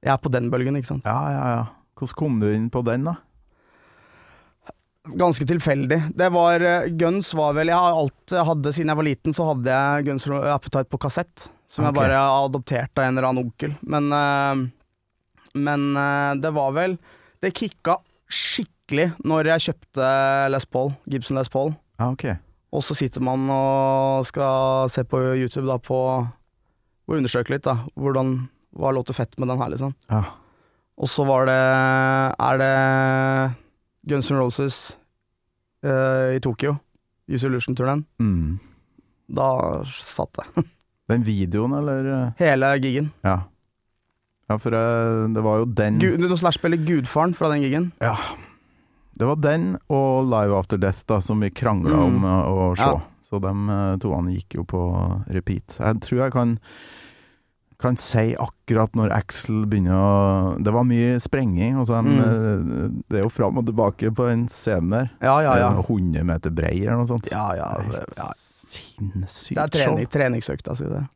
Jeg 0.00 0.12
er 0.12 0.16
på 0.22 0.30
den 0.32 0.50
bølgen, 0.50 0.76
ikke 0.76 0.94
sant. 0.94 1.04
ja, 1.04 1.20
ja, 1.34 1.44
ja. 1.56 1.66
Hvordan 1.98 2.16
kom 2.16 2.40
du 2.40 2.46
inn 2.48 2.70
på 2.72 2.80
den, 2.86 3.04
da? 3.04 3.18
Ganske 5.16 5.46
tilfeldig. 5.48 5.98
Det 6.16 6.28
var 6.32 6.60
eh, 6.60 6.90
Guns 7.00 7.32
var 7.34 7.54
vel 7.56 7.70
Jeg 7.72 7.76
har 7.76 7.96
alltid 7.96 8.36
hadde 8.46 8.72
Siden 8.76 8.92
jeg 8.92 8.98
var 8.98 9.06
liten, 9.06 9.36
så 9.36 9.46
hadde 9.48 9.78
jeg 9.78 10.04
Guns 10.06 10.26
N' 10.28 10.36
Appetite 10.52 10.90
på 10.92 11.00
kassett. 11.00 11.46
Som 11.70 11.86
okay. 11.86 11.88
jeg 11.88 11.96
bare 12.00 12.20
adopterte 12.44 13.00
av 13.00 13.08
en 13.08 13.16
eller 13.16 13.28
annen 13.28 13.46
onkel. 13.46 13.74
Men, 13.80 14.10
uh, 14.12 15.50
men 15.56 15.86
uh, 15.96 16.34
det 16.40 16.50
var 16.54 16.74
vel 16.76 16.96
Det 17.40 17.52
kicka 17.56 17.96
skikkelig 18.30 19.12
når 19.26 19.52
jeg 19.54 19.66
kjøpte 19.68 20.10
Les 20.52 20.66
Paul, 20.66 20.92
Gibson 21.10 21.38
Les 21.38 21.50
Paul. 21.50 21.72
Ah, 21.98 22.12
ok. 22.12 22.26
Og 22.70 22.84
så 22.86 22.94
sitter 22.94 23.22
man 23.24 23.48
og 23.50 24.26
skal 24.28 24.90
se 24.92 25.02
på 25.08 25.18
YouTube 25.34 25.66
da 25.66 25.78
på 25.82 25.96
Og 27.10 27.16
undersøke 27.16 27.50
litt, 27.56 27.66
da. 27.66 27.80
Hvordan 27.98 28.48
Hva 28.78 28.92
låter 28.94 29.16
fett 29.16 29.34
med 29.38 29.50
den 29.50 29.58
her, 29.58 29.72
liksom. 29.72 29.94
Ja. 30.12 30.22
Og 31.00 31.08
så 31.10 31.24
var 31.26 31.48
det 31.50 31.58
Er 32.38 32.60
det 32.60 32.74
Guns 34.10 34.30
N' 34.30 34.38
Roses 34.38 34.96
eh, 35.84 36.36
i 36.36 36.40
Tokyo. 36.40 36.76
Use 37.28 37.46
Illusion-turneen. 37.46 38.04
Mm. 38.18 38.58
Da 39.28 39.48
satt 39.84 40.40
det. 40.40 40.64
Den 41.10 41.24
videoen, 41.26 41.74
eller? 41.74 42.32
Hele 42.38 42.70
gigen. 42.80 43.10
Ja. 43.26 43.42
Ja, 44.50 44.56
for 44.58 44.74
eh, 44.74 45.28
det 45.34 45.42
var 45.46 45.60
jo 45.62 45.66
den 45.78 45.98
Gud, 46.02 46.24
Du 46.26 46.36
spiller 46.50 46.80
gudfaren 46.86 47.34
fra 47.38 47.52
den 47.52 47.62
gigen. 47.62 47.92
Ja. 48.02 48.16
Det 49.20 49.28
var 49.28 49.36
den 49.44 49.74
og 49.92 50.24
Live 50.30 50.56
After 50.56 50.80
Death 50.80 51.04
da, 51.10 51.18
som 51.20 51.40
vi 51.44 51.50
krangla 51.52 51.92
Mm. 51.92 52.06
om 52.08 52.24
eh, 52.24 52.48
å 52.48 52.70
se. 52.78 52.88
Ja. 52.88 53.00
Så 53.30 53.38
de 53.44 53.52
to 54.00 54.08
toene 54.08 54.32
gikk 54.34 54.56
jo 54.58 54.64
på 54.66 54.80
repeat. 55.30 55.76
Jeg 55.78 56.00
tror 56.06 56.24
jeg 56.24 56.32
kan 56.34 56.56
kan 57.80 57.96
si 57.96 58.34
akkurat 58.36 58.92
når 58.92 59.08
Axel 59.16 59.62
begynner 59.64 59.96
å 59.96 60.62
Det 60.62 60.72
var 60.74 60.84
mye 60.84 61.14
sprenging. 61.22 61.78
Altså 61.80 61.94
en, 61.98 62.10
Mm. 62.10 62.20
eh, 62.20 63.00
Det 63.08 63.18
er 63.20 63.22
jo 63.24 63.30
fram 63.32 63.56
og 63.56 63.64
tilbake 63.66 64.10
på 64.12 64.26
den 64.28 64.48
scenen 64.48 64.90
der. 64.90 65.10
Ja, 65.22 65.38
ja, 65.40 65.54
ja. 65.56 65.70
Eh, 65.78 65.82
100 65.88 66.22
meter 66.24 66.50
brei 66.50 66.74
eller 66.82 66.96
noe 66.98 67.06
sånt. 67.08 67.30
Ja, 67.30 67.54
ja, 67.56 67.70
Det 67.80 68.04
ja. 68.18 68.28
Sinnssykt 68.34 69.54
det 69.56 69.62
er 69.64 69.86
trening, 69.86 70.06
treningsøkta 70.12 70.76
si, 70.76 70.84
det. 70.84 71.06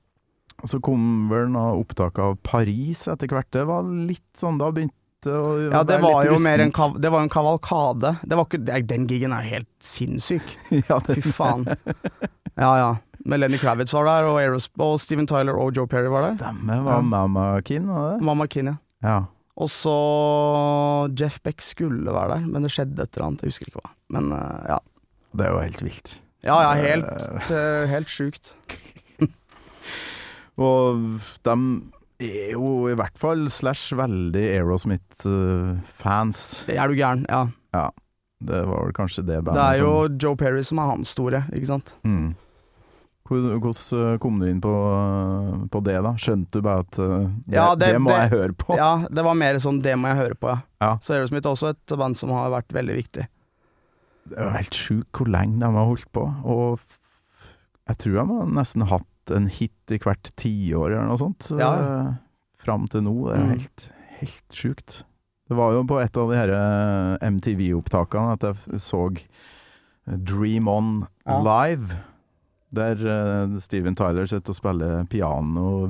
Og 0.62 0.68
så 0.70 0.80
kom 0.80 1.28
vel 1.28 1.48
noe 1.52 1.76
opptak 1.84 2.18
av 2.18 2.38
Paris 2.42 3.06
etter 3.08 3.28
hvert. 3.28 3.50
Det 3.50 3.66
var 3.66 3.82
litt 3.84 4.24
sånn 4.40 4.56
Da 4.58 4.70
begynte 4.72 4.94
det 5.24 5.34
å 5.34 5.48
Ja, 5.70 5.82
det 5.88 5.96
være 5.98 6.04
var 6.04 6.28
jo 6.28 6.38
mer 6.42 6.60
en, 6.62 6.70
rustent. 6.70 6.76
kav, 6.78 6.94
det 7.02 7.10
var 7.14 7.24
en 7.24 7.32
kavalkade. 7.32 8.14
Det 8.24 8.38
var 8.38 8.46
ikke, 8.48 8.82
den 8.94 9.06
gigen 9.10 9.32
er 9.36 9.42
helt 9.48 9.68
sinnssyk. 9.84 10.54
ja, 10.90 11.00
Fy 11.08 11.20
faen. 11.24 11.66
Ja, 12.54 12.70
ja. 12.78 12.90
Men 13.24 13.40
Lenny 13.40 13.56
Kravitz 13.58 13.94
var 13.96 14.04
der, 14.04 14.26
og, 14.28 14.36
Aeros, 14.42 14.66
og 14.78 14.98
Steven 15.00 15.26
Tyler 15.26 15.56
og 15.56 15.72
Joe 15.76 15.88
Perry 15.88 16.10
var 16.12 16.26
der. 16.28 16.36
Stemmer. 16.36 16.82
Var 16.84 16.98
Ja. 17.00 17.04
Mama 17.14 17.46
Kin, 17.64 17.86
var 17.88 18.10
det? 18.14 18.24
Mamma 18.28 18.46
Kin, 18.52 18.68
ja. 18.68 18.76
Ja. 19.04 19.16
Og 19.56 19.68
så 19.70 19.94
Jeff 21.16 21.38
Beck 21.46 21.62
skulle 21.62 22.10
være 22.12 22.36
der, 22.40 22.46
men 22.50 22.66
det 22.66 22.72
skjedde 22.74 23.04
et 23.06 23.14
eller 23.16 23.28
annet. 23.30 23.44
Jeg 23.46 23.52
husker 23.54 23.70
ikke 23.70 23.80
hva. 23.84 23.92
Men 24.16 24.32
eh, 24.34 24.64
ja. 24.74 24.78
Det 25.34 25.46
er 25.46 25.52
jo 25.54 25.60
helt 25.62 25.82
vilt. 25.86 26.14
Ja, 26.44 26.56
ja, 26.66 26.72
helt, 26.76 27.06
Eh, 27.08 27.54
eh, 27.56 27.86
helt 27.88 28.10
sjukt. 28.12 28.52
Og 30.60 31.00
de 32.24 32.30
er 32.46 32.50
jo 32.56 32.68
i 32.88 32.94
hvert 32.98 33.18
fall 33.20 33.42
slash 33.52 33.92
veldig 33.98 34.44
Aerosmith-fans. 34.54 36.40
Er 36.72 36.88
du 36.88 36.94
gæren, 36.98 37.26
ja. 37.28 37.44
Det 38.44 38.58
var 38.68 38.82
vel 38.84 38.92
kanskje 38.96 39.22
det 39.24 39.38
bandet 39.44 39.56
Det 39.56 39.64
er 39.64 39.78
jo 39.84 39.92
Joe 40.20 40.36
Perry 40.36 40.62
som 40.66 40.78
er 40.82 40.88
hans 40.90 41.08
store, 41.14 41.44
ikke 41.54 41.66
sant. 41.70 41.94
mm. 42.04 42.32
Hvordan 43.24 44.18
kom 44.20 44.36
du 44.42 44.46
inn 44.50 44.58
på, 44.60 44.68
på 45.72 45.80
det, 45.86 45.94
da? 46.04 46.10
Skjønte 46.20 46.60
du 46.60 46.64
bare 46.66 46.82
at 46.84 46.98
uh, 47.00 47.22
det, 47.46 47.54
Ja, 47.56 47.70
det, 47.74 47.86
det- 47.94 48.00
må 48.04 48.10
det- 48.12 48.18
jeg 48.20 48.30
høre 48.34 48.52
på? 48.60 48.76
Ja, 48.76 48.90
det 49.08 49.24
var 49.24 49.34
mer 49.40 49.56
sånn 49.64 49.78
det 49.80 49.94
må 49.96 50.08
jeg 50.12 50.16
høre 50.20 50.34
på, 50.36 50.48
ja. 50.52 50.58
Ja. 50.84 50.90
Så 51.00 51.14
Aerosmith 51.16 51.46
er 51.48 51.52
også 51.54 51.68
et 51.72 51.86
band 51.96 52.16
som 52.20 52.28
har 52.36 52.50
vært 52.52 52.68
veldig 52.76 52.96
viktig. 52.98 53.24
Det 54.28 54.36
er 54.38 54.44
jo 54.44 54.50
helt 54.58 54.74
sjukt 54.76 55.12
hvor 55.16 55.26
lenge 55.32 55.56
de 55.60 55.64
har 55.72 55.86
holdt 55.88 56.04
på. 56.12 56.26
Og 56.44 56.78
jeg 57.88 57.96
tror 58.04 58.12
de 58.12 58.18
har 58.34 58.46
nesten 58.60 58.82
hatt 58.92 59.08
en 59.30 59.46
hit 59.48 59.72
i 59.90 59.98
hvert 59.98 60.30
tiår 60.36 60.90
eller 60.92 61.06
noe 61.08 61.16
sånt. 61.20 61.50
Ja. 61.58 61.72
eh, 62.08 62.14
Fram 62.64 62.86
til 62.88 63.02
nå. 63.02 63.14
Det 63.28 63.36
er 63.38 63.42
Mm. 63.44 63.50
helt, 63.58 63.88
helt 64.20 64.52
sjukt. 64.52 65.02
Det 65.48 65.56
var 65.56 65.72
jo 65.72 65.82
på 65.84 65.98
et 66.02 66.16
av 66.16 66.30
de 66.30 66.36
her 66.36 66.48
eh, 66.48 67.18
MTV-opptakene 67.30 68.32
at 68.32 68.40
jeg 68.72 68.80
så 68.80 69.02
Dream 70.06 70.68
On 70.68 71.06
Ja. 71.26 71.38
live. 71.42 71.98
Der 72.74 72.92
eh, 72.96 73.58
Steven 73.60 73.94
Tyler 73.94 74.26
sitter 74.26 74.50
og 74.50 74.56
spiller 74.56 75.04
piano 75.08 75.86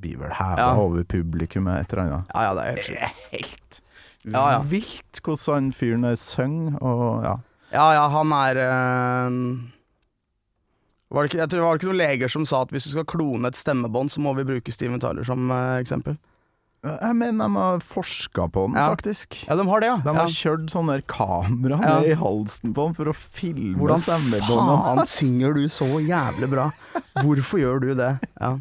blir 0.00 0.18
vel 0.18 0.30
heva 0.36 0.56
Ja. 0.58 0.74
over 0.76 1.02
publikummet, 1.04 1.80
et 1.80 1.92
eller 1.92 2.02
annet. 2.04 2.26
Ja, 2.34 2.42
ja, 2.42 2.54
det 2.54 2.64
er 2.64 2.76
helt 2.76 3.30
helt 3.32 3.80
Ja, 4.26 4.50
ja. 4.52 4.62
vilt 4.62 5.20
hvordan 5.22 5.54
han 5.54 5.72
fyren 5.72 6.02
der 6.02 6.16
synger, 6.16 6.78
og 6.82 7.24
ja. 7.24 7.36
Ja, 7.72 7.92
ja, 7.92 8.08
han 8.08 8.32
er 8.32 8.56
eh, 8.56 9.70
var 11.14 11.22
det, 11.24 11.30
ikke, 11.32 11.40
jeg 11.44 11.50
tror 11.54 11.64
det 11.64 11.80
ikke 11.80 11.90
noen 11.92 12.00
leger 12.02 12.28
som 12.34 12.44
sa 12.50 12.62
at 12.66 12.70
hvis 12.74 12.84
du 12.88 12.92
skal 12.96 13.06
klone 13.08 13.48
et 13.50 13.56
stemmebånd, 13.58 14.10
så 14.12 14.20
må 14.24 14.34
vi 14.36 14.44
bruke 14.48 14.72
Steven 14.74 15.00
Tyler 15.02 15.24
som 15.26 15.50
eh, 15.50 15.80
eksempel. 15.80 16.18
Jeg 16.84 17.16
mener 17.16 17.46
de 17.48 17.56
har 17.56 17.78
forska 17.80 18.44
på 18.52 18.66
den, 18.66 18.74
Ja. 18.76 18.90
faktisk. 18.92 19.38
Ja, 19.48 19.54
de 19.56 19.64
har 19.64 19.80
det, 19.80 19.86
ja. 19.88 19.96
De 20.04 20.12
ja. 20.12 20.18
har 20.20 20.28
kjørt 20.28 20.66
sånn 20.68 20.90
der 20.92 21.00
kamera 21.08 21.78
Ja. 21.80 21.94
ned 22.02 22.10
i 22.12 22.14
halsen 22.20 22.74
på 22.76 22.84
den 22.90 22.94
for 22.98 23.08
å 23.08 23.14
filme 23.16 23.78
Hvordan 23.80 24.02
stemmebåndene 24.04 24.76
faen 24.84 24.98
hans. 25.00 25.14
synger 25.16 25.54
du 25.56 25.64
så 25.72 25.88
jævlig 26.04 26.50
bra? 26.52 26.66
Hvorfor 27.24 27.58
gjør 27.64 27.80
du 27.80 27.94
det? 27.94 28.10
Ja. 28.38 28.58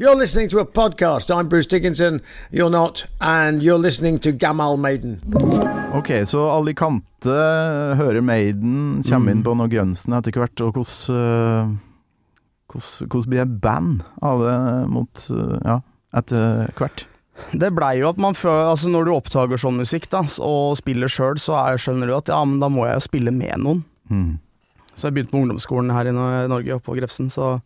You're 0.00 0.16
listening 0.16 0.48
to 0.50 0.58
a 0.60 0.64
podcast. 0.64 1.30
I'm 1.30 1.48
Bruce 1.48 1.66
Dickinson. 1.66 2.22
You're 2.50 2.70
not. 2.70 3.06
And 3.20 3.62
you're 3.62 3.78
listening 3.78 4.18
to 4.20 4.32
Gamal 4.32 4.78
Maiden. 4.78 5.20
Ok, 5.92 6.08
så 6.26 6.46
Alicante 6.48 7.34
hører 7.98 8.20
Maiden, 8.20 9.02
kommer 9.02 9.32
Mm. 9.32 9.36
inn 9.38 9.42
på 9.44 9.54
noe 9.56 9.68
Gunsen 9.68 10.14
etter 10.14 10.30
hvert, 10.32 10.60
og 10.60 10.72
hvordan 10.72 11.16
øh, 11.16 11.76
hvordan- 12.72 13.28
blir 13.28 13.44
det 13.44 13.60
band 13.60 14.02
av 14.22 14.38
det 14.40 14.88
mot 14.90 15.30
øh, 15.30 15.58
ja, 15.64 15.80
etter 16.16 16.72
hvert? 16.78 17.04
Det 17.52 17.74
blei 17.74 17.98
jo 17.98 18.08
at 18.08 18.18
man 18.18 18.34
før, 18.34 18.70
altså 18.70 18.88
når 18.88 19.04
du 19.04 19.10
oppdager 19.12 19.58
sånn 19.58 19.76
musikk 19.76 20.08
da, 20.10 20.22
og 20.40 20.76
spiller 20.78 21.08
sjøl, 21.08 21.36
så 21.38 21.52
er, 21.72 21.76
skjønner 21.76 22.06
du 22.06 22.14
at 22.16 22.28
ja, 22.28 22.44
men 22.44 22.60
da 22.60 22.68
må 22.68 22.86
jeg 22.86 22.94
jo 22.94 23.00
spille 23.00 23.30
med 23.32 23.58
noen. 23.58 23.84
Mm. 24.10 24.38
Så 24.96 25.08
jeg 25.08 25.14
begynte 25.14 25.32
på 25.32 25.42
ungdomsskolen 25.44 25.90
her 25.92 26.06
i 26.08 26.12
Norge, 26.48 26.74
oppe 26.74 26.84
på 26.92 26.96
Grefsen, 26.98 27.28
så 27.28 27.60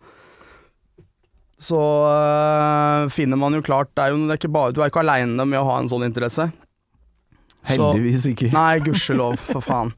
så 1.61 1.79
øh, 1.79 3.11
finner 3.15 3.39
man 3.41 3.55
jo 3.55 3.63
klart 3.65 3.91
det 3.95 4.03
er 4.05 4.13
jo, 4.15 4.21
det 4.27 4.35
er 4.35 4.41
ikke 4.43 4.53
bare, 4.53 4.73
Du 4.75 4.81
er 4.83 4.91
ikke 4.91 5.03
aleine 5.05 5.45
med 5.47 5.61
å 5.61 5.67
ha 5.71 5.79
en 5.81 5.89
sånn 5.89 6.05
interesse. 6.07 6.49
Så- 7.65 7.75
Heldigvis 7.75 8.27
ikke. 8.29 8.51
Nei, 8.53 8.79
gudskjelov, 8.85 9.39
for 9.49 9.63
faen. 9.65 9.93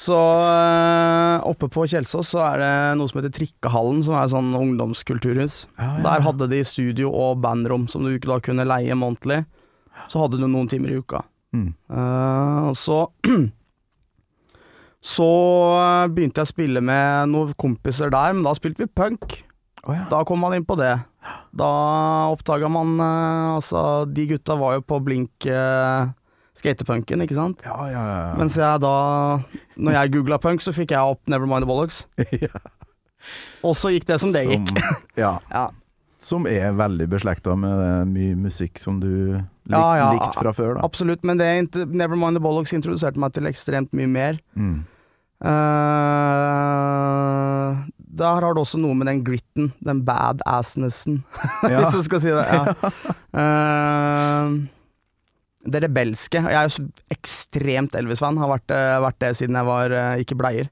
Så 0.00 0.16
øh, 0.16 1.42
oppe 1.50 1.66
på 1.68 1.82
Kjelsås 1.90 2.30
så 2.32 2.38
er 2.46 2.60
det 2.62 2.72
noe 3.00 3.10
som 3.10 3.18
heter 3.20 3.32
Trikkehallen, 3.36 4.02
som 4.06 4.14
er 4.16 4.24
et 4.28 4.32
sånn 4.32 4.52
ungdomskulturhus. 4.56 5.64
Ja, 5.76 5.88
ja. 5.98 6.02
Der 6.06 6.24
hadde 6.24 6.48
de 6.52 6.60
studio 6.64 7.10
og 7.12 7.40
bandrom 7.44 7.88
som 7.90 8.06
du 8.06 8.14
da 8.24 8.38
kunne 8.40 8.64
leie 8.68 8.96
månedlig. 8.96 9.42
Så 10.08 10.22
hadde 10.22 10.38
du 10.40 10.46
noen 10.48 10.70
timer 10.70 10.94
i 10.94 11.00
uka. 11.02 11.20
Mm. 11.52 11.72
Uh, 11.90 12.70
så 12.78 13.08
Så 15.00 15.26
begynte 16.12 16.42
jeg 16.42 16.48
å 16.48 16.50
spille 16.50 16.80
med 16.84 17.30
noen 17.32 17.54
kompiser 17.60 18.10
der, 18.12 18.34
men 18.36 18.44
da 18.44 18.52
spilte 18.56 18.84
vi 18.84 18.90
punk. 18.92 19.38
Å 19.88 19.96
ja. 19.96 20.04
Da 20.10 20.20
kom 20.28 20.42
man 20.42 20.54
inn 20.56 20.66
på 20.68 20.76
det. 20.78 20.92
Da 21.56 21.68
oppdaga 22.32 22.68
man 22.72 22.94
eh, 23.00 23.56
Altså, 23.56 24.04
de 24.08 24.26
gutta 24.34 24.56
var 24.60 24.78
jo 24.78 24.84
på 24.84 24.98
blink 25.04 25.46
uh, 25.48 26.10
skatepunken, 26.56 27.24
ikke 27.24 27.36
sant? 27.36 27.64
Ja, 27.64 27.76
ja, 27.92 28.04
ja. 28.08 28.30
Mens 28.40 28.56
jeg 28.60 28.82
da 28.84 28.94
Når 29.76 29.96
jeg 29.96 30.14
googla 30.16 30.40
punk, 30.42 30.64
så 30.64 30.74
fikk 30.76 30.94
jeg 30.96 31.16
opp 31.16 31.20
Nevermind 31.30 31.64
the 31.64 31.70
Bollocks. 31.70 32.04
ja. 32.44 32.64
Og 33.66 33.76
så 33.76 33.92
gikk 33.92 34.08
det 34.08 34.20
som 34.22 34.32
det 34.36 34.46
gikk. 34.48 34.74
Ja. 35.20 35.38
Ja. 35.52 35.68
Som 36.20 36.44
er 36.48 36.74
veldig 36.76 37.06
beslekta 37.08 37.54
med 37.56 38.10
mye 38.12 38.36
musikk 38.36 38.76
som 38.80 38.98
du 39.00 39.08
lik, 39.08 39.72
Ja, 39.72 39.84
ja. 39.96 40.08
likte 40.12 40.36
fra 40.36 40.52
før, 40.52 40.74
da. 40.76 40.84
Absolutt, 40.84 41.24
men 41.24 41.40
det 41.40 41.48
Nevermind 41.88 42.36
the 42.36 42.42
Bollocks 42.44 42.74
introduserte 42.76 43.20
meg 43.20 43.32
til 43.36 43.48
ekstremt 43.48 43.94
mye 43.96 44.08
mer. 44.10 44.40
Mm. 44.52 44.82
Eh, 46.40 47.70
der 48.20 48.42
har 48.44 48.54
du 48.54 48.60
også 48.62 48.78
noe 48.80 48.94
med 48.98 49.08
den 49.08 49.22
gritten, 49.24 49.70
den 49.84 50.02
badassnessen, 50.06 51.22
Ja. 51.70 51.80
hvis 51.84 51.96
du 51.96 52.02
skal 52.08 52.20
si 52.24 52.34
det. 52.34 52.44
Ja. 52.50 52.64
Uh, 53.30 54.56
det 55.70 55.84
rebelske. 55.84 56.40
Jeg 56.42 56.56
er 56.58 56.64
jo 56.66 56.72
så 56.74 56.82
ekstremt 57.14 57.94
Elvis-fan, 57.94 58.40
har 58.42 58.48
vært, 58.50 58.64
det- 58.72 59.02
vært 59.04 59.18
det 59.22 59.28
siden 59.38 59.54
jeg 59.54 59.68
var 59.68 59.92
eh, 59.94 60.22
ikke 60.24 60.34
bleier. 60.40 60.66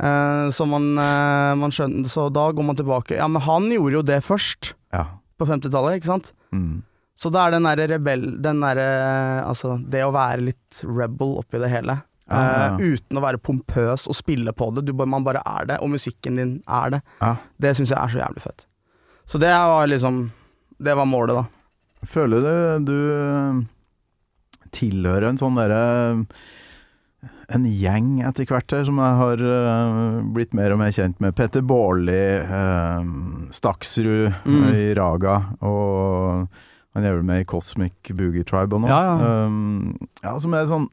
Uh, 0.00 0.48
så 0.54 0.64
man, 0.68 0.86
eh, 0.96 1.52
man 1.60 1.72
skjønner 1.74 2.08
Så 2.08 2.24
da 2.32 2.46
går 2.56 2.64
man 2.70 2.76
tilbake. 2.80 3.18
Ja, 3.18 3.28
men 3.28 3.42
han 3.44 3.68
gjorde 3.68 3.98
jo 3.98 4.02
det 4.08 4.18
først, 4.24 4.72
ja. 4.96 5.04
på 5.36 5.44
50-tallet, 5.50 5.98
ikke 6.00 6.08
sant? 6.14 6.32
Mm. 6.56 6.80
Så 7.20 7.28
det 7.34 7.42
er 7.44 7.52
den 7.58 7.68
derre 7.68 7.86
rebell... 7.92 8.24
Den 8.42 8.64
derre 8.64 8.88
Altså, 9.44 9.76
det 9.84 10.00
å 10.08 10.14
være 10.16 10.40
litt 10.48 10.80
rebel 10.88 11.36
oppi 11.44 11.60
det 11.62 11.68
hele. 11.74 11.98
Eh, 12.24 12.76
uten 12.80 13.18
å 13.20 13.22
være 13.24 13.36
pompøs 13.44 14.06
og 14.08 14.16
spille 14.16 14.52
på 14.56 14.70
det. 14.74 14.86
Du, 14.88 14.94
man 15.04 15.24
bare 15.26 15.42
er 15.44 15.66
det, 15.68 15.76
og 15.84 15.90
musikken 15.92 16.38
din 16.40 16.54
er 16.64 16.94
det. 16.96 17.02
Ja. 17.20 17.34
Det 17.60 17.74
syns 17.76 17.92
jeg 17.92 18.00
er 18.00 18.14
så 18.14 18.22
jævlig 18.22 18.44
fett. 18.46 18.64
Så 19.28 19.38
det 19.40 19.48
var 19.52 19.86
liksom 19.88 20.30
Det 20.84 20.94
var 20.96 21.06
målet, 21.08 21.36
da. 21.36 21.44
Føler 22.04 22.40
du 22.44 22.84
du 22.84 22.96
eh, 23.14 23.62
tilhører 24.74 25.30
en 25.30 25.38
sånn 25.40 25.56
derre 25.56 26.26
En 27.54 27.64
gjeng 27.68 28.18
etter 28.26 28.48
hvert 28.48 28.72
her 28.72 28.84
som 28.88 28.98
jeg 29.00 29.16
har 29.20 29.40
uh, 29.44 30.18
blitt 30.34 30.52
mer 30.56 30.72
og 30.74 30.78
mer 30.80 30.92
kjent 30.96 31.18
med. 31.20 31.34
Petter 31.36 31.60
Baarli, 31.64 32.40
uh, 32.48 33.04
Staksrud 33.52 34.32
Mm. 34.48 34.66
i 34.72 34.94
Raga, 34.96 35.36
og 35.60 36.48
han 36.96 37.04
er 37.04 37.16
vel 37.18 37.22
med 37.28 37.42
i 37.44 37.48
Cosmic 37.48 38.12
Boogie 38.16 38.44
Tribe 38.48 38.76
og 38.76 38.84
noe. 38.84 38.88
Ja, 38.90 39.00
ja. 39.20 39.46
Um, 39.46 39.94
ja, 40.24 40.34
som 40.40 40.56
er 40.56 40.68
sånn 40.72 40.88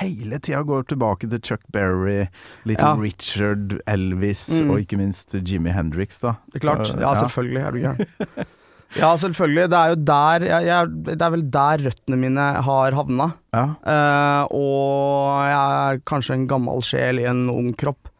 Hele 0.00 0.38
tida 0.40 0.62
går 0.64 0.86
tilbake 0.88 1.28
til 1.28 1.40
Chuck 1.44 1.62
Berry, 1.72 2.26
Little 2.64 2.88
Ja. 2.88 2.94
Richard, 2.96 3.74
Elvis 3.86 4.46
Mm. 4.60 4.70
og 4.70 4.80
ikke 4.80 4.96
minst 4.98 5.34
Jimmy 5.34 5.70
Hendrix, 5.74 6.18
da. 6.20 6.36
Det 6.52 6.62
er 6.62 6.66
klart. 6.66 6.88
Eh, 6.94 7.00
Ja, 7.00 7.14
selvfølgelig 7.14 7.60
er 7.66 7.70
du 7.70 7.78
gæren. 7.78 8.46
Ja, 8.92 9.16
selvfølgelig. 9.16 9.70
Det 9.72 9.78
er 9.78 9.88
jo 9.88 9.94
der 10.04 10.44
jeg, 10.44 10.64
jeg, 10.66 10.88
Det 11.04 11.22
er 11.22 11.30
vel 11.32 11.42
der 11.50 11.78
røttene 11.86 12.16
mine 12.20 12.42
har 12.62 12.92
havna. 12.92 13.30
Ja. 13.54 13.62
Uh, 13.88 14.44
og 14.52 15.48
jeg 15.48 15.94
er 15.94 16.00
kanskje 16.04 16.34
en 16.34 16.46
gammel 16.46 16.82
sjel 16.84 17.18
i 17.22 17.24
en 17.24 17.48
ung 17.48 17.70
kropp. 17.74 18.10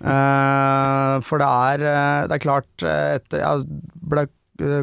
Uh, 0.00 1.18
for 1.26 1.42
det 1.42 1.48
er, 1.48 1.84
det 2.30 2.36
er 2.38 2.42
klart 2.42 2.84
etter, 2.86 3.42
Jeg 3.42 3.66
ble 4.12 4.24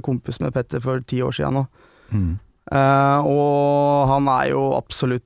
kompis 0.06 0.40
med 0.44 0.54
Petter 0.54 0.82
for 0.84 1.02
ti 1.08 1.22
år 1.26 1.32
siden 1.40 1.58
nå. 1.58 1.66
Mm. 2.14 2.32
Uh, 2.70 3.20
og 3.26 4.10
han 4.14 4.28
er 4.30 4.50
jo 4.52 4.64
absolutt 4.78 5.26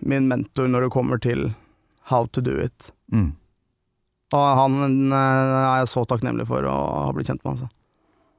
min 0.00 0.28
mentor 0.30 0.68
når 0.70 0.86
det 0.86 0.92
kommer 0.94 1.20
til 1.22 1.50
how 2.10 2.26
to 2.32 2.40
do 2.40 2.56
it. 2.62 2.90
Mm. 3.12 3.32
Og 4.32 4.46
han 4.60 5.12
eh, 5.12 5.58
er 5.74 5.82
jeg 5.82 5.90
så 5.90 6.04
takknemlig 6.06 6.46
for 6.48 6.62
å 6.66 6.78
ha 7.06 7.12
blitt 7.16 7.26
kjent 7.30 7.42
med. 7.44 7.56
Altså. 7.58 7.68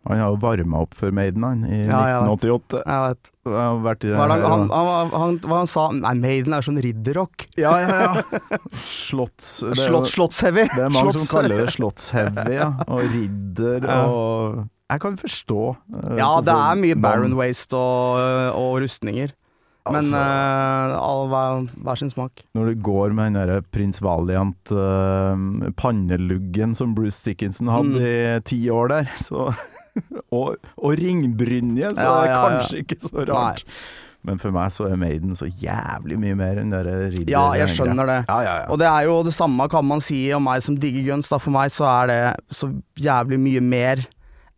Han 0.10 0.18
har 0.18 0.32
jo 0.34 0.38
varma 0.42 0.80
opp 0.82 0.96
for 0.98 1.14
Maiden, 1.14 1.44
han, 1.46 1.60
i 1.68 1.84
Ja, 1.86 2.00
jeg 2.10 2.22
vet. 2.24 2.46
1988. 2.48 2.80
Jeg 2.90 3.02
vet. 3.06 3.30
Han 3.54 3.82
vært 3.86 4.06
han, 4.10 4.32
han, 4.34 4.64
han, 4.74 5.12
han, 5.14 5.36
han 5.52 5.68
sa 5.70 5.84
Nei, 5.94 6.14
Maiden 6.18 6.56
er 6.58 6.66
sånn 6.66 6.80
ridderrock. 6.82 7.46
Ja, 7.60 7.76
ja, 7.84 8.00
ja. 8.08 8.48
Slotts... 8.82 9.52
Slott, 9.78 10.10
slottsheavy. 10.10 10.66
Det 10.74 10.88
er 10.88 10.90
mange 10.96 11.12
Slotts- 11.14 11.28
som 11.28 11.36
kaller 11.38 11.62
det 11.62 11.76
slottsheavy, 11.76 12.48
ja. 12.58 12.72
Og 12.88 13.04
ridder 13.14 13.86
Ja. 13.86 14.00
og 14.10 14.64
Jeg 14.92 15.04
kan 15.06 15.20
forstå. 15.22 15.60
eh, 16.02 16.18
Ja, 16.18 16.32
det 16.50 16.56
er 16.58 16.82
mye 16.82 16.98
Baron 17.06 17.38
Waste 17.38 17.78
og, 17.78 18.58
og 18.58 18.82
rustninger. 18.82 19.36
Men 19.90 19.96
Altså- 19.96 20.16
uh, 20.16 20.98
all, 21.02 21.28
hver, 21.32 21.70
hver 21.82 21.96
sin 21.98 22.10
smak. 22.14 22.44
Når 22.54 22.66
du 22.70 22.82
går 22.86 23.14
med 23.18 23.32
den 23.34 23.40
derre 23.40 23.62
prins 23.74 24.02
Valiant-panneluggen 24.02 25.74
panneluggen 25.76 26.76
som 26.78 26.94
Bruce 26.96 27.24
Dickinson 27.26 27.68
hadde 27.68 27.98
Mm. 27.98 28.06
i 28.06 28.40
ti 28.46 28.70
år 28.70 28.88
der, 28.90 29.10
så 29.28 29.48
og, 30.32 30.56
og 30.78 30.94
ringbrynje, 30.98 31.96
så 31.96 32.02
Ja, 32.06 32.14
det 32.22 32.30
er 32.30 32.32
ja, 32.32 32.32
ja. 32.32 32.50
kanskje 32.50 32.78
ikke 32.86 33.00
så 33.02 33.26
rart. 33.28 33.64
Men 34.24 34.38
for 34.38 34.52
meg 34.54 34.70
så 34.72 34.86
er 34.86 34.96
Maiden 35.02 35.34
så 35.36 35.48
jævlig 35.50 36.20
mye 36.22 36.36
mer 36.38 36.60
enn 36.62 36.70
dere 36.70 36.84
der 36.86 37.10
ridder... 37.10 37.32
Ja, 37.34 37.48
jeg 37.58 37.68
skjønner 37.74 38.06
det. 38.06 38.20
Ja, 38.30 38.36
ja, 38.46 38.54
ja. 38.62 38.66
Og 38.70 38.78
det 38.78 38.86
er 38.88 39.08
jo 39.10 39.24
det 39.26 39.34
samme 39.34 39.66
kan 39.68 39.84
man 39.90 40.00
si 40.00 40.32
om 40.38 40.44
meg 40.46 40.62
som 40.62 40.78
digger 40.78 41.08
guns. 41.10 41.28
Da. 41.32 41.40
For 41.42 41.50
meg 41.50 41.72
så 41.74 41.88
er 41.90 42.08
det 42.12 42.20
så 42.54 42.70
jævlig 43.02 43.40
mye 43.42 43.62
mer 43.66 44.04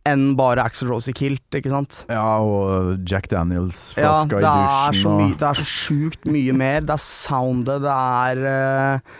enn 0.06 0.34
bare 0.36 0.60
Axel 0.64 0.88
Rose 0.92 1.08
i 1.08 1.14
kilt, 1.16 1.42
ikke 1.56 1.70
sant? 1.72 2.02
ja, 2.12 2.24
og 2.44 3.04
Jack 3.08 3.28
Daniels 3.32 3.94
Ja, 3.96 4.10
i 4.24 4.28
dusjen 4.28 4.98
så 5.00 5.12
og 5.14 5.36
det 5.40 5.48
er 5.48 5.60
så 5.60 5.64
sjukt 5.64 6.26
mye 6.28 6.52
mer. 6.56 6.80
Det 6.84 6.92
er 6.96 7.00
soundet, 7.04 7.80
det 7.86 7.94
er 7.94 8.42
uh, 8.44 9.14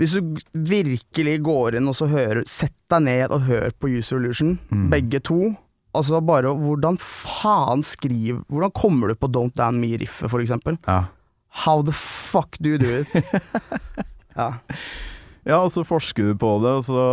Hvis 0.00 0.16
du 0.16 0.40
virkelig 0.58 1.36
går 1.46 1.76
inn 1.78 1.86
og 1.86 1.94
så 1.94 2.08
hører 2.10 2.42
Sett 2.50 2.74
deg 2.90 3.04
ned 3.06 3.30
og 3.34 3.44
hør 3.46 3.70
på 3.78 3.92
User 3.94 4.18
Illusion, 4.18 4.56
Mm. 4.74 4.88
begge 4.90 5.20
to. 5.22 5.54
Altså 5.94 6.18
bare 6.26 6.50
Hvordan 6.58 6.98
faen 6.98 7.82
skriv 7.86 8.40
Hvordan 8.50 8.72
kommer 8.74 9.08
du 9.08 9.14
på 9.14 9.30
Don't 9.30 9.54
Down 9.54 9.78
Me-riffet, 9.78 10.26
for 10.30 10.42
eksempel? 10.42 10.78
ja. 10.88 11.04
How 11.62 11.82
the 11.86 11.92
fuck 11.94 12.56
do 12.58 12.70
you 12.74 12.78
do 12.82 12.90
it? 12.90 13.06
ja. 14.36 14.48
Ja, 15.46 15.58
og 15.62 15.70
så 15.70 15.84
forsker 15.86 16.32
du 16.32 16.34
på 16.40 16.48
det, 16.64 16.72
og 16.80 16.82
så 16.88 17.04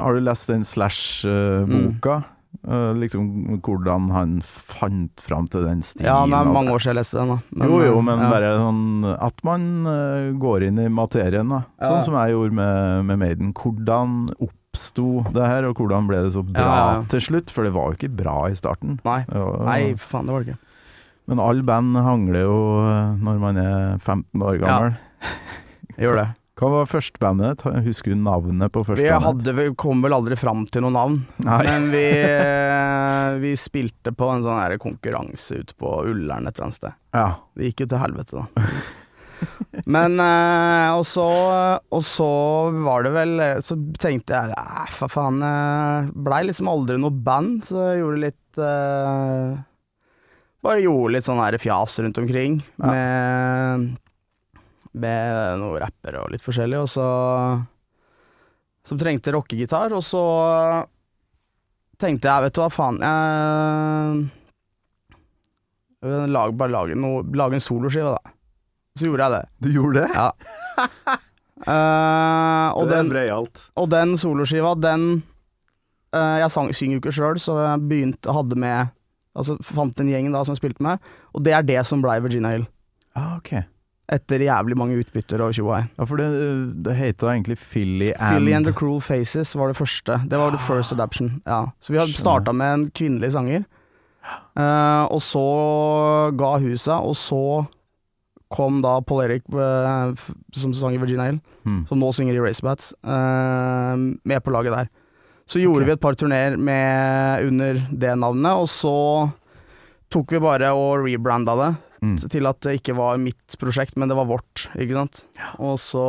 har 0.00 0.14
du 0.16 0.20
lest 0.24 0.48
den 0.48 0.62
Slash-boka. 0.64 2.14
Mm. 2.22 2.24
Liksom 2.62 3.58
hvordan 3.64 4.04
han 4.14 4.36
fant 4.46 5.18
fram 5.20 5.48
til 5.50 5.64
den 5.66 5.80
stilen. 5.82 6.06
ja, 6.06 6.20
det 6.30 6.36
er 6.38 6.50
mange 6.54 6.70
år 6.70 6.78
siden 6.84 6.94
jeg 6.94 7.00
leste 7.00 7.18
den. 7.18 7.28
da 7.34 7.38
Men, 7.58 7.68
jo, 7.72 7.78
jo, 7.82 7.94
eh, 7.98 8.02
men 8.06 8.22
ja. 8.22 8.30
bare 8.30 8.50
sånn 8.60 8.82
at 9.16 9.42
man 9.44 9.64
uh, 9.86 10.32
går 10.38 10.66
inn 10.68 10.78
i 10.78 10.88
materien, 10.88 11.48
da. 11.50 11.62
Sånn 11.82 11.96
Ja. 11.98 12.02
som 12.06 12.14
jeg 12.20 12.36
gjorde 12.36 12.52
med, 12.60 13.04
med 13.10 13.18
Maiden. 13.24 13.52
Hvordan 13.58 14.28
oppsto 14.38 15.24
det 15.34 15.42
her, 15.50 15.66
og 15.68 15.74
hvordan 15.82 16.06
ble 16.08 16.22
det 16.22 16.32
så 16.36 16.44
bra 16.46 16.62
Ja, 16.68 16.76
ja. 16.94 17.02
til 17.10 17.20
slutt? 17.20 17.50
For 17.50 17.66
det 17.66 17.72
var 17.74 17.90
jo 17.90 17.98
ikke 17.98 18.14
bra 18.22 18.36
i 18.48 18.54
starten. 18.54 19.00
Nei. 19.04 19.24
Ja, 19.26 19.48
Nei, 19.66 19.80
faen, 19.98 20.26
det 20.30 20.32
var 20.36 20.44
det 20.46 20.54
ikke. 20.54 20.62
Men 21.30 21.38
alle 21.42 21.62
band 21.62 21.96
hangler 22.02 22.46
jo 22.46 22.56
eh, 22.86 23.18
når 23.22 23.42
man 23.42 23.58
er 23.62 23.98
15 23.98 24.42
år 24.42 24.56
gammel. 24.62 24.94
Gjør 26.02 26.16
det. 26.22 26.28
Hva 26.62 26.68
var 26.70 26.86
førstebandet? 26.86 27.64
Husker 27.82 28.12
du 28.14 28.20
navnet 28.22 28.70
på 28.70 28.84
Vi, 28.94 29.08
hadde, 29.10 29.52
kom 29.74 30.02
vel 30.04 30.14
aldri 30.14 30.36
fram 30.38 30.60
til 30.70 30.84
noe 30.84 30.94
navn, 30.94 31.16
Nei. 31.42 31.56
men 31.66 31.88
vi, 31.90 32.02
eh, 32.22 33.30
vi 33.42 33.56
spilte 33.58 34.12
på 34.14 34.28
en 34.30 34.44
sånn 34.46 34.76
konkurranse 34.82 35.58
ute 35.58 35.74
på 35.74 35.90
Ullern 36.06 36.46
et 36.46 36.54
eller 36.54 36.68
annet 36.68 36.78
sted. 36.78 36.94
Ja. 37.18 37.26
Det 37.58 37.72
gikk 37.72 37.82
jo 37.82 37.88
til 37.90 38.02
helvete, 38.04 38.44
da. 38.44 38.66
Men 39.90 40.14
eh, 40.22 40.92
og 40.94 41.02
så, 41.08 41.24
og 41.90 42.04
så 42.06 42.28
var 42.84 43.02
det 43.02 43.10
vel 43.10 43.32
Så 43.66 43.74
tenkte 43.98 44.38
jeg 44.38 44.54
Æh, 44.54 44.92
for 44.94 45.10
faen 45.10 45.40
eh, 45.42 46.12
Blei 46.14 46.44
liksom 46.46 46.70
aldri 46.70 46.94
noe 47.02 47.10
band, 47.10 47.64
så 47.66 47.88
jeg 47.88 48.04
gjorde 48.04 48.22
litt 48.22 48.60
eh, 48.62 49.56
Bare 50.62 50.84
gjorde 50.84 51.16
litt 51.16 51.26
sånn 51.26 51.42
her 51.42 51.58
fjas 51.58 51.98
rundt 52.04 52.22
omkring 52.22 52.60
Ja. 52.78 52.92
med 52.92 53.90
Med 54.92 55.58
noen 55.60 55.80
rappere 55.80 56.20
og 56.20 56.32
litt 56.34 56.44
forskjellig, 56.44 56.82
og 56.82 56.90
så 56.90 57.06
Som 58.84 58.98
trengte 59.00 59.32
rockegitar, 59.32 59.94
og 59.96 60.02
så 60.04 60.22
tenkte 62.02 62.28
jeg, 62.28 62.48
vet 62.48 62.56
du 62.56 62.60
hva 62.64 62.70
faen 62.72 62.98
jeg 62.98 64.30
jeg 66.02 66.24
vil 66.26 66.56
bare 66.58 66.72
lage, 66.72 66.94
no, 66.98 67.20
lage 67.38 67.54
en 67.54 67.62
soloskive, 67.62 68.16
da. 68.16 68.32
Så 68.98 69.06
gjorde 69.06 69.28
jeg 69.28 69.34
det. 69.36 69.42
Du 69.62 69.68
gjorde 69.70 70.00
det? 70.02 70.08
Ja. 70.14 70.30
uh, 71.62 72.68
og, 72.76 72.88
det 72.88 72.96
den, 72.96 73.12
breialt. 73.12 73.62
og 73.78 73.86
den 73.92 74.16
soloskiva, 74.18 74.74
den 74.74 75.04
uh, 76.16 76.38
Jeg 76.42 76.50
sang, 76.50 76.72
synger 76.74 76.98
jo 76.98 77.02
ikke 77.04 77.14
sjøl, 77.14 77.38
så 77.40 77.56
jeg 77.60 77.84
begynte 77.86 78.34
hadde 78.34 78.58
med 78.58 78.90
Altså 79.32 79.54
fant 79.64 79.96
en 80.02 80.10
gjeng 80.10 80.26
da 80.28 80.42
som 80.44 80.52
jeg 80.52 80.60
spilte 80.60 80.84
med, 80.84 81.00
og 81.32 81.40
det 81.46 81.54
er 81.56 81.62
det 81.64 81.78
som 81.88 82.02
blei 82.04 82.18
Virginia 82.20 82.50
Hill. 82.52 82.66
Ah, 83.16 83.38
ok. 83.38 83.62
Etter 84.12 84.44
jævlig 84.44 84.76
mange 84.76 84.98
utbytter 85.00 85.40
og 85.40 85.54
tjohei. 85.56 85.82
Ja, 85.96 86.06
for 86.08 86.20
det, 86.20 86.26
det 86.84 86.96
heter 86.98 87.30
egentlig 87.32 87.56
Philly 87.60 88.10
and 88.12 88.36
Philly 88.36 88.52
and 88.52 88.68
the 88.68 88.74
Cruel 88.76 89.00
Faces 89.00 89.54
var 89.56 89.72
det 89.72 89.78
første. 89.78 90.18
Det 90.28 90.40
var 90.40 90.52
the 90.52 90.60
first 90.60 90.92
adaption. 90.92 91.38
Ja. 91.46 91.64
Så 91.80 91.94
vi 91.94 92.00
hadde 92.00 92.18
starta 92.18 92.52
med 92.52 92.74
en 92.74 92.88
kvinnelig 92.92 93.32
sanger, 93.32 93.64
uh, 94.58 95.08
og 95.08 95.22
så 95.24 95.46
ga 96.36 96.56
hun 96.60 96.76
seg, 96.76 96.98
og 97.00 97.16
så 97.16 97.44
kom 98.52 98.82
da 98.84 98.98
Paul 99.00 99.22
Erik, 99.24 99.46
eh, 99.48 100.26
som 100.60 100.74
sang 100.76 100.92
i 100.92 101.00
Virginia 101.00 101.30
Hill, 101.30 101.38
Hmm. 101.64 101.86
som 101.88 102.00
nå 102.02 102.10
synger 102.12 102.34
i 102.34 102.42
Racebats, 102.42 102.92
uh, 103.06 103.96
med 103.96 104.42
på 104.44 104.52
laget 104.52 104.74
der. 104.76 104.90
Så 105.46 105.58
gjorde 105.62 105.84
okay. 105.84 105.86
vi 105.86 105.92
et 105.92 106.00
par 106.00 106.14
turneer 106.14 106.58
under 107.46 107.80
det 107.88 108.12
navnet, 108.18 108.52
og 108.52 108.68
så 108.68 109.30
tok 110.10 110.32
vi 110.32 110.42
bare 110.42 110.74
og 110.76 111.06
rebranda 111.06 111.56
det 111.56 111.70
Mm. 112.02 112.16
til 112.18 112.48
at 112.50 112.58
det 112.66 112.72
ikke 112.80 112.96
var 112.98 113.20
mitt 113.22 113.54
prosjekt, 113.60 113.94
men 113.96 114.10
det 114.10 114.16
var 114.18 114.26
vårt, 114.26 114.64
ikke 114.74 114.96
sant. 114.98 115.20
Og 115.62 115.76
så 115.78 116.06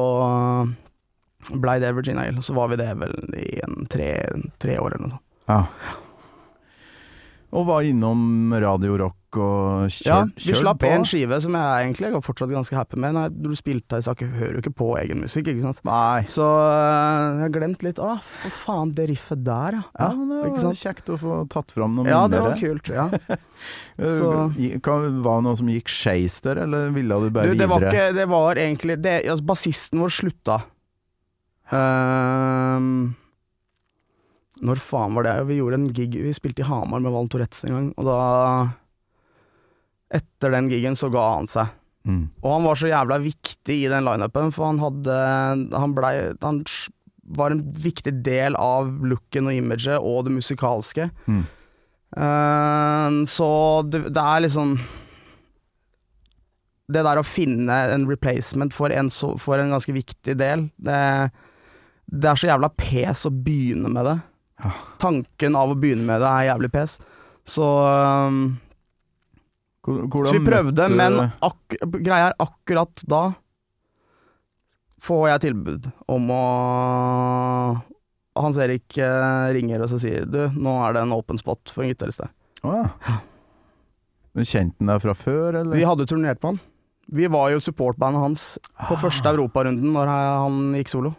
blei 1.53 1.75
det 1.83 1.91
Virginia 1.93 2.25
Hill, 2.25 2.39
og 2.41 2.47
så 2.47 2.55
var 2.57 2.71
vi 2.71 2.79
det 2.81 2.89
vel 2.97 3.13
i 3.37 3.59
en 3.61 3.85
tre, 3.91 4.09
tre 4.63 4.79
år 4.81 4.95
eller 4.95 5.03
noe 5.05 5.17
sånt. 5.17 5.29
Ja. 5.51 5.59
Og 7.53 7.67
var 7.67 7.85
innom 7.85 8.53
Radio 8.63 8.97
Rock 8.97 9.17
og 9.41 9.89
kjør, 9.93 10.07
Ja, 10.07 10.17
vi 10.35 10.55
slapp 10.57 10.83
én 10.87 10.95
en 10.99 11.05
skive 11.07 11.39
som 11.43 11.55
jeg 11.57 11.85
egentlig 11.87 12.09
er 12.09 12.23
fortsatt 12.25 12.51
ganske 12.53 12.75
happy 12.77 12.99
med. 13.01 13.15
Når 13.17 13.33
du 13.49 13.55
spilte 13.57 13.97
her, 13.97 14.03
så 14.05 14.13
hører 14.19 14.53
du 14.53 14.59
ikke 14.61 14.73
på 14.81 14.89
egen 15.01 15.23
musikk, 15.23 15.47
ikke 15.51 15.63
sant. 15.65 15.81
Nei. 15.87 16.23
Så 16.29 16.43
øh, 16.43 17.39
jeg 17.39 17.45
har 17.45 17.53
glemt 17.55 17.85
litt 17.87 18.01
Å, 18.03 18.11
for 18.21 18.57
faen, 18.63 18.93
det 18.97 19.07
riffet 19.13 19.43
der, 19.45 19.79
ja. 19.79 19.83
Ja, 19.99 20.09
men 20.13 20.29
det 20.31 20.63
var 20.63 20.77
kjekt 20.83 21.09
å 21.13 21.17
få 21.21 21.39
tatt 21.53 21.73
fram 21.75 21.95
noe 21.97 22.07
Ja, 22.11 22.25
det 22.31 22.43
var 22.43 22.57
kult. 22.59 22.91
Ja. 22.93 23.07
Eh, 23.97 24.13
Så- 24.19 24.51
Var 24.53 25.39
det 25.39 25.47
noe 25.47 25.57
som 25.57 25.69
gikk 25.71 25.89
skeis 25.91 26.39
der, 26.43 26.63
eller 26.67 26.89
ville 26.93 27.17
du 27.23 27.29
bare 27.33 27.53
Du, 27.53 27.57
det 27.59 27.69
var 27.69 27.79
videre? 27.83 28.09
ikke 28.11 28.19
Det 28.19 28.27
var 28.31 28.61
egentlig 28.67 28.99
det, 29.01 29.17
altså, 29.27 29.45
Bassisten 29.53 30.03
vår 30.03 30.13
slutta. 30.19 30.61
Um, 31.73 33.15
når 34.63 34.79
faen 34.83 35.15
var 35.17 35.25
det? 35.25 35.33
Vi 35.49 35.57
gjorde 35.57 35.79
en 35.79 35.87
gig 35.95 36.13
Vi 36.21 36.33
spilte 36.35 36.61
i 36.61 36.67
Hamar 36.67 37.01
med 37.01 37.11
Valen 37.15 37.31
Tourettes 37.31 37.63
en 37.65 37.73
gang, 37.73 37.87
og 37.97 38.05
da 38.07 38.17
Etter 40.13 40.53
den 40.53 40.69
gigen 40.71 40.97
så 40.99 41.09
ga 41.13 41.23
han 41.35 41.49
seg. 41.49 41.71
Mm. 42.03 42.25
Og 42.43 42.49
han 42.51 42.65
var 42.67 42.79
så 42.79 42.89
jævla 42.91 43.17
viktig 43.23 43.77
i 43.85 43.89
den 43.91 44.03
lineupen, 44.03 44.51
for 44.51 44.67
han 44.67 44.81
hadde 44.81 45.13
Han 45.79 45.93
blei 45.95 46.33
Han 46.43 46.57
var 47.23 47.53
en 47.53 47.61
viktig 47.71 48.11
del 48.25 48.57
av 48.59 48.89
looken 49.07 49.47
og 49.47 49.55
imaget 49.55 49.95
og 49.95 50.25
det 50.27 50.33
musikalske. 50.35 51.07
Mm. 51.25 51.45
Uh, 52.13 53.23
så 53.25 53.47
det, 53.87 54.03
det 54.13 54.21
er 54.21 54.43
liksom 54.43 54.75
Det 56.93 57.01
der 57.07 57.17
å 57.17 57.23
finne 57.25 57.77
en 57.95 58.03
replacement 58.05 58.75
for 58.75 58.93
en, 58.93 59.09
så, 59.09 59.31
for 59.41 59.57
en 59.57 59.71
ganske 59.73 59.95
viktig 59.95 60.35
del, 60.37 60.67
det, 60.77 60.99
det 62.11 62.29
er 62.29 62.37
så 62.37 62.51
jævla 62.51 62.69
pes 62.75 63.23
å 63.25 63.31
begynne 63.33 63.89
med 63.89 64.11
det. 64.11 64.17
Ja. 64.61 64.73
Tanken 65.01 65.55
av 65.57 65.71
å 65.71 65.79
begynne 65.79 66.05
med 66.11 66.21
det 66.21 66.29
er 66.29 66.49
jævlig 66.51 66.69
pes. 66.75 66.99
Så 67.47 67.63
Hvor- 67.63 68.51
hvordan 69.83 70.29
så 70.31 70.37
vi 70.39 70.45
prøvde, 70.47 70.87
møtte- 70.89 70.97
men 70.97 72.03
greia 72.05 72.29
er 72.31 72.35
akkurat 72.39 73.03
da 73.11 73.23
får 75.03 75.25
jeg 75.33 75.41
tilbud 75.49 75.89
om 76.07 76.29
å 76.31 76.43
Hans 78.39 78.57
Erik 78.63 78.95
eh, 78.97 79.49
ringer 79.53 79.83
og 79.83 79.89
så 79.91 79.99
sier 80.01 80.23
du, 80.25 80.39
nå 80.57 80.77
er 80.87 80.95
det 80.95 81.03
en 81.05 81.11
open 81.13 81.37
spot 81.37 81.69
for 81.73 81.83
en 81.83 81.91
gitarist 81.91 82.23
her. 82.23 82.31
Oh, 82.65 82.79
ja. 82.79 83.17
Du 84.33 84.41
kjente 84.41 84.79
han 84.79 84.89
deg 84.89 85.03
fra 85.03 85.13
før, 85.13 85.59
eller? 85.59 85.75
Vi 85.77 85.83
hadde 85.85 86.07
turnert 86.09 86.39
på 86.41 86.53
han. 86.53 86.61
Vi 87.13 87.27
var 87.29 87.51
jo 87.53 87.59
supportbandet 87.61 88.23
hans 88.23 88.45
på 88.87 88.95
første 88.97 89.29
europarunden 89.35 89.91
når 89.93 90.09
han 90.09 90.61
gikk 90.79 90.89
solo. 90.95 91.11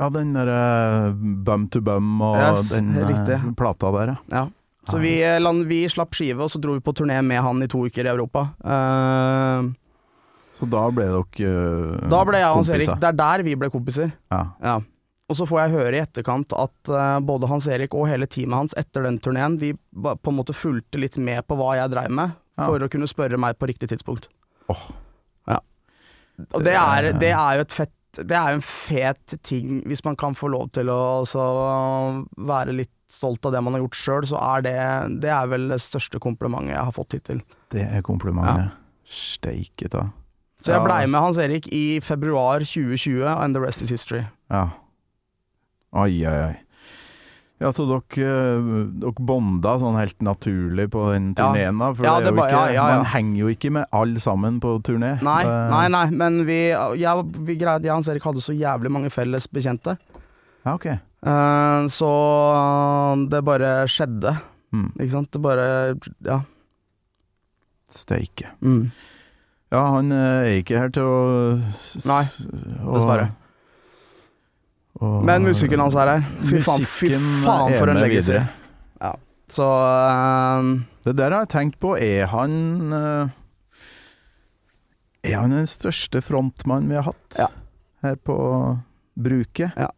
Ja, 0.00 0.08
den 0.10 0.32
derre 0.34 1.12
Bum 1.46 1.68
to 1.70 1.82
Bum 1.84 2.16
og 2.24 2.40
Yes, 2.40 2.72
den 2.72 2.88
helt 2.96 3.04
eh, 3.04 3.12
riktig. 3.12 3.54
plata 3.60 3.92
der, 3.94 4.14
ja. 4.16 4.18
Ja. 4.40 4.46
Så 4.90 4.98
vi, 4.98 5.12
land, 5.38 5.66
vi 5.70 5.84
slapp 5.88 6.14
skive, 6.16 6.42
og 6.42 6.50
så 6.50 6.58
dro 6.58 6.74
vi 6.74 6.82
på 6.82 6.92
turné 6.98 7.20
med 7.22 7.38
han 7.44 7.62
i 7.62 7.68
to 7.70 7.84
uker 7.86 8.06
i 8.08 8.10
Europa. 8.10 8.48
Uh, 8.66 9.70
Så 10.52 10.66
da 10.68 10.82
ble 10.92 11.06
dere 11.06 11.52
eh, 11.52 12.08
da 12.12 12.24
ble 12.28 12.40
jeg 12.42 12.48
og 12.50 12.56
Hans 12.58 12.70
Erik. 12.74 12.90
Det 13.00 13.08
er 13.12 13.16
der 13.20 13.44
vi 13.46 13.54
ble 13.56 13.70
kompiser. 13.72 14.10
Ja. 14.34 14.42
Ja. 14.60 14.74
Og 15.30 15.38
så 15.38 15.46
får 15.48 15.60
jeg 15.62 15.72
høre 15.76 15.96
i 15.96 16.02
etterkant 16.02 16.52
at 16.58 16.90
uh, 16.92 17.20
både 17.24 17.48
Hans 17.48 17.68
Erik 17.70 17.94
og 17.96 18.08
hele 18.10 18.26
teamet 18.28 18.58
hans 18.58 18.74
etter 18.76 19.06
den 19.06 19.16
turneen, 19.22 19.54
de 19.62 19.70
på 20.02 20.32
en 20.32 20.36
måte 20.36 20.52
fulgte 20.56 21.00
litt 21.00 21.16
med 21.16 21.46
på 21.46 21.56
hva 21.56 21.76
jeg 21.78 21.92
dreiv 21.94 22.10
med, 22.12 22.34
Ja. 22.58 22.66
for 22.68 22.82
å 22.84 22.90
kunne 22.92 23.06
spørre 23.08 23.38
meg 23.40 23.56
på 23.56 23.70
riktig 23.70 23.88
tidspunkt. 23.94 24.26
Åh. 24.68 24.82
Ja. 25.48 25.60
Og 26.52 26.66
det 26.66 26.74
er, 26.76 27.12
det 27.16 27.30
er 27.32 27.56
jo 27.56 27.64
et 27.64 27.72
fett 27.72 27.94
Det 28.12 28.36
er 28.36 28.50
jo 28.52 28.58
en 28.58 28.66
fet 28.66 29.34
ting, 29.42 29.78
hvis 29.88 30.04
man 30.04 30.16
kan 30.20 30.34
få 30.36 30.50
lov 30.52 30.68
til 30.76 30.90
å 30.92 30.98
altså, 31.22 31.40
være 32.36 32.74
litt 32.76 32.92
stolt 33.12 33.44
av 33.46 33.52
det 33.54 33.60
man 33.64 33.76
har 33.76 33.82
gjort 33.84 33.98
sjøl, 33.98 34.26
så 34.32 34.40
er 34.40 34.64
det 34.64 34.76
Det 35.22 35.30
er 35.30 35.46
vel 35.52 35.68
det 35.74 35.80
største 35.84 36.20
komplimentet 36.22 36.74
jeg 36.76 36.84
har 36.88 36.96
fått 36.96 37.12
hittil. 37.18 37.42
Det 37.72 37.84
er 37.84 38.02
komplimentet. 38.06 38.72
Steike 39.04 39.90
ta. 39.92 40.06
Så 40.62 40.70
jeg 40.76 40.84
blei 40.86 41.04
med 41.10 41.20
Hans 41.20 41.38
Erik 41.42 41.66
i 41.74 41.98
februar 42.00 42.62
2020, 42.62 43.26
and 43.26 43.54
the 43.56 43.60
rest 43.60 43.82
is 43.82 43.90
history. 43.90 44.22
Ja. 44.50 44.68
Oi, 45.92 46.22
oi, 46.24 46.36
oi. 46.52 46.54
Ja, 47.62 47.70
så 47.70 47.84
dere, 47.86 48.26
eh, 48.26 48.70
dere 49.02 49.22
bonda 49.22 49.76
sånn 49.78 49.94
helt 49.98 50.18
naturlig 50.24 50.88
på 50.90 51.12
den 51.12 51.34
Ja. 51.36 51.44
turneen, 51.52 51.78
da? 51.78 51.92
For 51.94 52.04
Ja, 52.04 52.14
det 52.18 52.24
det 52.24 52.34
jo 52.34 52.42
ikke, 52.42 52.50
ja, 52.50 52.66
ja, 52.66 52.88
ja. 52.88 52.96
man 52.96 53.04
henger 53.06 53.38
jo 53.38 53.46
ikke 53.48 53.70
med 53.72 53.86
alle 53.92 54.18
sammen 54.18 54.60
på 54.60 54.82
turné. 54.82 55.12
Nei, 55.22 55.44
nei, 55.44 55.88
nei, 55.88 56.10
men 56.10 56.44
vi, 56.46 56.70
jeg, 56.98 57.24
vi 57.46 57.56
greide, 57.56 57.82
jeg 57.84 57.90
og 57.90 57.96
Hans 58.00 58.08
Erik 58.08 58.22
hadde 58.22 58.42
så 58.42 58.54
jævlig 58.56 58.90
mange 58.90 59.10
felles 59.10 59.46
bekjente. 59.46 59.96
Ja, 60.64 60.74
ok. 60.74 60.98
Eh, 61.22 61.86
så 61.92 62.08
det 63.30 63.42
bare 63.46 63.84
skjedde, 63.86 64.40
Mm. 64.72 64.88
ikke 64.98 65.10
sant. 65.10 65.30
Det 65.30 65.40
bare 65.42 65.94
Ja. 66.24 66.40
Steike. 67.92 68.48
Mm. 68.62 68.90
Ja, 69.70 69.82
han 69.94 70.10
eh, 70.12 70.48
er 70.48 70.62
ikke 70.62 70.78
her 70.80 70.88
til 70.88 71.02
å 71.02 71.58
Nei, 72.08 72.22
dessverre. 72.24 73.28
og- 75.00 75.24
Men 75.24 75.42
musikken 75.44 75.78
hans 75.80 75.94
er 75.94 76.06
her. 76.08 76.24
Fy 76.48 76.60
faen, 76.60 76.84
fy 76.86 77.08
faen 77.44 77.78
for 77.78 77.88
en 77.90 77.96
legacy. 78.00 78.32
Ja, 79.00 79.12
Så 79.48 79.62
eh, 79.68 80.80
Det 81.04 81.16
der 81.16 81.30
har 81.32 81.40
jeg 81.44 81.48
tenkt 81.48 81.78
på. 81.80 81.98
Er 82.00 82.26
han 82.26 82.92
eh, 82.92 83.28
Er 85.24 85.40
han 85.40 85.50
den 85.50 85.66
største 85.66 86.20
frontmann 86.22 86.88
vi 86.88 86.94
har 86.94 87.02
hatt 87.04 87.36
Ja. 87.38 87.46
her 88.02 88.16
på 88.16 88.80
bruket? 89.16 89.72
Ja. 89.76 89.90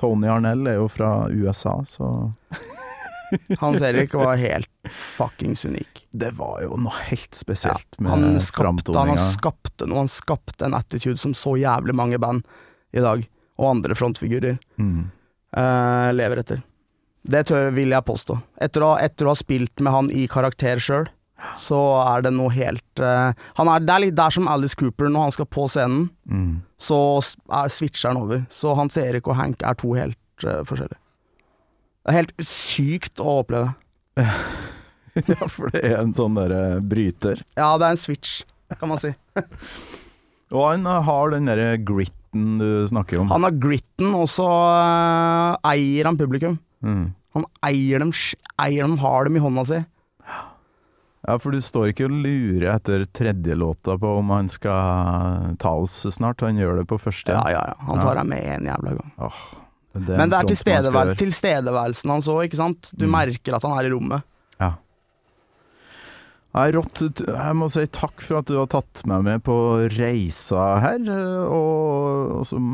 Tony 0.00 0.30
Arnell 0.32 0.66
er 0.70 0.78
jo 0.80 0.86
fra 0.88 1.10
USA, 1.28 1.76
så 1.84 2.08
Hans 3.60 3.82
Erik 3.86 4.14
var 4.18 4.36
helt 4.40 4.70
fuckings 5.16 5.64
unik. 5.68 6.06
Det 6.10 6.32
var 6.34 6.62
jo 6.64 6.74
noe 6.80 6.96
helt 7.06 7.36
spesielt 7.38 7.98
Han 8.02 8.24
med 8.32 8.42
skapte, 8.42 8.94
han 8.96 9.12
skapte 9.22 9.86
noe, 9.86 10.00
han 10.02 10.10
skapte 10.10 10.66
en 10.66 10.74
attitude 10.74 11.20
som 11.20 11.34
så 11.38 11.52
jævlig 11.60 11.94
mange 11.94 12.18
band 12.18 12.42
i 12.96 13.04
dag, 13.04 13.22
og 13.60 13.68
andre 13.76 13.94
frontfigurer, 13.94 14.58
Mm. 14.80 15.10
uh, 15.56 16.10
lever 16.16 16.40
etter. 16.42 16.62
Det 17.22 17.44
tør, 17.50 17.68
vil 17.76 17.92
jeg 17.92 18.02
påstå. 18.08 18.38
Etter 18.64 18.82
å, 18.86 18.94
etter 18.98 19.28
å 19.28 19.34
ha 19.34 19.38
spilt 19.38 19.78
med 19.84 19.92
han 19.92 20.08
i 20.10 20.24
karakter 20.26 20.80
sjøl, 20.80 21.06
så 21.60 21.78
er 22.04 22.22
det 22.26 22.32
noe 22.36 22.50
helt 22.54 23.00
uh, 23.02 23.30
han 23.58 23.68
er, 23.72 23.80
Det 23.84 23.94
er 23.94 24.02
litt 24.06 24.16
der 24.18 24.34
som 24.34 24.48
Alice 24.52 24.76
Cooper 24.78 25.08
når 25.10 25.28
han 25.28 25.36
skal 25.38 25.48
på 25.50 25.66
scenen, 25.72 26.08
Mm. 26.30 26.60
så 26.78 26.96
er, 27.50 27.68
switcher 27.74 28.12
han 28.12 28.20
over. 28.22 28.44
Så 28.54 28.74
Hans 28.78 28.96
Erik 29.00 29.26
og 29.26 29.34
Hank 29.40 29.62
er 29.66 29.74
to 29.80 29.94
helt 29.98 30.18
uh, 30.46 30.60
forskjellige. 30.68 31.00
Det 32.00 32.12
er 32.12 32.18
helt 32.20 32.34
sykt 32.46 33.20
å 33.20 33.40
oppleve. 33.42 33.74
Ja, 35.26 35.48
for 35.50 35.72
det 35.74 35.80
er 35.88 35.96
en 35.98 36.12
sånn 36.14 36.36
derre 36.38 36.78
bryter. 36.86 37.40
Ja, 37.58 37.72
det 37.82 37.88
er 37.88 37.96
en 37.96 37.98
switch, 37.98 38.44
kan 38.78 38.92
man 38.92 39.00
si. 39.02 39.10
Og 40.54 40.62
han 40.68 40.86
har 40.86 41.32
den 41.34 41.48
derre 41.50 41.72
gritten 41.82 42.58
du 42.60 42.86
snakker 42.88 43.18
om. 43.22 43.30
Han 43.34 43.42
har 43.46 43.56
gritten, 43.58 44.12
og 44.14 44.28
så 44.30 44.46
uh, 44.46 45.58
eier 45.66 46.06
han 46.06 46.18
publikum. 46.18 46.60
Mm. 46.86 47.08
Han 47.36 47.46
eier 47.66 48.02
dem, 48.02 48.10
eier 48.62 48.86
dem, 48.86 48.96
har 49.02 49.26
dem 49.26 49.36
i 49.38 49.42
hånda 49.42 49.66
si. 49.66 49.80
Ja, 51.28 51.34
for 51.38 51.52
du 51.52 51.60
står 51.60 51.90
ikke 51.92 52.06
og 52.08 52.14
lurer 52.24 52.70
etter 52.74 53.02
tredje 53.12 53.52
låta 53.58 53.98
på 54.00 54.14
om 54.22 54.30
han 54.32 54.48
skal 54.48 55.50
ta 55.60 55.74
oss 55.76 55.98
snart. 56.16 56.40
Han 56.40 56.56
gjør 56.56 56.80
det 56.80 56.86
på 56.88 56.96
første. 57.00 57.34
Ja, 57.36 57.42
ja, 57.52 57.64
ja. 57.68 57.74
Han 57.90 58.00
tar 58.00 58.16
deg 58.22 58.30
med 58.30 58.46
en 58.54 58.64
jævla 58.70 58.94
gang. 58.96 59.10
en 59.20 60.06
Men 60.06 60.30
det 60.32 60.38
er 60.38 60.48
tilstedeværelsen, 60.48 61.18
tilstedeværelsen 61.20 62.10
hans 62.14 62.28
òg, 62.32 62.44
ikke 62.48 62.56
sant. 62.62 62.92
Du 62.96 63.04
Mm. 63.06 63.10
merker 63.18 63.54
at 63.58 63.62
han 63.68 63.76
er 63.78 63.90
i 63.90 63.92
rommet. 63.92 64.22
Nei, 66.50 66.64
rått. 66.74 66.98
Jeg 67.20 67.54
må 67.54 67.68
si 67.70 67.84
takk 67.86 68.20
for 68.26 68.40
at 68.40 68.48
du 68.50 68.56
har 68.58 68.66
tatt 68.66 69.04
meg 69.06 69.22
med 69.22 69.42
på 69.46 69.54
reisa 69.94 70.80
her, 70.82 70.98
og, 71.46 72.40
og 72.40 72.46
som 72.48 72.64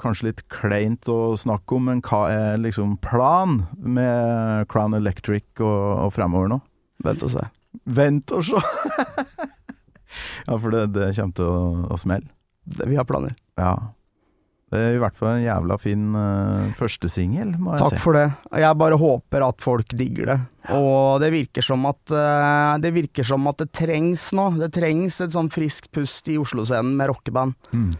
kanskje 0.00 0.30
litt 0.30 0.40
kleint 0.48 1.04
å 1.12 1.34
snakke 1.36 1.76
om, 1.76 1.84
men 1.90 2.00
hva 2.00 2.22
er 2.32 2.56
liksom 2.62 2.94
plan 3.04 3.66
med 3.76 4.64
Crown 4.72 4.96
Electric 4.96 5.44
og, 5.60 6.06
og 6.06 6.14
fremover 6.16 6.48
nå? 6.54 6.58
Vent 7.04 7.26
og 7.28 7.34
se. 7.34 7.44
Vent 7.84 8.32
og 8.36 8.44
se! 8.46 8.60
ja, 10.46 10.56
for 10.58 10.70
det, 10.74 10.86
det 10.94 11.10
kommer 11.16 11.36
til 11.38 11.50
å, 11.50 11.58
å 11.94 11.98
smelle. 12.00 12.30
Det- 12.64 12.88
Vi 12.88 12.96
har 12.98 13.04
planer. 13.08 13.34
Ja. 13.60 13.74
Det 14.74 14.80
er 14.80 14.96
i 14.96 14.98
hvert 14.98 15.14
fall 15.14 15.36
en 15.36 15.44
jævla 15.44 15.76
fin 15.78 16.06
uh, 16.18 16.70
førstesingel, 16.74 17.52
må 17.62 17.74
jeg 17.76 17.82
Takk 17.84 17.92
si. 17.94 17.98
for 18.02 18.16
det. 18.18 18.24
Jeg 18.58 18.78
bare 18.80 18.96
håper 18.98 19.44
at 19.46 19.60
folk 19.62 19.92
digger 19.94 20.26
det. 20.32 20.36
Og 20.74 21.20
det 21.22 21.28
virker 21.30 21.62
som 21.62 21.84
at 21.86 22.00
uh, 22.10 22.74
Det 22.82 22.90
virker 22.96 23.28
som 23.28 23.44
at 23.46 23.60
det 23.62 23.68
trengs 23.76 24.24
nå. 24.34 24.48
Det 24.58 24.72
trengs 24.74 25.20
et 25.22 25.36
sånn 25.36 25.50
friskt 25.52 25.92
pust 25.94 26.26
i 26.32 26.38
Oslo-scenen 26.42 26.96
med 26.98 27.12
rockeband. 27.12 27.54
Mm. 27.76 27.92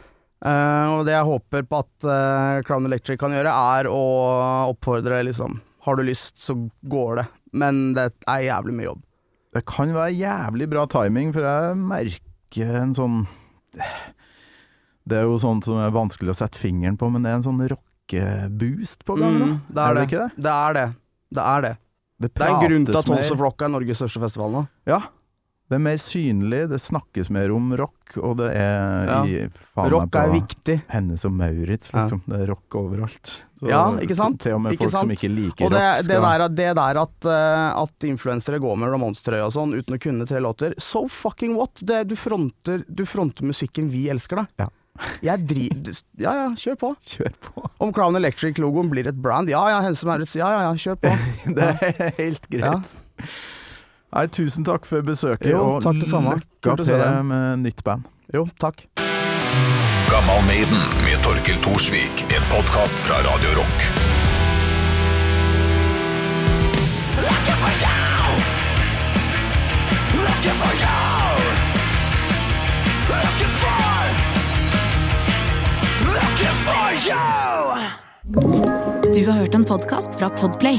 Uh, 0.45 0.99
og 0.99 1.05
det 1.07 1.15
jeg 1.15 1.29
håper 1.31 1.69
på 1.71 1.79
at 1.85 2.09
uh, 2.11 2.59
Crown 2.67 2.89
Electric 2.91 3.21
kan 3.23 3.37
gjøre, 3.37 3.55
er 3.79 3.87
å 3.93 4.01
oppfordre 4.75 5.23
liksom 5.29 5.61
Har 5.87 5.97
du 6.01 6.03
lyst, 6.09 6.35
så 6.43 6.57
går 6.91 7.21
det. 7.23 7.29
Men 7.55 7.93
det 7.95 8.09
er 8.27 8.49
jævlig 8.49 8.75
mye 8.81 8.89
jobb. 8.91 9.05
Det 9.55 9.63
kan 9.71 9.93
være 9.95 10.15
jævlig 10.19 10.67
bra 10.73 10.85
timing, 10.91 11.31
for 11.35 11.47
jeg 11.47 11.77
merker 11.79 12.79
en 12.81 12.95
sånn 12.97 13.21
Det 15.05 15.19
er 15.21 15.27
jo 15.29 15.37
sånn 15.43 15.61
som 15.65 15.79
er 15.83 15.93
vanskelig 15.95 16.33
å 16.33 16.39
sette 16.39 16.59
fingeren 16.59 16.97
på, 16.99 17.11
men 17.13 17.25
det 17.25 17.31
er 17.33 17.39
en 17.39 17.47
sånn 17.47 17.61
rockeboost 17.75 19.05
på 19.07 19.19
gang 19.21 19.37
nå. 19.39 19.49
Mm, 19.53 19.59
det 19.69 19.83
er 19.85 19.99
det. 19.99 20.05
ikke 20.09 20.23
det? 20.23 20.45
Det 20.47 20.55
er 20.55 20.79
det. 20.79 20.87
Det 21.35 21.45
er 21.45 21.67
det. 21.67 21.75
Det, 22.15 22.31
Det 22.31 22.47
er 22.47 22.55
en 22.55 22.63
grunn 22.63 22.87
til 22.89 22.99
at 22.99 23.09
Tons 23.11 23.33
of 23.35 23.43
Rock 23.43 23.63
er 23.67 23.73
Norges 23.75 24.01
største 24.01 24.23
festival 24.23 24.55
nå. 24.55 24.63
Ja. 24.89 25.01
Det 25.65 25.79
er 25.79 25.81
mer 25.81 25.97
synlig, 25.97 26.59
det 26.69 26.79
snakkes 26.85 27.31
mer 27.33 27.49
om 27.55 27.71
rock, 27.81 28.19
og 28.21 28.37
det 28.37 28.51
er 28.53 29.07
Ja. 29.09 29.21
i 29.25 29.89
Rock 29.91 30.15
er 30.21 30.29
viktig. 30.35 30.83
Hennes 30.93 31.25
og 31.25 31.33
Maurits, 31.33 31.91
Ja. 31.93 32.03
liksom. 32.03 32.21
Det 32.29 32.41
er 32.43 32.47
rock 32.53 32.69
overalt. 32.77 33.33
Så 33.59 33.69
Ja, 33.71 33.91
ikke 33.97 34.15
sant? 34.15 34.41
Til 34.41 34.55
og 34.55 34.61
med 34.61 34.73
Ikke 34.75 34.91
folk 34.91 35.01
som 35.01 35.09
ikke 35.11 35.31
liker 35.35 35.65
Og 35.65 35.71
det, 35.73 35.81
rock, 35.81 36.07
det 36.07 36.21
der, 36.21 36.49
det 36.49 36.77
der 36.77 37.01
at, 37.01 37.25
uh, 37.25 37.83
at 37.83 37.99
influensere 38.05 38.61
går 38.61 38.77
med 38.77 38.91
Ramones-trøye 38.93 39.43
og 39.47 39.53
sånn 39.53 39.73
uten 39.73 39.97
å 39.97 40.01
kunne 40.01 40.27
tre 40.27 40.39
låter, 40.39 40.75
so 40.79 41.09
fucking 41.09 41.57
what? 41.57 41.73
Det, 41.83 42.07
du, 42.09 42.15
fronter, 42.15 42.85
du 42.93 43.07
fronter 43.07 43.43
musikken 43.43 43.89
vi 43.91 44.09
elsker, 44.11 44.37
da. 44.37 44.47
Ja. 44.59 44.69
Jeg 45.23 45.47
driter 45.49 46.03
Ja 46.19 46.35
ja, 46.35 46.49
kjør 46.55 46.77
på. 46.79 46.97
kjør 47.17 47.33
på. 47.41 47.65
Om 47.81 47.91
Crown 47.93 48.15
Electric-logoen 48.15 48.91
blir 48.93 49.09
et 49.09 49.17
brand, 49.17 49.49
ja 49.49 49.65
ja, 49.73 49.81
og 49.81 50.05
Maurits, 50.07 50.37
ja 50.37 50.51
ja, 50.53 50.61
ja, 50.69 50.75
kjør 50.75 51.01
på. 51.01 51.17
Det 51.57 51.71
er 51.81 52.13
helt 52.21 52.51
greit. 52.53 52.95
Nei, 54.15 54.27
tusen 54.31 54.63
takk 54.67 54.85
for 54.87 55.03
besøket, 55.03 55.51
Jo, 55.51 55.63
og 55.77 55.83
takk 55.83 55.99
det 56.01 56.09
samme. 56.11 56.37
lykke 56.39 56.85
til 56.85 57.25
med 57.27 57.59
nytt 57.65 57.83
band. 57.85 58.05
Jo, 58.35 58.47
takk. 58.63 58.85
Gammal 60.11 60.43
Maiden 60.47 60.83
med 61.05 61.19
Torkel 61.25 61.59
Thorsvik. 61.65 62.23
En 62.31 62.45
podkast 62.53 62.95
fra 63.09 63.17
Radio 63.27 63.51
Rock. 63.59 63.79
Looking 67.25 67.59
for 67.63 67.73
you. 67.83 67.97
Looking 70.23 70.57
for 70.63 70.75
you. 70.85 70.99
Looking 73.11 73.55
for. 73.63 74.05
Looking 76.15 76.59
for 76.67 76.87
you. 77.09 77.23
Du 79.15 79.31
har 79.31 79.39
hørt 79.39 79.55
en 79.55 79.65
podkast 79.65 80.19
fra 80.19 80.29
Podplay. 80.31 80.79